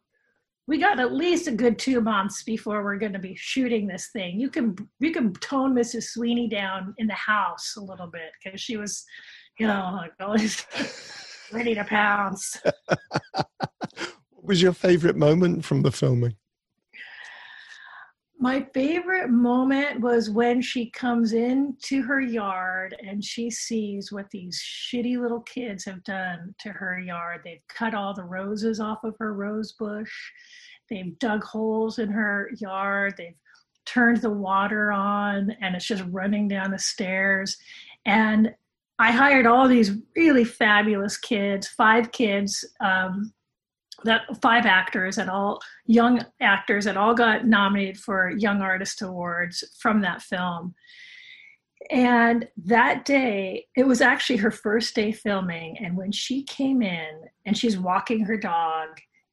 we 0.71 0.77
got 0.77 1.01
at 1.01 1.11
least 1.11 1.49
a 1.49 1.51
good 1.51 1.77
two 1.77 1.99
months 1.99 2.43
before 2.43 2.81
we're 2.81 2.97
going 2.97 3.11
to 3.11 3.19
be 3.19 3.35
shooting 3.35 3.87
this 3.87 4.07
thing. 4.13 4.39
You 4.39 4.49
can 4.49 4.73
you 5.01 5.11
can 5.11 5.33
tone 5.33 5.75
mrs 5.75 6.03
sweeney 6.03 6.47
down 6.47 6.95
in 6.97 7.07
the 7.07 7.13
house 7.13 7.75
a 7.75 7.81
little 7.81 8.07
bit 8.07 8.31
because 8.41 8.61
she 8.61 8.77
was 8.77 9.03
you 9.59 9.67
know 9.67 9.91
like 9.97 10.13
always 10.21 10.65
ready 11.51 11.75
to 11.75 11.83
pounce. 11.83 12.57
What 13.33 14.47
was 14.47 14.61
your 14.61 14.73
favorite 14.73 15.17
moment 15.17 15.63
from 15.65 15.83
the 15.83 15.91
filming 15.91 16.35
my 18.41 18.65
favorite 18.73 19.29
moment 19.29 20.01
was 20.01 20.31
when 20.31 20.63
she 20.63 20.89
comes 20.89 21.33
into 21.33 22.01
her 22.01 22.19
yard 22.19 22.95
and 23.07 23.23
she 23.23 23.51
sees 23.51 24.11
what 24.11 24.31
these 24.31 24.59
shitty 24.59 25.21
little 25.21 25.41
kids 25.41 25.85
have 25.85 26.03
done 26.03 26.55
to 26.59 26.69
her 26.69 26.99
yard. 26.99 27.41
They've 27.43 27.61
cut 27.67 27.93
all 27.93 28.15
the 28.15 28.23
roses 28.23 28.79
off 28.79 29.03
of 29.03 29.15
her 29.19 29.35
rose 29.35 29.73
bush. 29.73 30.11
They've 30.89 31.17
dug 31.19 31.43
holes 31.43 31.99
in 31.99 32.09
her 32.09 32.49
yard. 32.57 33.13
They've 33.15 33.37
turned 33.85 34.21
the 34.21 34.31
water 34.31 34.91
on 34.91 35.55
and 35.61 35.75
it's 35.75 35.85
just 35.85 36.03
running 36.09 36.47
down 36.47 36.71
the 36.71 36.79
stairs. 36.79 37.57
And 38.07 38.55
I 38.97 39.11
hired 39.11 39.45
all 39.45 39.67
these 39.67 39.91
really 40.15 40.45
fabulous 40.45 41.15
kids, 41.15 41.67
five 41.67 42.11
kids, 42.11 42.65
um, 42.83 43.33
that 44.03 44.21
five 44.41 44.65
actors 44.65 45.17
and 45.17 45.29
all 45.29 45.61
young 45.85 46.23
actors 46.39 46.85
that 46.85 46.97
all 46.97 47.13
got 47.13 47.45
nominated 47.45 47.97
for 47.97 48.31
Young 48.31 48.61
Artist 48.61 49.01
Awards 49.01 49.63
from 49.79 50.01
that 50.01 50.21
film. 50.21 50.73
And 51.89 52.47
that 52.65 53.05
day, 53.05 53.67
it 53.75 53.87
was 53.87 54.01
actually 54.01 54.37
her 54.37 54.51
first 54.51 54.95
day 54.95 55.11
filming. 55.11 55.77
And 55.79 55.97
when 55.97 56.11
she 56.11 56.43
came 56.43 56.81
in 56.81 57.23
and 57.45 57.57
she's 57.57 57.77
walking 57.77 58.25
her 58.25 58.37
dog, 58.37 58.89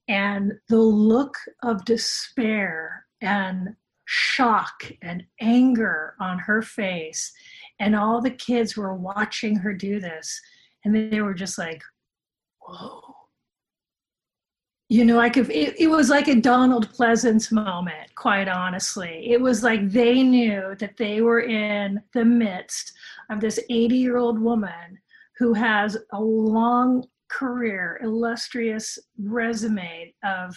and 0.08 0.54
the 0.68 0.80
look 0.80 1.36
of 1.62 1.84
despair 1.84 3.04
and 3.20 3.76
shock 4.06 4.90
and 5.02 5.22
anger 5.40 6.14
on 6.18 6.38
her 6.38 6.62
face, 6.62 7.30
and 7.78 7.94
all 7.94 8.22
the 8.22 8.30
kids 8.30 8.74
were 8.74 8.94
watching 8.94 9.56
her 9.56 9.74
do 9.74 10.00
this, 10.00 10.40
and 10.84 11.12
they 11.12 11.20
were 11.20 11.34
just 11.34 11.58
like, 11.58 11.82
whoa 12.60 13.17
you 14.88 15.04
know 15.04 15.18
i 15.20 15.28
could 15.28 15.50
it, 15.50 15.78
it, 15.78 15.88
was 15.88 16.08
like 16.08 16.28
a 16.28 16.34
donald 16.34 16.88
pleasence 16.92 17.52
moment 17.52 18.08
quite 18.18 18.48
honestly. 18.48 19.30
It 19.30 19.40
was 19.40 19.62
like 19.62 19.90
they 19.90 20.24
knew 20.24 20.74
that 20.80 20.96
they 20.96 21.20
were 21.20 21.42
in 21.42 22.02
the 22.14 22.24
midst 22.24 22.92
of 23.30 23.40
this 23.40 23.60
80 23.70 23.96
year 23.96 24.16
old 24.16 24.40
woman 24.40 24.98
who 25.38 25.54
has 25.54 25.96
a 26.12 26.20
long 26.20 27.06
career 27.30 28.00
illustrious 28.02 28.98
resume 29.22 30.12
of 30.24 30.56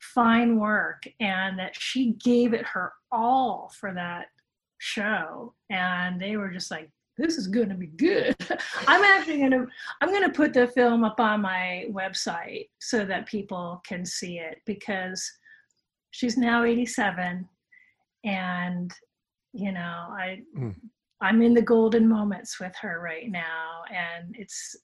fine 0.00 0.58
work 0.58 1.02
and 1.18 1.58
that 1.58 1.74
she 1.74 2.12
gave 2.22 2.52
it 2.52 2.66
her 2.66 2.92
all 3.10 3.72
for 3.80 3.94
that 3.94 4.26
show. 4.76 5.54
And 5.70 6.20
they 6.20 6.36
were 6.36 6.50
just 6.50 6.70
like 6.70 6.90
this 7.18 7.36
is 7.36 7.46
going 7.46 7.68
to 7.68 7.74
be 7.74 7.88
good. 7.88 8.34
I'm 8.86 9.04
actually 9.04 9.38
going 9.38 9.50
to 9.50 9.66
I'm 10.00 10.10
going 10.10 10.22
to 10.22 10.30
put 10.30 10.52
the 10.52 10.66
film 10.66 11.04
up 11.04 11.20
on 11.20 11.42
my 11.42 11.86
website 11.90 12.68
so 12.80 13.04
that 13.04 13.26
people 13.26 13.82
can 13.86 14.04
see 14.04 14.38
it 14.38 14.58
because 14.66 15.30
she's 16.10 16.36
now 16.36 16.64
87 16.64 17.48
and 18.24 18.92
you 19.52 19.72
know, 19.72 19.80
I 19.80 20.40
mm. 20.56 20.74
I'm 21.20 21.42
in 21.42 21.54
the 21.54 21.62
golden 21.62 22.08
moments 22.08 22.58
with 22.58 22.74
her 22.80 23.00
right 23.00 23.30
now 23.30 23.82
and 23.90 24.34
it's 24.38 24.76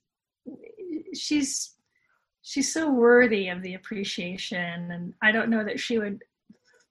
she's 1.14 1.74
she's 2.42 2.72
so 2.72 2.90
worthy 2.90 3.48
of 3.48 3.62
the 3.62 3.74
appreciation 3.74 4.90
and 4.92 5.14
I 5.22 5.32
don't 5.32 5.50
know 5.50 5.64
that 5.64 5.80
she 5.80 5.98
would 5.98 6.22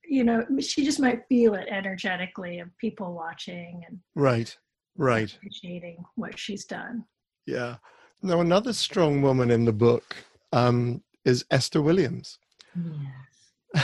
you 0.07 0.23
know 0.23 0.45
she 0.59 0.83
just 0.83 0.99
might 0.99 1.27
feel 1.27 1.53
it 1.53 1.67
energetically 1.69 2.59
of 2.59 2.75
people 2.77 3.13
watching 3.13 3.83
and 3.87 3.99
right 4.15 4.55
right. 4.97 5.33
appreciating 5.35 6.03
what 6.15 6.37
she's 6.37 6.65
done. 6.65 7.05
Yeah. 7.45 7.77
Now 8.21 8.41
another 8.41 8.73
strong 8.73 9.21
woman 9.21 9.51
in 9.51 9.65
the 9.65 9.73
book 9.73 10.15
um, 10.51 11.03
is 11.25 11.45
esther 11.51 11.81
williams. 11.81 12.39
Yes. 12.75 13.83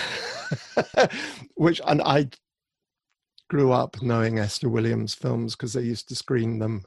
which 1.55 1.81
and 1.87 2.01
i 2.03 2.27
grew 3.49 3.71
up 3.71 4.01
knowing 4.01 4.39
esther 4.39 4.69
williams 4.69 5.13
films 5.13 5.55
because 5.55 5.73
they 5.73 5.81
used 5.81 6.07
to 6.07 6.15
screen 6.15 6.59
them 6.59 6.85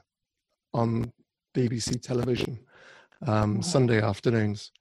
on 0.73 1.11
bbc 1.55 2.01
television 2.01 2.59
um, 3.25 3.61
sunday 3.61 4.01
afternoons. 4.01 4.71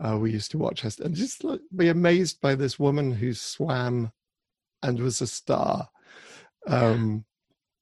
Uh, 0.00 0.18
we 0.18 0.32
used 0.32 0.50
to 0.50 0.58
watch 0.58 0.80
her 0.80 0.90
and 1.04 1.14
just 1.14 1.44
like, 1.44 1.60
be 1.76 1.88
amazed 1.88 2.40
by 2.40 2.54
this 2.54 2.78
woman 2.78 3.12
who 3.12 3.32
swam 3.32 4.10
and 4.82 4.98
was 4.98 5.20
a 5.20 5.26
star. 5.26 5.88
Um, 6.66 7.24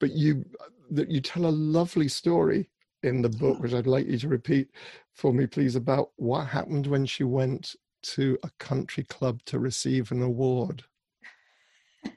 but 0.03 0.11
you 0.11 0.45
that 0.91 1.09
you 1.13 1.21
tell 1.21 1.47
a 1.47 1.61
lovely 1.79 2.09
story 2.09 2.69
in 3.05 3.23
the 3.23 3.29
book, 3.29 3.61
which 3.61 3.73
I'd 3.73 3.87
like 3.87 4.09
you 4.09 4.19
to 4.19 4.29
repeat 4.29 4.69
for 5.15 5.33
me, 5.33 5.47
please, 5.47 5.77
about 5.77 6.11
what 6.17 6.49
happened 6.49 6.89
when 6.89 7.07
she 7.07 7.23
went 7.23 7.77
to 8.03 8.37
a 8.43 8.51
country 8.59 9.05
club 9.05 9.41
to 9.47 9.61
receive 9.61 10.11
an 10.11 10.21
award. 10.21 10.83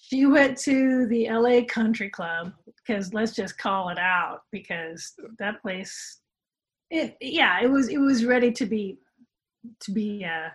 she 0.00 0.24
went 0.24 0.56
to 0.60 1.06
the 1.08 1.28
LA 1.30 1.60
Country 1.68 2.08
Club 2.08 2.54
because 2.78 3.12
let's 3.12 3.34
just 3.34 3.58
call 3.58 3.90
it 3.90 3.98
out 3.98 4.40
because 4.50 5.12
that 5.38 5.60
place 5.60 6.20
it 6.90 7.16
yeah 7.20 7.60
it 7.60 7.66
was 7.66 7.88
it 7.88 7.98
was 7.98 8.24
ready 8.24 8.50
to 8.52 8.64
be 8.64 8.96
to 9.80 9.90
be 9.90 10.24
uh 10.24 10.48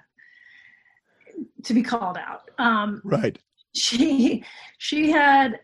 to 1.63 1.75
be 1.75 1.83
called 1.83 2.17
out. 2.17 2.49
Um 2.57 3.01
right. 3.05 3.37
she 3.75 4.43
she 4.79 5.11
had 5.11 5.59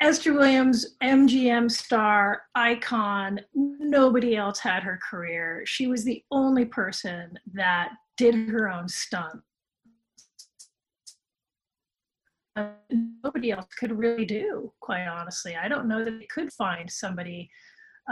Esther 0.00 0.34
Williams, 0.34 0.96
MGM 1.02 1.70
star, 1.70 2.42
icon. 2.54 3.40
Nobody 3.54 4.36
else 4.36 4.58
had 4.58 4.82
her 4.82 4.98
career. 5.08 5.62
She 5.64 5.86
was 5.86 6.04
the 6.04 6.22
only 6.30 6.66
person 6.66 7.38
that 7.54 7.90
did 8.16 8.34
her 8.50 8.68
own 8.68 8.88
stunt. 8.88 9.40
Uh, 12.56 12.66
nobody 13.24 13.52
else 13.52 13.66
could 13.78 13.96
really 13.96 14.26
do, 14.26 14.70
quite 14.80 15.06
honestly. 15.06 15.56
I 15.56 15.68
don't 15.68 15.88
know 15.88 16.04
that 16.04 16.18
they 16.18 16.26
could 16.26 16.52
find 16.52 16.90
somebody 16.90 17.48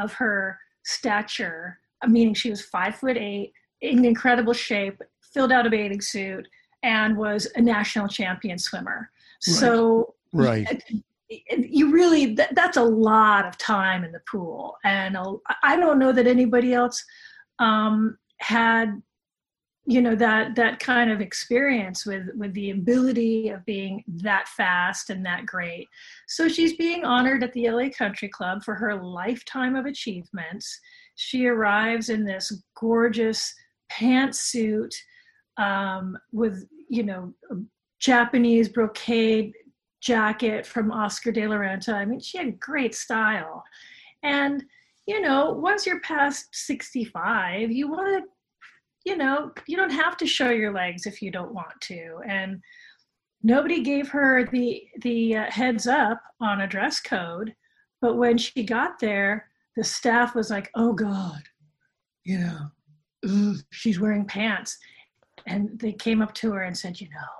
of 0.00 0.12
her 0.14 0.58
stature, 0.84 1.78
meaning 2.06 2.32
she 2.32 2.50
was 2.50 2.62
five 2.62 2.94
foot 2.94 3.18
eight, 3.18 3.52
in 3.82 4.04
incredible 4.04 4.54
shape, 4.54 5.02
filled 5.20 5.52
out 5.52 5.66
a 5.66 5.70
bathing 5.70 6.00
suit, 6.00 6.48
and 6.82 7.16
was 7.16 7.46
a 7.56 7.60
national 7.60 8.08
champion 8.08 8.58
swimmer. 8.58 9.10
Right. 9.46 9.54
So, 9.54 10.14
right 10.32 10.82
you 11.28 11.90
really 11.90 12.34
that, 12.34 12.54
that's 12.54 12.76
a 12.76 12.82
lot 12.82 13.46
of 13.46 13.58
time 13.58 14.04
in 14.04 14.12
the 14.12 14.20
pool. 14.30 14.76
And 14.84 15.16
I 15.62 15.76
don't 15.76 15.98
know 15.98 16.12
that 16.12 16.26
anybody 16.26 16.72
else 16.72 17.04
um, 17.58 18.18
had 18.38 19.02
you 19.86 20.02
know 20.02 20.14
that 20.14 20.54
that 20.54 20.80
kind 20.80 21.10
of 21.10 21.22
experience 21.22 22.04
with 22.04 22.28
with 22.34 22.52
the 22.52 22.70
ability 22.70 23.48
of 23.48 23.64
being 23.64 24.04
that 24.06 24.46
fast 24.48 25.08
and 25.08 25.24
that 25.24 25.46
great. 25.46 25.88
So 26.26 26.46
she's 26.46 26.76
being 26.76 27.04
honored 27.04 27.42
at 27.42 27.52
the 27.54 27.70
la 27.70 27.88
country 27.88 28.28
club 28.28 28.62
for 28.62 28.74
her 28.74 29.02
lifetime 29.02 29.76
of 29.76 29.86
achievements. 29.86 30.78
She 31.14 31.46
arrives 31.46 32.10
in 32.10 32.24
this 32.24 32.52
gorgeous 32.78 33.54
pantsuit 33.90 34.94
um, 35.56 36.16
with 36.32 36.66
you 36.88 37.02
know 37.02 37.34
japanese 37.98 38.68
brocade 38.68 39.52
jacket 40.00 40.66
from 40.66 40.92
Oscar 40.92 41.32
de 41.32 41.46
la 41.46 41.56
Renta. 41.56 41.94
I 41.94 42.04
mean, 42.04 42.20
she 42.20 42.38
had 42.38 42.60
great 42.60 42.94
style. 42.94 43.64
And, 44.22 44.64
you 45.06 45.20
know, 45.20 45.52
once 45.52 45.86
you're 45.86 46.00
past 46.00 46.48
65, 46.52 47.70
you 47.70 47.88
want 47.88 48.24
to, 48.24 48.30
you 49.04 49.16
know, 49.16 49.52
you 49.66 49.76
don't 49.76 49.90
have 49.90 50.16
to 50.18 50.26
show 50.26 50.50
your 50.50 50.72
legs 50.72 51.06
if 51.06 51.22
you 51.22 51.30
don't 51.30 51.54
want 51.54 51.80
to. 51.82 52.18
And 52.26 52.60
nobody 53.42 53.82
gave 53.82 54.08
her 54.08 54.44
the 54.46 54.82
the 55.00 55.36
uh, 55.36 55.50
heads 55.50 55.86
up 55.86 56.20
on 56.40 56.60
a 56.60 56.66
dress 56.66 57.00
code, 57.00 57.54
but 58.00 58.16
when 58.16 58.38
she 58.38 58.64
got 58.64 58.98
there, 58.98 59.48
the 59.76 59.84
staff 59.84 60.34
was 60.34 60.50
like, 60.50 60.70
"Oh 60.74 60.92
God, 60.92 61.42
you 62.24 62.38
know, 62.38 63.56
she's 63.70 64.00
wearing 64.00 64.26
pants," 64.26 64.78
and 65.46 65.78
they 65.78 65.92
came 65.92 66.22
up 66.22 66.34
to 66.34 66.52
her 66.52 66.62
and 66.62 66.76
said, 66.76 67.00
"You 67.00 67.08
know, 67.10 67.37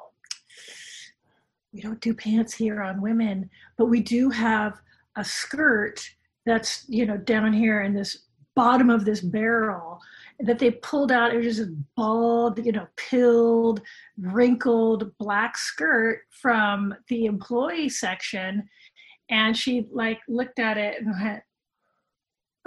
we 1.72 1.80
don't 1.80 2.00
do 2.00 2.14
pants 2.14 2.54
here 2.54 2.82
on 2.82 3.02
women, 3.02 3.50
but 3.76 3.86
we 3.86 4.00
do 4.00 4.30
have 4.30 4.80
a 5.16 5.24
skirt 5.24 6.08
that's 6.46 6.84
you 6.88 7.04
know 7.04 7.16
down 7.16 7.52
here 7.52 7.82
in 7.82 7.94
this 7.94 8.24
bottom 8.54 8.90
of 8.90 9.04
this 9.04 9.20
barrel 9.20 10.00
that 10.40 10.58
they 10.58 10.70
pulled 10.70 11.12
out. 11.12 11.32
It 11.32 11.36
was 11.36 11.56
just 11.56 11.68
a 11.68 11.76
bald, 11.96 12.64
you 12.64 12.72
know, 12.72 12.88
pilled, 12.96 13.80
wrinkled 14.18 15.16
black 15.18 15.56
skirt 15.56 16.22
from 16.30 16.94
the 17.08 17.26
employee 17.26 17.88
section. 17.88 18.68
And 19.30 19.56
she 19.56 19.86
like 19.92 20.18
looked 20.28 20.58
at 20.58 20.76
it 20.76 21.00
and 21.00 21.14
went, 21.22 21.42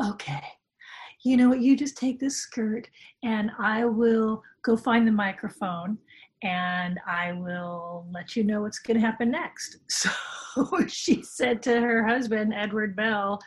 okay, 0.02 0.44
you 1.24 1.38
know 1.38 1.50
what, 1.50 1.62
you 1.62 1.76
just 1.76 1.98
take 1.98 2.20
this 2.20 2.38
skirt 2.38 2.88
and 3.24 3.52
I 3.60 3.86
will 3.86 4.44
go 4.64 4.76
find 4.76 5.08
the 5.08 5.12
microphone 5.12 5.98
and 6.44 7.00
I 7.08 7.34
will 7.34 8.08
let 8.12 8.36
you 8.36 8.44
know 8.44 8.62
what's 8.62 8.80
going 8.80 9.00
to 9.00 9.06
happen 9.06 9.32
next. 9.32 9.78
So 10.54 10.86
she 10.88 11.24
said 11.24 11.64
to 11.64 11.80
her 11.80 12.06
husband, 12.06 12.54
Edward 12.54 12.94
Bell, 12.94 13.40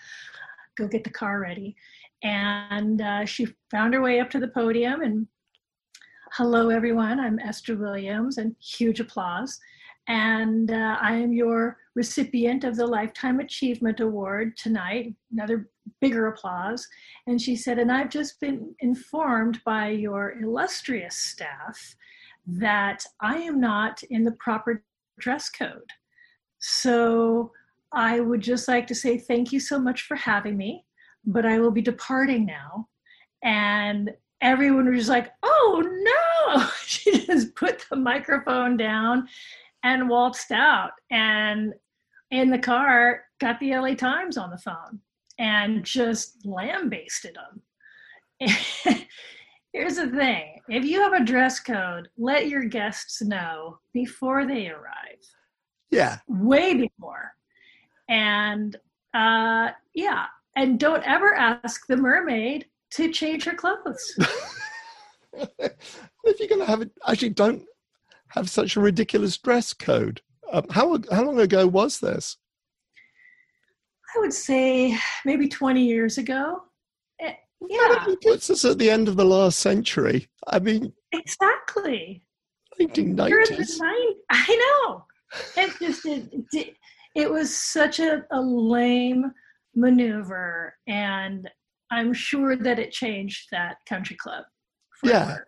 go 0.79 0.89
get 0.89 1.05
the 1.05 1.11
car 1.11 1.39
ready. 1.39 1.77
And 2.23 3.03
uh, 3.03 3.27
she 3.27 3.47
found 3.71 3.93
her 3.93 4.01
way 4.01 4.21
up 4.21 4.31
to 4.31 4.41
the 4.41 4.49
podium 4.49 5.03
and 5.03 5.27
hello, 6.33 6.71
everyone. 6.71 7.21
I'm 7.21 7.39
Esther 7.39 7.77
Williams, 7.77 8.39
and 8.39 8.57
huge 8.59 8.99
applause. 8.99 9.61
And 10.09 10.73
uh, 10.73 10.97
I 11.01 11.15
am 11.15 11.33
your 11.33 11.77
recipient 11.95 12.65
of 12.65 12.75
the 12.75 12.87
Lifetime 12.87 13.39
Achievement 13.39 14.01
Award 14.01 14.57
tonight. 14.57 15.15
Another 15.31 15.69
bigger 16.01 16.27
applause. 16.27 16.89
And 17.27 17.41
she 17.41 17.55
said, 17.55 17.79
and 17.79 17.93
I've 17.93 18.11
just 18.11 18.41
been 18.41 18.75
informed 18.81 19.61
by 19.65 19.91
your 19.91 20.41
illustrious 20.43 21.17
staff 21.17 21.95
that 22.47 23.05
I 23.21 23.37
am 23.37 23.61
not 23.61 24.03
in 24.11 24.25
the 24.25 24.33
proper 24.33 24.83
dress 25.19 25.49
code. 25.49 25.91
So 26.59 27.53
I 27.93 28.21
would 28.21 28.41
just 28.41 28.69
like 28.69 28.87
to 28.89 28.95
say 28.95 29.19
thank 29.19 29.53
you 29.53 29.61
so 29.61 29.79
much 29.79 30.03
for 30.03 30.17
having 30.17 30.57
me, 30.57 30.85
but 31.25 31.47
I 31.47 31.59
will 31.59 31.71
be 31.71 31.83
departing 31.83 32.47
now. 32.47 32.89
And 33.43 34.11
everyone 34.41 34.89
was 34.89 35.01
just 35.01 35.11
like, 35.11 35.33
oh 35.43 35.83
no! 35.85 36.67
she 36.87 37.25
just 37.27 37.55
put 37.55 37.85
the 37.89 37.97
microphone 37.97 38.77
down 38.77 39.29
and 39.83 40.09
waltzed 40.09 40.53
out. 40.53 40.93
And 41.11 41.75
in 42.31 42.51
the 42.51 42.59
car, 42.59 43.23
got 43.41 43.61
the 43.61 43.75
LA 43.77 43.95
Times 43.95 44.37
on 44.37 44.51
the 44.51 44.59
phone 44.59 45.01
and 45.39 45.85
just 45.85 46.45
lambasted 46.45 47.37
them. 47.37 47.63
Here's 49.75 49.97
the 49.97 50.07
thing 50.07 50.61
if 50.69 50.85
you 50.85 51.01
have 51.01 51.15
a 51.15 51.25
dress 51.25 51.59
code, 51.59 52.09
let 52.17 52.49
your 52.49 52.65
guests 52.65 53.21
know 53.21 53.81
before 53.93 54.47
they 54.47 54.69
arrive. 54.69 55.19
Yeah. 55.91 56.19
Way 56.29 56.75
before. 56.75 57.33
And 58.09 58.77
uh, 59.15 59.71
yeah. 59.93 60.27
And 60.55 60.79
don't 60.79 61.03
ever 61.03 61.35
ask 61.35 61.89
the 61.89 61.97
mermaid 61.97 62.67
to 62.93 63.11
change 63.11 63.45
her 63.45 63.55
clothes. 63.55 64.17
if 65.33 66.39
you're 66.39 66.49
going 66.49 66.61
to 66.61 66.67
have 66.67 66.83
it, 66.83 66.93
actually, 67.09 67.31
don't 67.31 67.65
have 68.29 68.49
such 68.49 68.77
a 68.77 68.81
ridiculous 68.81 69.37
dress 69.37 69.73
code. 69.73 70.21
Um, 70.53 70.67
how 70.71 70.97
how 71.11 71.25
long 71.25 71.41
ago 71.41 71.67
was 71.67 71.99
this? 71.99 72.37
I 74.15 74.21
would 74.21 74.33
say 74.33 74.97
maybe 75.25 75.49
20 75.49 75.85
years 75.85 76.19
ago 76.19 76.63
yeah. 77.69 78.09
It 78.09 78.21
puts 78.21 78.51
us 78.51 78.65
at 78.65 78.79
the 78.79 78.91
end 78.91 79.09
of 79.09 79.17
the 79.17 79.25
last 79.25 79.59
century. 79.59 80.29
I 80.47 80.59
mean, 80.59 80.93
exactly. 81.13 82.23
1990s. 82.81 83.79
I 84.31 84.83
know. 84.87 85.05
It 85.57 85.73
just 85.81 86.07
it, 86.07 86.29
it, 86.53 86.77
it 87.15 87.31
was 87.31 87.57
such 87.57 88.01
a, 88.01 88.25
a 88.33 88.41
lame 88.41 89.33
maneuver, 89.75 90.75
and 90.87 91.49
I'm 91.91 92.13
sure 92.13 92.57
that 92.57 92.79
it 92.79 92.93
changed 92.93 93.49
that 93.53 93.77
country 93.89 94.17
club. 94.17 94.45
Forever. 95.01 95.47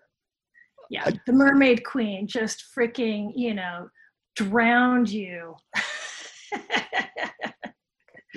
Yeah. 0.91 1.05
Yeah. 1.07 1.13
I, 1.15 1.21
the 1.27 1.33
Mermaid 1.33 1.85
Queen 1.85 2.27
just 2.27 2.65
freaking, 2.77 3.33
you 3.35 3.55
know, 3.55 3.89
drowned 4.37 5.09
you. 5.09 5.57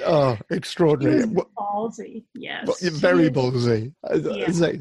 Oh, 0.06 0.38
extraordinary. 0.50 1.24
ballsy, 1.26 2.24
yes. 2.34 2.82
Very 2.82 3.30
ballsy. 3.30 3.94
Yeah. 4.14 4.74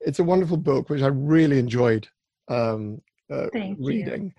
It's 0.00 0.18
a 0.18 0.24
wonderful 0.24 0.58
book, 0.58 0.90
which 0.90 1.02
I 1.02 1.08
really 1.08 1.58
enjoyed 1.58 2.08
um, 2.48 3.00
uh, 3.30 3.48
reading. 3.78 4.34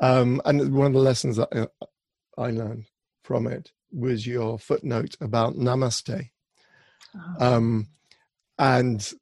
Um, 0.00 0.40
and 0.44 0.72
one 0.74 0.88
of 0.88 0.92
the 0.92 1.00
lessons 1.00 1.36
that 1.36 1.48
uh, 1.52 1.66
I 2.38 2.50
learned 2.50 2.86
from 3.24 3.46
it 3.46 3.72
was 3.92 4.26
your 4.26 4.58
footnote 4.58 5.16
about 5.20 5.56
namaste. 5.56 6.30
Oh. 7.14 7.54
Um, 7.54 7.88
and 8.58 9.12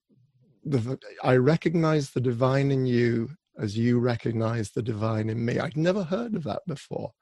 the, 0.64 0.98
I 1.22 1.36
recognize 1.36 2.10
the 2.10 2.20
divine 2.20 2.70
in 2.70 2.86
you 2.86 3.30
as 3.58 3.76
you 3.76 3.98
recognize 3.98 4.70
the 4.70 4.82
divine 4.82 5.28
in 5.28 5.44
me. 5.44 5.58
I'd 5.58 5.76
never 5.76 6.04
heard 6.04 6.34
of 6.34 6.44
that 6.44 6.62
before. 6.66 7.12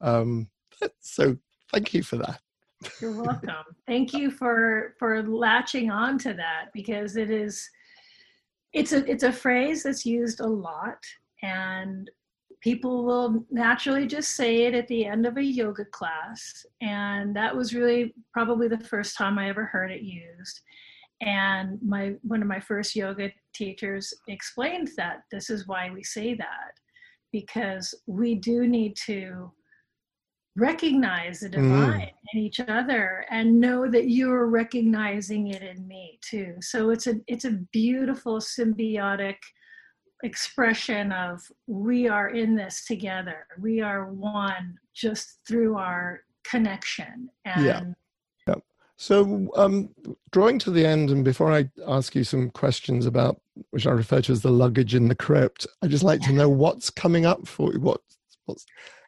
Um, 0.00 0.48
so 1.00 1.36
thank 1.72 1.94
you 1.94 2.02
for 2.02 2.16
that. 2.16 2.40
You're 3.00 3.22
welcome. 3.22 3.64
Thank 3.86 4.12
you 4.12 4.30
for 4.30 4.94
for 4.98 5.22
latching 5.22 5.90
on 5.90 6.18
to 6.18 6.34
that 6.34 6.66
because 6.72 7.16
it 7.16 7.30
is 7.30 7.68
it's 8.72 8.92
a 8.92 9.08
it's 9.10 9.22
a 9.22 9.32
phrase 9.32 9.82
that's 9.82 10.04
used 10.04 10.40
a 10.40 10.46
lot 10.46 10.98
and 11.42 12.10
people 12.60 13.04
will 13.04 13.44
naturally 13.50 14.06
just 14.06 14.32
say 14.32 14.64
it 14.64 14.74
at 14.74 14.88
the 14.88 15.04
end 15.04 15.26
of 15.26 15.36
a 15.36 15.42
yoga 15.42 15.84
class 15.84 16.64
and 16.80 17.36
that 17.36 17.54
was 17.54 17.74
really 17.74 18.14
probably 18.32 18.68
the 18.68 18.78
first 18.80 19.16
time 19.16 19.38
i 19.38 19.48
ever 19.48 19.64
heard 19.64 19.90
it 19.90 20.02
used 20.02 20.60
and 21.20 21.78
my 21.82 22.14
one 22.22 22.42
of 22.42 22.48
my 22.48 22.58
first 22.58 22.96
yoga 22.96 23.30
teachers 23.54 24.12
explained 24.28 24.90
that 24.96 25.22
this 25.30 25.50
is 25.50 25.68
why 25.68 25.90
we 25.90 26.02
say 26.02 26.34
that 26.34 26.72
because 27.32 27.94
we 28.06 28.34
do 28.34 28.66
need 28.66 28.96
to 28.96 29.52
recognize 30.56 31.40
the 31.40 31.48
mm. 31.48 31.52
divine 31.52 32.00
mm. 32.00 32.12
in 32.32 32.40
each 32.40 32.60
other 32.60 33.26
and 33.30 33.60
know 33.60 33.90
that 33.90 34.08
you're 34.08 34.46
recognizing 34.46 35.48
it 35.48 35.62
in 35.62 35.86
me 35.86 36.18
too 36.22 36.54
so 36.60 36.90
it's 36.90 37.06
a 37.06 37.14
it's 37.26 37.44
a 37.44 37.50
beautiful 37.72 38.38
symbiotic 38.38 39.36
expression 40.22 41.12
of 41.12 41.42
we 41.66 42.08
are 42.08 42.28
in 42.28 42.54
this 42.54 42.84
together 42.86 43.46
we 43.60 43.80
are 43.80 44.12
one 44.12 44.76
just 44.94 45.40
through 45.46 45.76
our 45.76 46.20
connection 46.44 47.28
and 47.44 47.64
yeah. 47.64 47.82
yeah. 48.46 48.54
so 48.96 49.48
um 49.56 49.90
drawing 50.30 50.58
to 50.58 50.70
the 50.70 50.86
end 50.86 51.10
and 51.10 51.24
before 51.24 51.52
i 51.52 51.68
ask 51.88 52.14
you 52.14 52.22
some 52.22 52.48
questions 52.50 53.06
about 53.06 53.40
which 53.70 53.86
i 53.86 53.90
refer 53.90 54.20
to 54.20 54.30
as 54.30 54.40
the 54.40 54.50
luggage 54.50 54.94
in 54.94 55.08
the 55.08 55.14
crypt 55.16 55.66
i 55.82 55.88
just 55.88 56.04
like 56.04 56.20
to 56.20 56.32
know 56.38 56.48
what's 56.48 56.90
coming 56.90 57.26
up 57.26 57.46
for 57.46 57.72
you 57.72 57.80
what 57.80 58.00
what's 58.46 58.64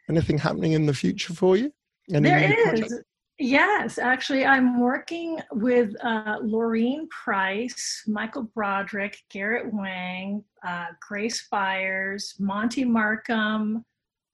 Anything 0.09 0.39
happening 0.39 0.73
in 0.73 0.87
the 0.87 0.95
future 0.95 1.35
for 1.35 1.57
you? 1.57 1.73
Any 2.13 2.29
there 2.29 2.39
is. 2.39 2.81
Projects? 2.81 2.95
Yes, 3.39 3.99
actually, 3.99 4.47
I'm 4.47 4.81
working 4.81 5.41
with 5.53 5.93
uh, 6.03 6.39
Lorene 6.43 7.07
Price, 7.09 8.03
Michael 8.07 8.45
Broderick, 8.55 9.19
Garrett 9.31 9.71
Wang, 9.75 10.43
uh, 10.67 10.87
Grace 11.07 11.47
Byers, 11.51 12.35
Monty 12.39 12.83
Markham, 12.85 13.85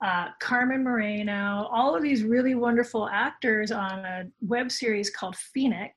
uh, 0.05 0.29
Carmen 0.41 0.85
Moreno, 0.85 1.69
all 1.73 1.97
of 1.97 2.03
these 2.03 2.23
really 2.23 2.55
wonderful 2.55 3.09
actors 3.09 3.73
on 3.73 4.05
a 4.05 4.25
web 4.41 4.71
series 4.71 5.11
called 5.11 5.35
Phoenix. 5.37 5.95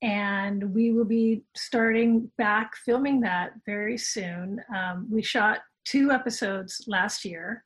And 0.00 0.74
we 0.74 0.92
will 0.92 1.04
be 1.04 1.42
starting 1.54 2.30
back 2.38 2.76
filming 2.76 3.20
that 3.20 3.52
very 3.66 3.98
soon. 3.98 4.58
Um, 4.74 5.06
we 5.10 5.22
shot 5.22 5.58
two 5.84 6.12
episodes 6.12 6.84
last 6.86 7.26
year 7.26 7.64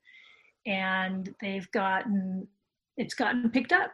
and 0.66 1.34
they've 1.40 1.70
gotten 1.72 2.46
it's 2.96 3.14
gotten 3.14 3.50
picked 3.50 3.72
up. 3.72 3.90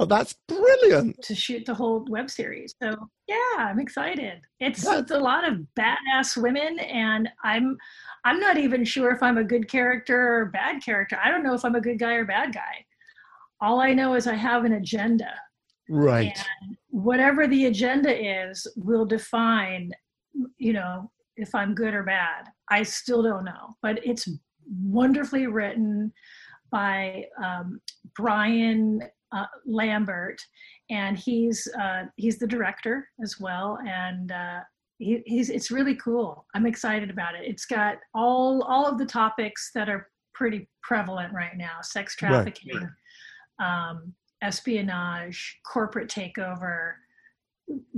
Oh, 0.00 0.04
that's 0.04 0.34
brilliant! 0.48 1.22
To 1.22 1.34
shoot 1.36 1.64
the 1.64 1.74
whole 1.74 2.04
web 2.08 2.28
series, 2.28 2.74
so 2.82 3.08
yeah, 3.28 3.56
I'm 3.58 3.78
excited. 3.78 4.40
It's 4.58 4.84
it's 4.84 5.12
a 5.12 5.18
lot 5.18 5.46
of 5.46 5.60
badass 5.78 6.36
women, 6.36 6.80
and 6.80 7.28
I'm 7.44 7.76
I'm 8.24 8.40
not 8.40 8.56
even 8.56 8.84
sure 8.84 9.12
if 9.12 9.22
I'm 9.22 9.38
a 9.38 9.44
good 9.44 9.68
character 9.68 10.40
or 10.40 10.46
bad 10.46 10.82
character. 10.84 11.16
I 11.22 11.30
don't 11.30 11.44
know 11.44 11.54
if 11.54 11.64
I'm 11.64 11.76
a 11.76 11.80
good 11.80 12.00
guy 12.00 12.14
or 12.14 12.24
bad 12.24 12.52
guy. 12.52 12.84
All 13.60 13.80
I 13.80 13.94
know 13.94 14.14
is 14.14 14.26
I 14.26 14.34
have 14.34 14.64
an 14.64 14.72
agenda. 14.72 15.32
Right. 15.88 16.36
And 16.62 16.76
whatever 16.88 17.46
the 17.46 17.66
agenda 17.66 18.10
is 18.50 18.66
will 18.76 19.04
define, 19.04 19.92
you 20.58 20.72
know, 20.72 21.10
if 21.36 21.54
I'm 21.54 21.74
good 21.74 21.94
or 21.94 22.02
bad. 22.02 22.46
I 22.68 22.82
still 22.82 23.22
don't 23.22 23.44
know, 23.44 23.76
but 23.82 24.04
it's 24.04 24.28
wonderfully 24.82 25.46
written 25.46 26.12
by 26.70 27.24
um, 27.42 27.80
Brian 28.16 29.00
uh, 29.34 29.46
Lambert, 29.66 30.40
and 30.90 31.18
he's 31.18 31.68
uh, 31.80 32.04
he's 32.16 32.38
the 32.38 32.46
director 32.46 33.08
as 33.22 33.38
well, 33.40 33.78
and 33.86 34.32
uh, 34.32 34.60
he, 34.98 35.22
he's 35.26 35.50
it's 35.50 35.70
really 35.70 35.96
cool. 35.96 36.46
I'm 36.54 36.66
excited 36.66 37.10
about 37.10 37.34
it. 37.34 37.42
It's 37.44 37.66
got 37.66 37.98
all 38.14 38.62
all 38.62 38.86
of 38.86 38.98
the 38.98 39.06
topics 39.06 39.70
that 39.74 39.88
are 39.88 40.08
pretty 40.34 40.68
prevalent 40.82 41.32
right 41.32 41.56
now: 41.56 41.78
sex 41.82 42.16
trafficking, 42.16 42.88
right. 43.60 43.88
um, 43.88 44.12
espionage, 44.42 45.60
corporate 45.70 46.08
takeover. 46.08 46.94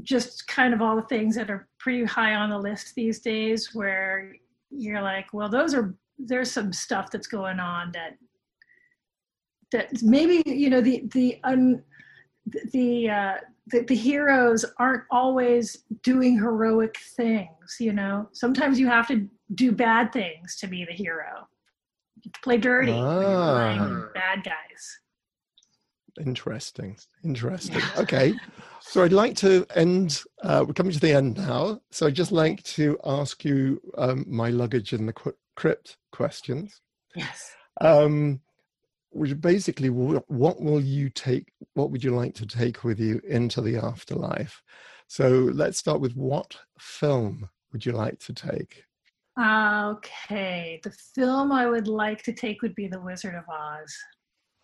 Just 0.03 0.47
kind 0.47 0.73
of 0.73 0.81
all 0.81 0.97
the 0.97 1.03
things 1.03 1.35
that 1.35 1.51
are 1.51 1.69
pretty 1.81 2.05
high 2.05 2.35
on 2.35 2.51
the 2.51 2.59
list 2.59 2.95
these 2.95 3.21
days, 3.21 3.75
where 3.75 4.33
you're 4.71 5.03
like, 5.03 5.27
well, 5.33 5.49
those 5.49 5.75
are 5.75 5.95
there's 6.19 6.51
some 6.51 6.73
stuff 6.73 7.11
that's 7.11 7.27
going 7.27 7.61
on 7.61 7.93
that 7.93 8.17
that 9.73 10.03
maybe 10.03 10.43
you 10.47 10.71
know 10.71 10.81
the 10.81 11.03
the 11.13 11.39
un, 11.45 11.83
the, 12.73 13.11
uh, 13.11 13.35
the 13.69 13.83
the 13.83 13.95
heroes 13.95 14.65
aren't 14.79 15.05
always 15.11 15.85
doing 16.03 16.37
heroic 16.37 16.97
things 17.17 17.51
you 17.81 17.93
know? 17.93 18.29
Sometimes 18.33 18.79
you 18.79 18.87
have 18.89 19.09
to 19.09 19.29
do 19.55 19.73
bad 19.73 20.13
things 20.13 20.57
to 20.57 20.67
be 20.67 20.85
the 20.85 20.93
hero. 20.93 21.49
Play 22.43 22.59
dirty 22.59 22.93
ah. 22.93 24.09
bad 24.15 24.45
guys. 24.45 24.99
Interesting 26.25 26.97
interesting. 27.25 27.83
Okay. 27.99 28.35
So 28.81 29.03
i'd 29.03 29.13
like 29.13 29.37
to 29.37 29.67
end 29.75 30.23
uh, 30.43 30.65
we're 30.67 30.73
coming 30.73 30.93
to 30.93 31.01
the 31.01 31.13
end 31.13 31.37
now. 31.37 31.81
So 31.91 32.07
i'd 32.07 32.15
just 32.15 32.33
like 32.33 32.63
to 32.65 32.99
ask 33.05 33.45
you 33.45 33.81
um, 33.99 34.25
my 34.27 34.51
luggage 34.51 34.93
in 34.93 35.07
the 35.07 35.13
crypt 35.57 35.97
questions. 36.13 36.81
Yes. 37.15 37.53
Um, 37.81 38.41
which 39.11 39.41
basically, 39.41 39.89
what 39.89 40.61
will 40.61 40.81
you 40.81 41.09
take? 41.09 41.53
What 41.75 41.91
would 41.91 42.05
you 42.05 42.15
like 42.15 42.35
to 42.35 42.47
take 42.47 42.85
with 42.85 43.01
you 43.01 43.21
into 43.27 43.63
the 43.63 43.77
afterlife? 43.77 44.63
So 45.09 45.29
let's 45.29 45.79
start 45.79 46.01
with 46.01 46.15
what 46.15 46.57
film 46.79 47.49
would 47.73 47.87
you 47.87 47.93
like 47.93 48.19
to 48.21 48.35
take? 48.35 48.85
Okay, 49.39 50.81
the 50.83 50.95
film 51.15 51.53
I 51.53 51.67
would 51.67 51.89
like 51.89 52.23
to 52.25 52.33
take 52.33 52.63
would 52.63 52.75
be 52.75 52.89
The 52.89 53.01
Wizard 53.01 53.35
of 53.35 53.45
Oz. 53.49 53.95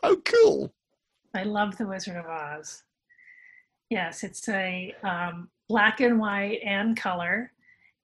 Oh, 0.03 0.21
cool! 0.25 0.75
I 1.35 1.45
love 1.45 1.77
The 1.77 1.87
Wizard 1.87 2.17
of 2.17 2.27
Oz. 2.27 2.83
Yes, 3.89 4.25
it's 4.25 4.49
a 4.49 4.95
um, 5.03 5.49
black 5.69 6.01
and 6.01 6.19
white 6.19 6.61
and 6.65 6.97
color. 6.97 7.53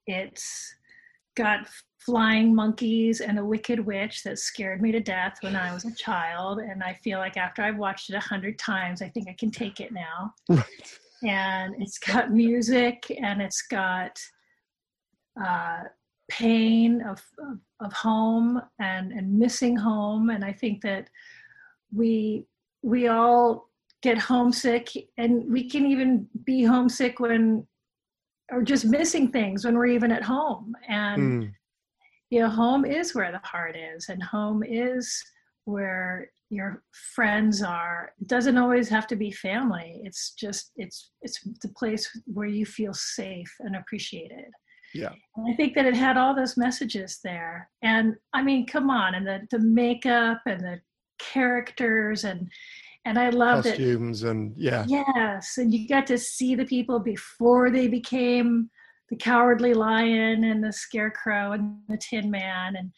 It's 0.07 0.73
got 1.35 1.67
flying 1.99 2.55
monkeys 2.55 3.21
and 3.21 3.37
a 3.37 3.45
wicked 3.45 3.79
witch 3.79 4.23
that 4.23 4.39
scared 4.39 4.81
me 4.81 4.91
to 4.91 4.99
death 4.99 5.37
when 5.41 5.55
I 5.55 5.73
was 5.73 5.85
a 5.85 5.93
child. 5.95 6.59
And 6.59 6.81
I 6.81 6.93
feel 6.93 7.19
like 7.19 7.37
after 7.37 7.61
I've 7.61 7.77
watched 7.77 8.09
it 8.09 8.15
a 8.15 8.21
hundred 8.21 8.57
times, 8.57 9.01
I 9.01 9.09
think 9.09 9.27
I 9.27 9.35
can 9.37 9.51
take 9.51 9.79
it 9.79 9.91
now. 9.91 10.33
Right. 10.47 10.63
And 11.27 11.75
it's 11.81 11.97
got 11.99 12.31
music 12.31 13.11
and 13.21 13.41
it's 13.41 13.63
got 13.63 14.17
uh, 15.43 15.83
pain 16.29 17.01
of, 17.01 17.21
of, 17.39 17.59
of 17.81 17.93
home 17.93 18.61
and, 18.79 19.11
and 19.11 19.37
missing 19.37 19.75
home. 19.75 20.29
And 20.29 20.45
I 20.45 20.53
think 20.53 20.81
that 20.83 21.09
we 21.93 22.45
we 22.81 23.09
all 23.09 23.69
get 24.01 24.17
homesick 24.17 24.89
and 25.17 25.51
we 25.51 25.69
can 25.69 25.85
even 25.85 26.27
be 26.45 26.63
homesick 26.63 27.19
when 27.19 27.67
or 28.51 28.61
just 28.61 28.85
missing 28.85 29.29
things 29.29 29.65
when 29.65 29.75
we're 29.77 29.87
even 29.87 30.13
at 30.13 30.23
home 30.23 30.73
and 30.87 31.43
mm 31.43 31.53
you 32.29 32.39
know 32.39 32.49
home 32.49 32.85
is 32.85 33.15
where 33.15 33.31
the 33.31 33.39
heart 33.39 33.75
is 33.75 34.09
and 34.09 34.21
home 34.21 34.63
is 34.63 35.23
where 35.65 36.29
your 36.49 36.83
friends 37.13 37.61
are. 37.61 38.11
It 38.19 38.27
doesn't 38.27 38.57
always 38.57 38.89
have 38.89 39.07
to 39.07 39.15
be 39.15 39.31
family. 39.31 40.01
It's 40.03 40.33
just 40.33 40.71
it's 40.75 41.11
it's 41.21 41.39
the 41.61 41.69
place 41.69 42.09
where 42.25 42.47
you 42.47 42.65
feel 42.65 42.93
safe 42.93 43.53
and 43.59 43.75
appreciated. 43.75 44.45
Yeah. 44.93 45.13
And 45.35 45.53
i 45.53 45.55
think 45.55 45.75
that 45.75 45.85
it 45.85 45.95
had 45.95 46.17
all 46.17 46.35
those 46.35 46.57
messages 46.57 47.19
there. 47.23 47.69
And 47.83 48.15
i 48.33 48.41
mean 48.41 48.65
come 48.65 48.89
on 48.89 49.15
and 49.15 49.27
the 49.27 49.41
the 49.51 49.59
makeup 49.59 50.41
and 50.45 50.61
the 50.61 50.79
characters 51.19 52.23
and 52.23 52.49
and 53.05 53.19
i 53.19 53.29
loved 53.29 53.67
it. 53.67 53.71
costumes 53.71 54.23
it. 54.23 54.29
and 54.29 54.53
yeah. 54.57 54.85
Yes 54.87 55.57
and 55.57 55.73
you 55.73 55.87
got 55.87 56.07
to 56.07 56.17
see 56.17 56.55
the 56.55 56.65
people 56.65 56.99
before 56.99 57.69
they 57.69 57.87
became 57.87 58.69
the 59.09 59.15
cowardly 59.15 59.73
lion 59.73 60.43
and 60.43 60.63
the 60.63 60.71
scarecrow 60.71 61.53
and 61.53 61.77
the 61.87 61.97
tin 61.97 62.29
man 62.29 62.75
and 62.75 62.91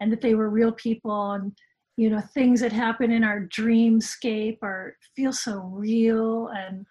and 0.00 0.12
that 0.12 0.20
they 0.20 0.34
were 0.34 0.50
real 0.50 0.72
people 0.72 1.32
and 1.32 1.52
you 1.96 2.08
know 2.08 2.20
things 2.34 2.60
that 2.60 2.72
happen 2.72 3.10
in 3.10 3.24
our 3.24 3.40
dreamscape 3.46 4.58
are 4.62 4.96
feel 5.16 5.32
so 5.32 5.60
real 5.72 6.48
and 6.56 6.86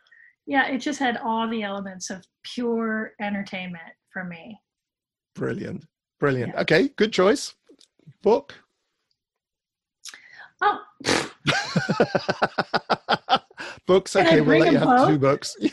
yeah 0.46 0.68
it 0.68 0.80
just 0.80 1.00
had 1.00 1.18
all 1.18 1.50
the 1.50 1.64
elements 1.64 2.10
of 2.10 2.24
pure 2.44 3.14
entertainment 3.22 3.94
for 4.12 4.24
me. 4.24 4.60
Brilliant. 5.36 5.86
Brilliant. 6.20 6.54
Yeah. 6.54 6.62
okay 6.62 6.88
good 6.90 7.14
choice. 7.14 7.54
Book? 8.22 8.56
Oh. 10.62 10.80
Books 13.86 14.16
okay 14.18 14.42
we'll 14.42 14.60
let 14.60 14.72
you 14.74 14.80
have 14.80 14.88
book? 14.88 15.10
two 15.10 15.20
books 15.20 15.56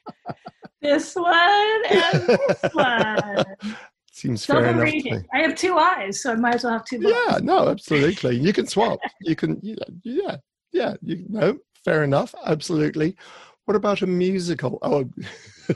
this 0.87 1.15
one 1.15 1.83
and 1.89 2.21
this 2.27 2.59
one. 2.73 3.45
Seems 4.11 4.45
fair 4.45 4.65
enough. 4.65 5.23
I 5.33 5.39
have 5.39 5.55
two 5.55 5.77
eyes, 5.77 6.21
so 6.21 6.31
I 6.31 6.35
might 6.35 6.55
as 6.55 6.63
well 6.63 6.73
have 6.73 6.85
two. 6.85 6.99
Books. 6.99 7.15
Yeah, 7.29 7.39
no, 7.43 7.67
absolutely. 7.67 8.37
You 8.37 8.53
can 8.53 8.65
swap. 8.65 8.99
you 9.21 9.35
can, 9.35 9.59
yeah, 10.03 10.37
yeah. 10.71 10.95
You 11.01 11.25
know, 11.29 11.57
fair 11.85 12.03
enough. 12.03 12.33
Absolutely. 12.45 13.15
What 13.65 13.75
about 13.75 14.01
a 14.01 14.07
musical? 14.07 14.79
Oh, 14.81 15.09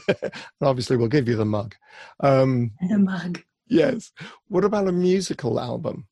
obviously, 0.62 0.97
we'll 0.97 1.07
give 1.07 1.28
you 1.28 1.36
the 1.36 1.45
mug. 1.45 1.76
Um, 2.22 2.72
the 2.89 2.97
mug. 2.97 3.43
Yes. 3.68 4.12
What 4.47 4.64
about 4.64 4.88
a 4.88 4.91
musical 4.91 5.59
album? 5.59 6.07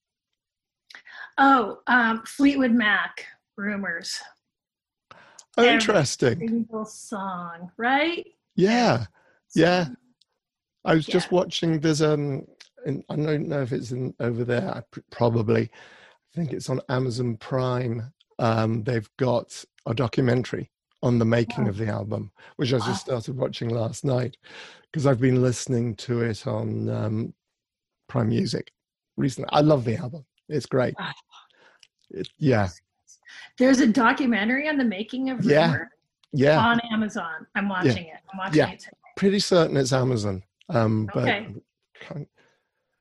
Oh, 1.37 1.79
um, 1.87 2.21
Fleetwood 2.25 2.73
Mac, 2.73 3.25
Rumors. 3.57 4.19
Oh, 5.57 5.63
interesting. 5.63 6.33
Every 6.33 6.47
single 6.47 6.85
song, 6.85 7.71
right? 7.77 8.25
Yeah. 8.59 9.05
Yeah. 9.55 9.87
I 10.85 10.95
was 10.95 11.07
yeah. 11.07 11.13
just 11.13 11.31
watching. 11.31 11.79
There's 11.79 12.01
um, 12.01 12.45
I 12.85 13.15
don't 13.15 13.47
know 13.47 13.61
if 13.61 13.71
it's 13.71 13.91
in 13.91 14.13
over 14.19 14.43
there. 14.43 14.69
i 14.69 14.81
Probably, 15.11 15.63
I 15.63 16.35
think 16.35 16.53
it's 16.53 16.69
on 16.69 16.81
Amazon 16.89 17.37
Prime. 17.37 18.11
Um, 18.37 18.83
they've 18.83 19.09
got 19.17 19.63
a 19.85 19.93
documentary 19.93 20.71
on 21.01 21.17
the 21.17 21.25
making 21.25 21.65
wow. 21.65 21.69
of 21.69 21.77
the 21.77 21.87
album, 21.87 22.31
which 22.57 22.73
I 22.73 22.77
wow. 22.77 22.85
just 22.85 23.01
started 23.01 23.37
watching 23.37 23.69
last 23.69 24.03
night 24.03 24.37
because 24.91 25.05
I've 25.05 25.21
been 25.21 25.41
listening 25.41 25.95
to 25.97 26.21
it 26.21 26.45
on 26.45 26.89
um, 26.89 27.33
Prime 28.07 28.29
Music 28.29 28.71
recently. 29.17 29.49
I 29.51 29.61
love 29.61 29.85
the 29.85 29.95
album. 29.95 30.25
It's 30.49 30.65
great. 30.65 30.95
Wow. 30.99 31.11
It, 32.11 32.27
yeah. 32.37 32.69
There's 33.57 33.79
a 33.79 33.87
documentary 33.87 34.67
on 34.67 34.77
the 34.77 34.85
making 34.85 35.29
of 35.29 35.43
yeah. 35.45 35.77
Yeah. 36.33 36.59
on 36.59 36.79
Amazon. 36.91 37.47
I'm 37.55 37.69
watching 37.69 38.07
yeah. 38.07 38.13
it. 38.13 38.19
I'm 38.31 38.37
watching 38.37 38.57
yeah. 38.57 38.69
it 38.69 38.79
today. 38.79 38.91
Pretty 39.15 39.39
certain 39.39 39.77
it's 39.77 39.93
Amazon. 39.93 40.43
Um, 40.69 41.09
okay. 41.15 41.47
But 42.07 42.27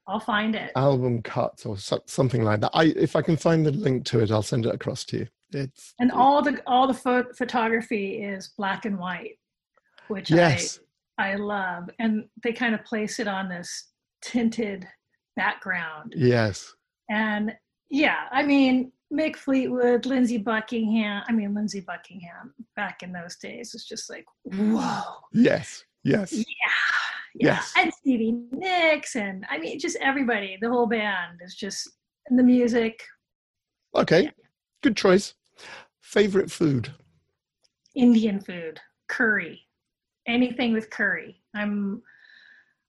I'll 0.06 0.20
find 0.20 0.54
it. 0.54 0.72
Album 0.74 1.22
cuts 1.22 1.66
or 1.66 1.76
something 1.76 2.42
like 2.42 2.60
that. 2.60 2.70
I 2.72 2.84
if 2.96 3.14
I 3.14 3.22
can 3.22 3.36
find 3.36 3.64
the 3.64 3.72
link 3.72 4.04
to 4.06 4.20
it, 4.20 4.30
I'll 4.30 4.42
send 4.42 4.64
it 4.66 4.74
across 4.74 5.04
to 5.06 5.18
you. 5.18 5.26
It's 5.52 5.94
and 6.00 6.10
all 6.10 6.42
the 6.42 6.60
all 6.66 6.86
the 6.86 6.94
pho- 6.94 7.32
photography 7.36 8.22
is 8.22 8.48
black 8.56 8.84
and 8.86 8.98
white, 8.98 9.38
which 10.08 10.30
yes. 10.30 10.80
I 11.18 11.32
I 11.32 11.34
love, 11.34 11.90
and 11.98 12.24
they 12.42 12.52
kind 12.52 12.74
of 12.74 12.84
place 12.84 13.18
it 13.18 13.28
on 13.28 13.48
this 13.48 13.90
tinted 14.22 14.86
background. 15.36 16.14
Yes. 16.16 16.74
And 17.10 17.54
yeah, 17.90 18.24
I 18.32 18.42
mean 18.42 18.92
Mick 19.12 19.36
Fleetwood, 19.36 20.06
Lindsey 20.06 20.38
Buckingham. 20.38 21.22
I 21.28 21.32
mean 21.32 21.54
Lindsey 21.54 21.80
Buckingham 21.80 22.54
back 22.76 23.02
in 23.02 23.12
those 23.12 23.36
days 23.36 23.72
was 23.72 23.84
just 23.84 24.10
like 24.10 24.26
whoa. 24.44 25.02
Yes. 25.32 25.84
Yes. 26.04 26.32
Yeah 26.32 26.44
yes. 27.34 27.72
and 27.76 27.92
Stevie 27.92 28.36
Nicks, 28.52 29.16
and 29.16 29.44
I 29.50 29.58
mean, 29.58 29.78
just 29.78 29.96
everybody. 30.00 30.58
The 30.60 30.68
whole 30.68 30.86
band 30.86 31.40
is 31.44 31.54
just 31.54 31.88
the 32.30 32.42
music. 32.42 33.02
Okay, 33.94 34.24
yeah. 34.24 34.30
good 34.82 34.96
choice. 34.96 35.34
Favorite 36.00 36.50
food? 36.50 36.92
Indian 37.94 38.40
food, 38.40 38.80
curry, 39.08 39.66
anything 40.26 40.72
with 40.72 40.90
curry. 40.90 41.40
I'm. 41.54 42.02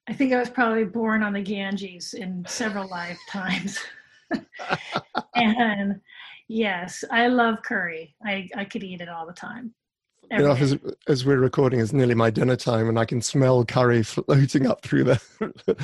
I 0.07 0.13
think 0.13 0.34
I 0.34 0.39
was 0.39 0.49
probably 0.49 0.86
born 0.86 1.22
on 1.22 1.34
the 1.34 1.41
Ganges 1.41 2.15
in 2.15 2.43
several 2.47 2.89
lifetimes. 2.89 3.80
and 5.36 5.99
yes, 6.47 7.03
I 7.11 7.27
love 7.27 7.61
curry. 7.63 8.15
I, 8.25 8.49
I 8.55 8.65
could 8.65 8.84
eat 8.84 9.01
it 9.01 9.09
all 9.09 9.25
the 9.25 9.34
time 9.34 9.73
you 10.32 10.38
know, 10.39 10.51
as, 10.51 10.77
as, 11.07 11.25
we're 11.25 11.39
recording, 11.39 11.80
it's 11.80 11.93
nearly 11.93 12.13
my 12.13 12.30
dinner 12.30 12.55
time, 12.55 12.88
and 12.88 12.99
I 12.99 13.05
can 13.05 13.21
smell 13.21 13.65
curry 13.65 14.03
floating 14.03 14.67
up 14.67 14.82
through 14.84 15.05
the 15.05 15.21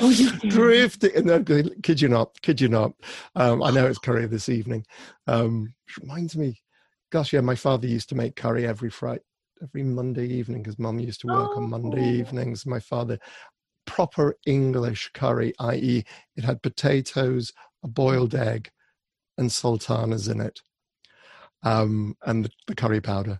oh, 0.01 0.39
drifting. 0.49 1.25
No, 1.25 1.43
kid 1.81 2.01
you 2.01 2.07
not, 2.07 2.39
kid 2.41 2.61
you 2.61 2.67
not. 2.67 2.93
Um, 3.35 3.63
I 3.63 3.71
know 3.71 3.87
it's 3.87 3.97
curry 3.97 4.25
this 4.27 4.49
evening. 4.49 4.85
Um, 5.27 5.73
reminds 5.99 6.37
me, 6.37 6.61
gosh, 7.11 7.33
yeah, 7.33 7.41
my 7.41 7.55
father 7.55 7.87
used 7.87 8.09
to 8.09 8.15
make 8.15 8.35
curry 8.35 8.67
every 8.67 8.89
Friday, 8.89 9.23
every 9.63 9.83
Monday 9.83 10.27
evening 10.27 10.61
because 10.61 10.77
Mum 10.77 10.99
used 10.99 11.21
to 11.21 11.27
work 11.27 11.51
oh. 11.53 11.57
on 11.57 11.69
Monday 11.69 12.01
oh. 12.01 12.19
evenings. 12.19 12.65
My 12.65 12.79
father, 12.79 13.17
proper 13.87 14.37
English 14.45 15.09
curry, 15.13 15.53
i.e., 15.59 16.03
it 16.35 16.43
had 16.43 16.61
potatoes, 16.61 17.51
a 17.85 17.87
boiled 17.87 18.35
egg, 18.35 18.69
and 19.37 19.49
sultanas 19.49 20.27
in 20.27 20.41
it, 20.41 20.59
um, 21.63 22.17
and 22.25 22.43
the, 22.43 22.49
the 22.67 22.75
curry 22.75 22.99
powder 22.99 23.39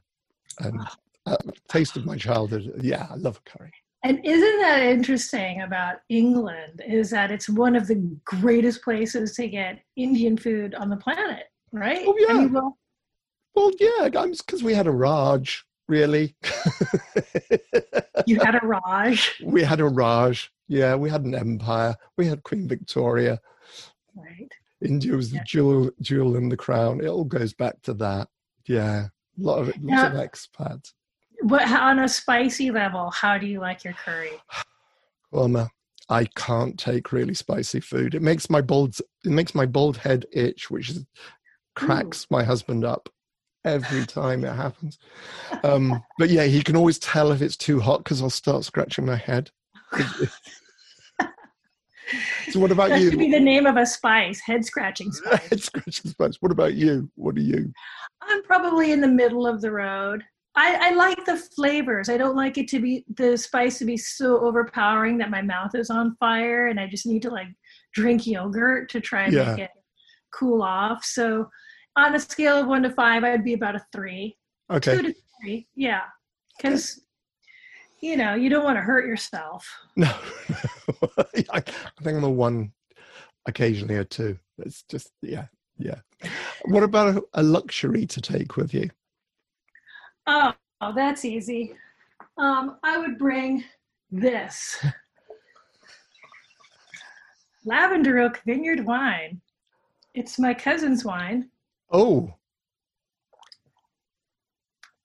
and 0.59 0.79
uh, 1.25 1.37
taste 1.67 1.97
of 1.97 2.05
my 2.05 2.15
childhood. 2.15 2.71
Yeah, 2.81 3.07
I 3.09 3.15
love 3.15 3.43
curry. 3.43 3.73
And 4.03 4.23
isn't 4.23 4.61
that 4.61 4.83
interesting 4.83 5.61
about 5.61 5.95
England? 6.09 6.83
Is 6.87 7.09
that 7.09 7.31
it's 7.31 7.49
one 7.49 7.75
of 7.75 7.87
the 7.87 7.95
greatest 8.23 8.83
places 8.83 9.33
to 9.35 9.47
get 9.47 9.79
Indian 9.95 10.37
food 10.37 10.75
on 10.75 10.89
the 10.89 10.97
planet, 10.97 11.45
right? 11.71 12.05
Oh 12.05 12.15
yeah. 12.19 12.27
I 12.29 12.33
mean, 12.33 12.53
well, 12.53 12.77
well, 13.55 13.71
yeah, 13.79 14.09
because 14.09 14.61
we 14.61 14.75
had 14.75 14.85
a 14.85 14.91
Raj, 14.91 15.65
really. 15.87 16.35
you 18.27 18.39
had 18.39 18.55
a 18.55 18.59
Raj. 18.63 19.31
We 19.43 19.63
had 19.63 19.79
a 19.79 19.85
Raj. 19.85 20.51
Yeah, 20.67 20.95
we 20.95 21.09
had 21.09 21.23
an 21.23 21.33
empire. 21.33 21.95
We 22.17 22.27
had 22.27 22.43
Queen 22.43 22.67
Victoria. 22.67 23.39
Right. 24.16 24.51
India 24.82 25.16
was 25.16 25.32
the 25.32 25.38
yeah. 25.38 25.43
jewel, 25.45 25.91
jewel 26.01 26.36
in 26.36 26.49
the 26.49 26.57
crown. 26.57 27.01
It 27.01 27.07
all 27.07 27.24
goes 27.24 27.53
back 27.53 27.82
to 27.84 27.93
that. 27.95 28.28
Yeah. 28.68 29.07
A 29.39 29.41
lot 29.41 29.59
of 29.59 29.70
it, 29.70 29.82
lots 29.82 30.13
of 30.13 30.22
expats. 30.22 30.93
But 31.43 31.68
on 31.70 31.99
a 31.99 32.09
spicy 32.09 32.72
level, 32.72 33.09
how 33.11 33.38
do 33.38 33.45
you 33.45 33.59
like 33.59 33.84
your 33.84 33.93
curry? 33.93 34.32
Well, 35.32 35.70
I 36.09 36.26
can't 36.36 36.78
take 36.78 37.11
really 37.11 37.34
spicy 37.34 37.80
food. 37.80 38.16
It 38.16 38.22
makes 38.22 38.49
my 38.49 38.61
bald 38.61 38.97
it 39.24 39.32
makes 39.32 39.55
my 39.55 39.66
bald 39.66 39.97
head 39.97 40.26
itch, 40.32 40.70
which 40.70 40.91
is, 40.91 41.05
cracks 41.76 42.24
Ooh. 42.24 42.36
my 42.36 42.43
husband 42.43 42.86
up 42.86 43.09
every 43.63 44.05
time 44.05 44.45
it 44.45 44.53
happens. 44.53 44.97
Um, 45.63 46.03
but 46.20 46.30
yeah, 46.30 46.43
he 46.43 46.61
can 46.61 46.76
always 46.76 46.99
tell 46.99 47.32
if 47.32 47.41
it's 47.41 47.57
too 47.57 47.80
hot 47.80 48.03
because 48.03 48.22
I'll 48.22 48.30
start 48.30 48.66
scratching 48.66 49.05
my 49.05 49.16
head. 49.16 49.49
so 52.49 52.59
what 52.59 52.71
about 52.71 52.89
that 52.89 52.99
you? 52.99 53.05
That 53.05 53.11
should 53.11 53.19
be 53.19 53.31
the 53.31 53.39
name 53.39 53.65
of 53.65 53.77
a 53.77 53.85
spice, 53.85 54.39
head 54.41 54.65
scratching 54.65 55.11
spice. 55.11 55.47
head 55.47 55.61
scratching 55.61 56.11
spice. 56.11 56.37
What 56.39 56.51
about 56.51 56.75
you? 56.75 57.09
What 57.15 57.35
are 57.35 57.41
you? 57.41 57.71
I'm 58.21 58.43
probably 58.43 58.91
in 58.91 59.01
the 59.01 59.07
middle 59.07 59.45
of 59.47 59.61
the 59.61 59.71
road. 59.71 60.23
I, 60.57 60.89
I, 60.89 60.91
like 60.91 61.25
the 61.25 61.35
flavors. 61.35 62.07
I 62.07 62.15
don't 62.15 62.37
like 62.37 62.57
it 62.57 62.69
to 62.69 62.79
be 62.79 63.03
the 63.17 63.37
spice 63.37 63.77
to 63.79 63.85
be 63.85 63.97
so 63.97 64.39
overpowering 64.39 65.17
that 65.17 65.29
my 65.29 65.41
mouth 65.41 65.75
is 65.75 65.89
on 65.89 66.15
fire 66.17 66.67
and 66.67 66.79
I 66.79 66.87
just 66.87 67.05
need 67.05 67.21
to 67.23 67.29
like 67.29 67.47
drink 67.93 68.25
yogurt 68.25 68.89
to 68.91 69.01
try 69.01 69.23
and 69.25 69.33
yeah. 69.33 69.51
make 69.51 69.65
it 69.65 69.71
cool 70.33 70.61
off. 70.61 71.03
So 71.03 71.49
on 71.97 72.15
a 72.15 72.19
scale 72.21 72.57
of 72.57 72.67
one 72.67 72.83
to 72.83 72.89
five, 72.89 73.25
I'd 73.25 73.43
be 73.43 73.53
about 73.53 73.75
a 73.75 73.85
three. 73.91 74.37
Okay. 74.71 74.95
Two 74.95 75.01
to 75.03 75.15
three. 75.41 75.67
Yeah. 75.75 76.03
Because 76.57 77.01
you 78.01 78.15
know, 78.15 78.35
you 78.35 78.49
don't 78.49 78.63
want 78.63 78.77
to 78.77 78.81
hurt 78.81 79.05
yourself. 79.07 79.67
No. 79.95 80.13
I 81.51 81.61
think 82.01 82.17
I'm 82.17 82.23
a 82.23 82.29
one, 82.29 82.71
occasionally 83.47 83.95
or 83.95 84.03
two. 84.03 84.38
It's 84.59 84.83
just 84.83 85.11
yeah, 85.21 85.47
yeah. 85.77 85.99
What 86.65 86.83
about 86.83 87.17
a, 87.17 87.23
a 87.33 87.43
luxury 87.43 88.05
to 88.07 88.21
take 88.21 88.57
with 88.57 88.73
you? 88.73 88.89
Oh, 90.27 90.53
oh 90.81 90.93
that's 90.93 91.25
easy. 91.25 91.73
Um, 92.38 92.77
I 92.83 92.97
would 92.97 93.17
bring 93.17 93.63
this 94.11 94.77
Lavender 97.65 98.19
Oak 98.19 98.41
Vineyard 98.45 98.86
wine. 98.86 99.41
It's 100.13 100.39
my 100.39 100.53
cousin's 100.53 101.03
wine. 101.03 101.49
Oh. 101.91 102.33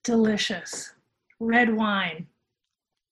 Delicious. 0.05 0.93
Red 1.41 1.74
wine. 1.74 2.26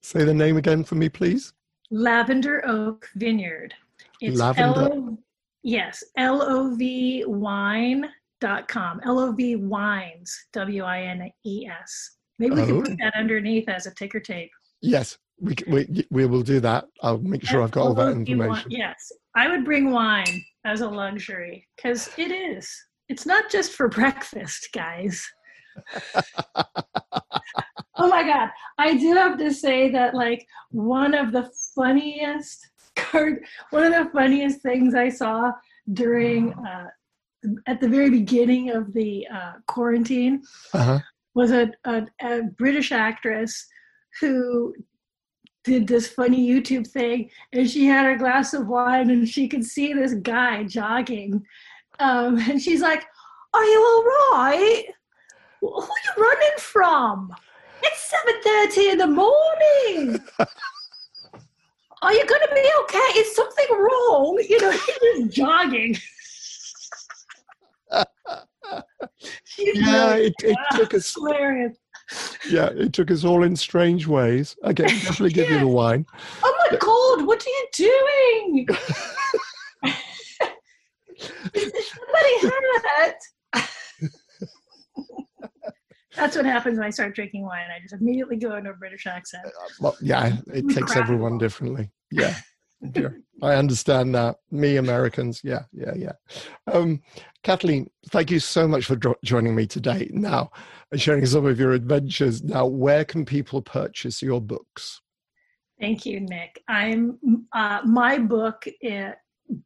Say 0.02 0.24
the 0.24 0.34
name 0.34 0.56
again 0.56 0.84
for 0.84 0.94
me, 0.94 1.08
please. 1.08 1.52
Lavender 1.90 2.66
Oak 2.66 3.08
Vineyard. 3.16 3.74
It's 4.20 4.38
Lavender. 4.38 4.92
L- 4.92 5.18
yes, 5.62 6.04
L 6.16 6.42
O 6.42 6.74
V 6.74 7.24
Wine 7.26 8.08
dot 8.40 8.68
com. 8.68 9.00
L 9.04 9.18
O 9.18 9.32
V 9.32 9.56
wines, 9.56 10.46
W 10.52 10.84
I 10.84 11.02
N 11.02 11.30
E 11.44 11.66
S. 11.66 12.16
Maybe 12.38 12.54
we 12.54 12.62
oh. 12.62 12.66
can 12.66 12.82
put 12.82 12.98
that 12.98 13.14
underneath 13.16 13.68
as 13.68 13.86
a 13.86 13.94
ticker 13.94 14.20
tape. 14.20 14.50
Yes, 14.80 15.18
we, 15.40 15.54
we, 15.66 16.06
we 16.10 16.26
will 16.26 16.42
do 16.42 16.60
that. 16.60 16.86
I'll 17.02 17.18
make 17.18 17.44
sure 17.44 17.62
I've 17.62 17.70
got 17.70 17.82
all 17.82 17.94
that 17.94 18.12
information. 18.12 18.70
yes, 18.70 19.10
I 19.34 19.48
would 19.48 19.64
bring 19.64 19.90
wine 19.90 20.44
as 20.64 20.80
a 20.80 20.88
luxury 20.88 21.66
because 21.76 22.10
it 22.16 22.30
is. 22.30 22.70
It's 23.08 23.24
not 23.24 23.50
just 23.50 23.72
for 23.72 23.88
breakfast, 23.88 24.68
guys. 24.74 25.26
Oh 27.96 28.08
my 28.08 28.22
god. 28.22 28.50
I 28.78 28.96
do 28.96 29.14
have 29.14 29.38
to 29.38 29.52
say 29.52 29.90
that 29.90 30.14
like 30.14 30.46
one 30.70 31.14
of 31.14 31.32
the 31.32 31.50
funniest 31.74 32.68
card 32.98 33.44
one 33.70 33.84
of 33.84 33.92
the 33.92 34.10
funniest 34.12 34.60
things 34.60 34.94
i 34.94 35.08
saw 35.08 35.50
during 35.92 36.52
uh, 36.54 36.88
at 37.66 37.80
the 37.80 37.88
very 37.88 38.10
beginning 38.10 38.70
of 38.70 38.92
the 38.92 39.26
uh, 39.32 39.52
quarantine 39.66 40.42
uh-huh. 40.74 40.98
was 41.34 41.52
a, 41.52 41.70
a, 41.84 42.06
a 42.20 42.42
british 42.56 42.92
actress 42.92 43.66
who 44.20 44.74
did 45.64 45.86
this 45.86 46.08
funny 46.08 46.46
youtube 46.48 46.86
thing 46.86 47.30
and 47.52 47.70
she 47.70 47.86
had 47.86 48.04
her 48.04 48.16
glass 48.16 48.52
of 48.52 48.66
wine 48.66 49.10
and 49.10 49.28
she 49.28 49.48
could 49.48 49.64
see 49.64 49.92
this 49.92 50.14
guy 50.14 50.64
jogging 50.64 51.42
um, 52.00 52.38
and 52.50 52.60
she's 52.60 52.80
like 52.80 53.04
are 53.54 53.64
you 53.64 53.80
all 53.80 54.36
right 54.36 54.84
who 55.60 55.74
are 55.74 55.88
you 56.04 56.22
running 56.22 56.58
from 56.58 57.32
It's 57.82 58.10
seven 58.10 58.40
thirty 58.42 58.90
in 58.90 58.98
the 58.98 59.06
morning. 59.06 60.20
Are 62.00 62.12
you 62.12 62.24
going 62.26 62.42
to 62.42 62.54
be 62.54 62.70
okay? 62.82 63.18
Is 63.18 63.34
something 63.34 63.66
wrong? 63.70 64.38
You 64.48 64.60
know, 64.60 64.70
he 64.70 65.22
was 65.22 65.34
jogging. 65.34 65.96
yeah, 69.58 70.14
it, 70.14 70.34
it 70.44 70.56
ah, 70.56 70.76
took 70.76 70.94
us. 70.94 71.14
Hilarious. 71.14 71.76
Yeah, 72.48 72.70
it 72.70 72.92
took 72.92 73.10
us 73.10 73.24
all 73.24 73.42
in 73.42 73.56
strange 73.56 74.06
ways. 74.06 74.56
Okay, 74.64 74.84
definitely 75.02 75.32
give 75.32 75.50
you 75.50 75.58
the 75.58 75.66
wine. 75.66 76.06
Oh 76.42 76.66
my 76.70 76.76
God, 76.78 77.26
what 77.26 77.44
are 77.44 77.50
you 77.50 77.66
doing? 77.72 78.68
Is 81.54 81.72
somebody 81.90 82.40
hurt? 82.42 83.16
That's 86.18 86.36
what 86.36 86.46
happens 86.46 86.78
when 86.78 86.86
I 86.86 86.90
start 86.90 87.14
drinking 87.14 87.44
wine. 87.44 87.66
I 87.74 87.80
just 87.80 87.94
immediately 87.94 88.36
go 88.36 88.56
into 88.56 88.70
a 88.70 88.74
British 88.74 89.06
accent. 89.06 89.46
Well, 89.80 89.96
yeah, 90.00 90.36
it 90.52 90.68
takes 90.68 90.96
everyone 90.96 91.38
differently. 91.38 91.90
Yeah. 92.10 92.34
yeah. 92.94 93.08
I 93.42 93.54
understand 93.54 94.14
that. 94.14 94.36
Me, 94.50 94.76
Americans, 94.76 95.40
yeah, 95.44 95.62
yeah, 95.72 95.94
yeah. 95.94 96.12
Um, 96.72 97.02
Kathleen, 97.42 97.88
thank 98.10 98.30
you 98.30 98.40
so 98.40 98.66
much 98.66 98.86
for 98.86 98.96
jo- 98.96 99.16
joining 99.24 99.54
me 99.54 99.66
today. 99.66 100.10
Now, 100.12 100.50
and 100.90 101.00
sharing 101.00 101.24
some 101.26 101.46
of 101.46 101.58
your 101.58 101.72
adventures. 101.72 102.42
Now, 102.42 102.66
where 102.66 103.04
can 103.04 103.24
people 103.24 103.62
purchase 103.62 104.22
your 104.22 104.40
books? 104.40 105.00
Thank 105.80 106.04
you, 106.04 106.20
Nick. 106.20 106.60
I'm 106.68 107.18
uh, 107.52 107.80
my 107.84 108.18
book. 108.18 108.64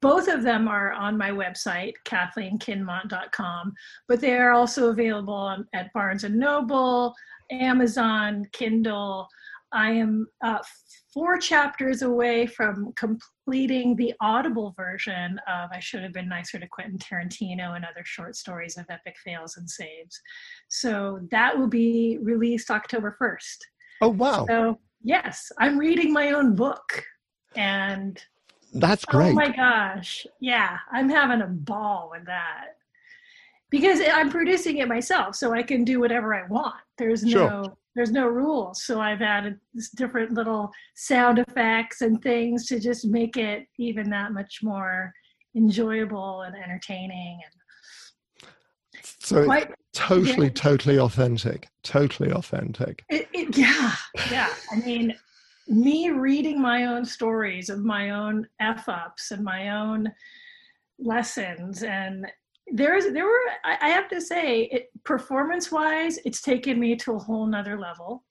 Both 0.00 0.28
of 0.28 0.42
them 0.42 0.68
are 0.68 0.92
on 0.92 1.18
my 1.18 1.30
website, 1.30 1.94
kathleenkinmont.com, 2.06 3.72
but 4.08 4.20
they 4.20 4.36
are 4.36 4.52
also 4.52 4.90
available 4.90 5.34
on, 5.34 5.66
at 5.74 5.92
Barnes 5.92 6.24
and 6.24 6.36
Noble, 6.36 7.14
Amazon, 7.50 8.44
Kindle. 8.52 9.26
I 9.72 9.90
am 9.90 10.26
uh, 10.44 10.58
four 11.12 11.38
chapters 11.38 12.02
away 12.02 12.46
from 12.46 12.92
completing 12.96 13.96
the 13.96 14.14
audible 14.20 14.74
version 14.76 15.40
of 15.48 15.70
I 15.72 15.80
Should 15.80 16.02
Have 16.02 16.12
Been 16.12 16.28
Nicer 16.28 16.58
to 16.58 16.68
Quentin 16.68 16.98
Tarantino 16.98 17.74
and 17.74 17.84
other 17.84 18.04
short 18.04 18.36
stories 18.36 18.76
of 18.76 18.84
epic 18.90 19.16
fails 19.24 19.56
and 19.56 19.68
saves. 19.68 20.20
So 20.68 21.20
that 21.30 21.58
will 21.58 21.68
be 21.68 22.18
released 22.22 22.70
October 22.70 23.16
1st. 23.20 23.58
Oh, 24.02 24.08
wow. 24.08 24.46
So, 24.48 24.78
yes, 25.02 25.50
I'm 25.58 25.78
reading 25.78 26.12
my 26.12 26.32
own 26.32 26.54
book. 26.54 27.04
And 27.54 28.22
that's 28.72 29.04
oh 29.08 29.12
great. 29.12 29.30
Oh 29.30 29.34
my 29.34 29.50
gosh. 29.50 30.26
Yeah, 30.40 30.78
I'm 30.90 31.08
having 31.08 31.42
a 31.42 31.46
ball 31.46 32.08
with 32.12 32.26
that. 32.26 32.76
Because 33.70 34.00
I'm 34.12 34.30
producing 34.30 34.78
it 34.78 34.88
myself, 34.88 35.34
so 35.34 35.54
I 35.54 35.62
can 35.62 35.82
do 35.82 35.98
whatever 35.98 36.34
I 36.34 36.46
want. 36.46 36.74
There's 36.98 37.24
no 37.24 37.30
sure. 37.30 37.76
there's 37.94 38.10
no 38.10 38.26
rules. 38.26 38.84
So 38.84 39.00
I've 39.00 39.22
added 39.22 39.58
different 39.96 40.32
little 40.32 40.70
sound 40.94 41.38
effects 41.38 42.02
and 42.02 42.20
things 42.22 42.66
to 42.66 42.78
just 42.78 43.06
make 43.06 43.38
it 43.38 43.66
even 43.78 44.10
that 44.10 44.32
much 44.32 44.60
more 44.62 45.14
enjoyable 45.54 46.42
and 46.42 46.56
entertaining 46.56 47.40
and 47.44 48.50
so 49.20 49.44
quite, 49.44 49.70
totally 49.92 50.46
yeah. 50.46 50.52
totally 50.54 50.98
authentic 50.98 51.68
totally 51.82 52.32
authentic 52.32 53.04
it, 53.10 53.28
it, 53.32 53.56
yeah 53.56 53.92
yeah 54.30 54.48
i 54.70 54.76
mean 54.76 55.14
me 55.72 56.10
reading 56.10 56.60
my 56.60 56.84
own 56.84 57.04
stories 57.04 57.70
of 57.70 57.84
my 57.84 58.10
own 58.10 58.46
f 58.60 58.88
ups 58.88 59.30
and 59.30 59.42
my 59.42 59.70
own 59.70 60.12
lessons 60.98 61.82
and 61.82 62.26
there's 62.72 63.12
there 63.12 63.24
were 63.24 63.40
i 63.64 63.88
have 63.88 64.08
to 64.08 64.20
say 64.20 64.64
it 64.64 64.90
performance 65.04 65.72
wise 65.72 66.18
it's 66.24 66.42
taken 66.42 66.78
me 66.78 66.94
to 66.94 67.14
a 67.14 67.18
whole 67.18 67.46
nother 67.46 67.78
level 67.78 68.22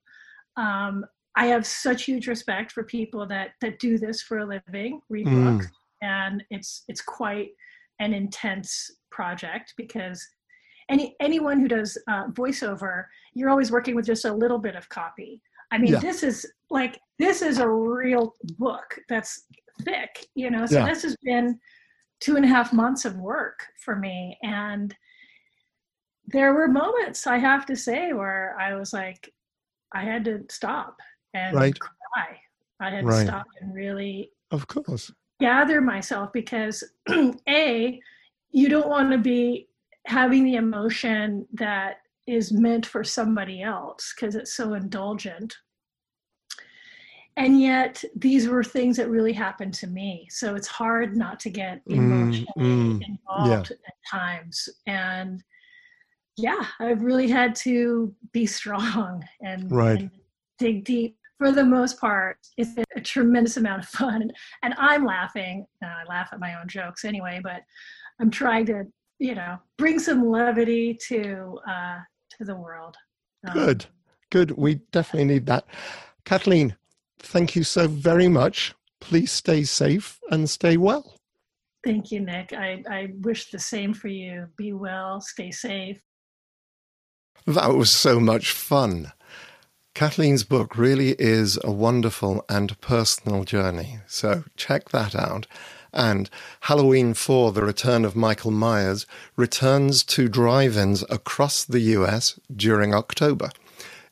um, 0.57 1.03
i 1.35 1.47
have 1.47 1.65
such 1.65 2.03
huge 2.03 2.27
respect 2.27 2.71
for 2.71 2.83
people 2.83 3.25
that 3.25 3.49
that 3.59 3.79
do 3.79 3.97
this 3.97 4.21
for 4.21 4.39
a 4.39 4.45
living 4.45 5.01
read 5.09 5.27
mm. 5.27 5.57
books 5.57 5.67
and 6.01 6.43
it's 6.49 6.83
it's 6.87 7.01
quite 7.01 7.49
an 7.99 8.13
intense 8.13 8.91
project 9.09 9.73
because 9.77 10.25
any 10.89 11.15
anyone 11.19 11.59
who 11.59 11.67
does 11.67 11.97
uh, 12.07 12.27
voiceover 12.27 13.05
you're 13.33 13.49
always 13.49 13.71
working 13.71 13.95
with 13.95 14.05
just 14.05 14.25
a 14.25 14.33
little 14.33 14.59
bit 14.59 14.75
of 14.75 14.87
copy 14.89 15.41
I 15.71 15.77
mean, 15.77 15.93
yeah. 15.93 15.99
this 15.99 16.23
is 16.23 16.45
like 16.69 16.99
this 17.17 17.41
is 17.41 17.59
a 17.59 17.69
real 17.69 18.35
book 18.57 18.99
that's 19.09 19.45
thick, 19.83 20.27
you 20.35 20.49
know. 20.49 20.65
So 20.65 20.79
yeah. 20.79 20.85
this 20.85 21.03
has 21.03 21.15
been 21.23 21.59
two 22.19 22.35
and 22.35 22.45
a 22.45 22.47
half 22.47 22.73
months 22.73 23.05
of 23.05 23.15
work 23.17 23.65
for 23.83 23.95
me, 23.95 24.37
and 24.43 24.95
there 26.27 26.53
were 26.53 26.67
moments 26.67 27.27
I 27.27 27.37
have 27.37 27.65
to 27.67 27.75
say 27.75 28.13
where 28.13 28.55
I 28.59 28.75
was 28.75 28.93
like, 28.93 29.31
I 29.93 30.03
had 30.03 30.25
to 30.25 30.45
stop 30.49 30.97
and 31.33 31.55
right. 31.55 31.77
cry. 31.77 32.39
I 32.79 32.89
had 32.89 33.05
right. 33.05 33.21
to 33.21 33.27
stop 33.27 33.45
and 33.61 33.73
really, 33.73 34.31
of 34.51 34.67
course, 34.67 35.11
gather 35.39 35.81
myself 35.81 36.31
because 36.33 36.83
a 37.49 37.99
you 38.51 38.69
don't 38.69 38.89
want 38.89 39.11
to 39.11 39.17
be 39.17 39.67
having 40.05 40.43
the 40.43 40.55
emotion 40.55 41.47
that 41.53 41.97
is 42.27 42.51
meant 42.51 42.85
for 42.85 43.03
somebody 43.03 43.61
else 43.61 44.13
because 44.15 44.35
it's 44.35 44.53
so 44.53 44.73
indulgent. 44.73 45.55
And 47.37 47.61
yet, 47.61 48.03
these 48.15 48.47
were 48.47 48.63
things 48.63 48.97
that 48.97 49.09
really 49.09 49.33
happened 49.33 49.73
to 49.75 49.87
me. 49.87 50.27
So 50.29 50.55
it's 50.55 50.67
hard 50.67 51.15
not 51.15 51.39
to 51.41 51.49
get 51.49 51.83
mm, 51.85 51.95
emotionally 51.95 52.45
mm, 52.57 52.99
mm, 52.99 53.07
involved 53.07 53.71
yeah. 53.71 53.87
at 53.87 53.93
times. 54.11 54.69
And 54.85 55.41
yeah, 56.37 56.65
I've 56.79 57.01
really 57.01 57.29
had 57.29 57.55
to 57.57 58.13
be 58.33 58.45
strong 58.45 59.23
and, 59.41 59.71
right. 59.71 59.99
and 60.01 60.11
dig 60.59 60.83
deep. 60.83 61.17
For 61.37 61.51
the 61.51 61.65
most 61.65 61.99
part, 61.99 62.37
it's 62.57 62.77
a, 62.77 62.83
a 62.95 63.01
tremendous 63.01 63.57
amount 63.57 63.81
of 63.81 63.89
fun. 63.89 64.31
And 64.63 64.75
I'm 64.77 65.05
laughing. 65.05 65.65
I 65.83 66.03
laugh 66.07 66.29
at 66.31 66.39
my 66.39 66.59
own 66.59 66.67
jokes 66.67 67.03
anyway, 67.03 67.39
but 67.41 67.63
I'm 68.19 68.29
trying 68.29 68.67
to, 68.67 68.83
you 69.17 69.33
know, 69.33 69.57
bring 69.79 69.97
some 69.97 70.29
levity 70.29 70.99
to 71.07 71.57
uh, 71.67 71.97
to 72.41 72.45
the 72.45 72.55
world. 72.55 72.97
Um, 73.47 73.53
good, 73.53 73.85
good. 74.31 74.51
We 74.51 74.75
definitely 74.91 75.31
need 75.31 75.45
that. 75.45 75.65
Kathleen, 76.25 76.75
thank 77.19 77.55
you 77.55 77.63
so 77.63 77.87
very 77.87 78.27
much. 78.27 78.73
Please 78.99 79.31
stay 79.31 79.63
safe 79.63 80.19
and 80.31 80.49
stay 80.49 80.77
well. 80.77 81.13
Thank 81.83 82.11
you, 82.11 82.19
Nick. 82.19 82.53
I, 82.53 82.83
I 82.89 83.09
wish 83.21 83.51
the 83.51 83.59
same 83.59 83.93
for 83.93 84.07
you. 84.07 84.47
Be 84.57 84.73
well, 84.73 85.21
stay 85.21 85.51
safe. 85.51 85.99
That 87.45 87.75
was 87.75 87.91
so 87.91 88.19
much 88.19 88.51
fun. 88.51 89.11
Kathleen's 89.93 90.43
book 90.43 90.77
really 90.77 91.15
is 91.19 91.59
a 91.63 91.71
wonderful 91.71 92.45
and 92.49 92.79
personal 92.81 93.43
journey, 93.43 93.99
so 94.07 94.45
check 94.55 94.89
that 94.89 95.15
out. 95.15 95.47
And 95.93 96.29
Halloween 96.61 97.13
4 97.13 97.51
The 97.51 97.63
Return 97.63 98.05
of 98.05 98.15
Michael 98.15 98.51
Myers 98.51 99.05
returns 99.35 100.03
to 100.03 100.29
drive 100.29 100.77
ins 100.77 101.03
across 101.09 101.63
the 101.63 101.81
US 101.81 102.39
during 102.55 102.93
October. 102.93 103.49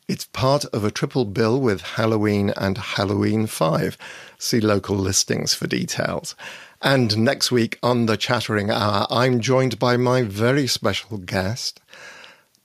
It's 0.07 0.25
part 0.25 0.65
of 0.65 0.83
a 0.83 0.89
triple 0.89 1.23
bill 1.23 1.61
with 1.61 1.81
Halloween 1.81 2.49
and 2.57 2.79
Halloween 2.79 3.45
5. 3.45 3.97
See 4.39 4.59
local 4.59 4.95
listings 4.95 5.53
for 5.53 5.67
details. 5.67 6.35
And 6.81 7.17
next 7.19 7.51
week 7.51 7.77
on 7.83 8.07
the 8.07 8.17
Chattering 8.17 8.71
Hour, 8.71 9.05
I'm 9.11 9.39
joined 9.39 9.77
by 9.77 9.97
my 9.97 10.23
very 10.23 10.65
special 10.65 11.19
guest, 11.19 11.79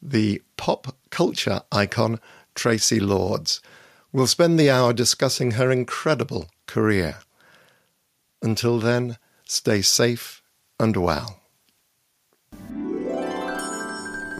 the 0.00 0.40
pop 0.56 0.96
culture 1.10 1.60
icon 1.70 2.18
Traci 2.54 3.00
Lords. 3.00 3.60
We'll 4.12 4.26
spend 4.26 4.58
the 4.58 4.70
hour 4.70 4.92
discussing 4.92 5.52
her 5.52 5.70
incredible 5.70 6.48
career. 6.66 7.18
Until 8.44 8.78
then, 8.78 9.16
stay 9.46 9.80
safe 9.80 10.42
and 10.78 10.96
well. 10.98 11.40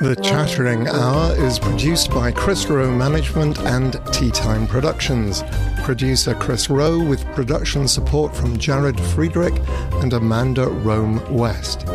The 0.01 0.21
Chattering 0.23 0.87
Hour 0.89 1.35
is 1.37 1.59
produced 1.59 2.11
by 2.11 2.31
Chris 2.31 2.67
Rowe 2.67 2.91
Management 2.91 3.59
and 3.61 3.99
Tea 4.13 4.31
Time 4.31 4.67
Productions. 4.67 5.43
Producer 5.85 6.35
Chris 6.35 6.69
Rowe 6.69 7.03
with 7.03 7.25
production 7.33 7.89
support 7.89 8.37
from 8.37 8.59
Jared 8.59 9.01
Friedrich 9.01 9.55
and 10.03 10.13
Amanda 10.13 10.67
Rome 10.69 11.23
West. 11.35 11.87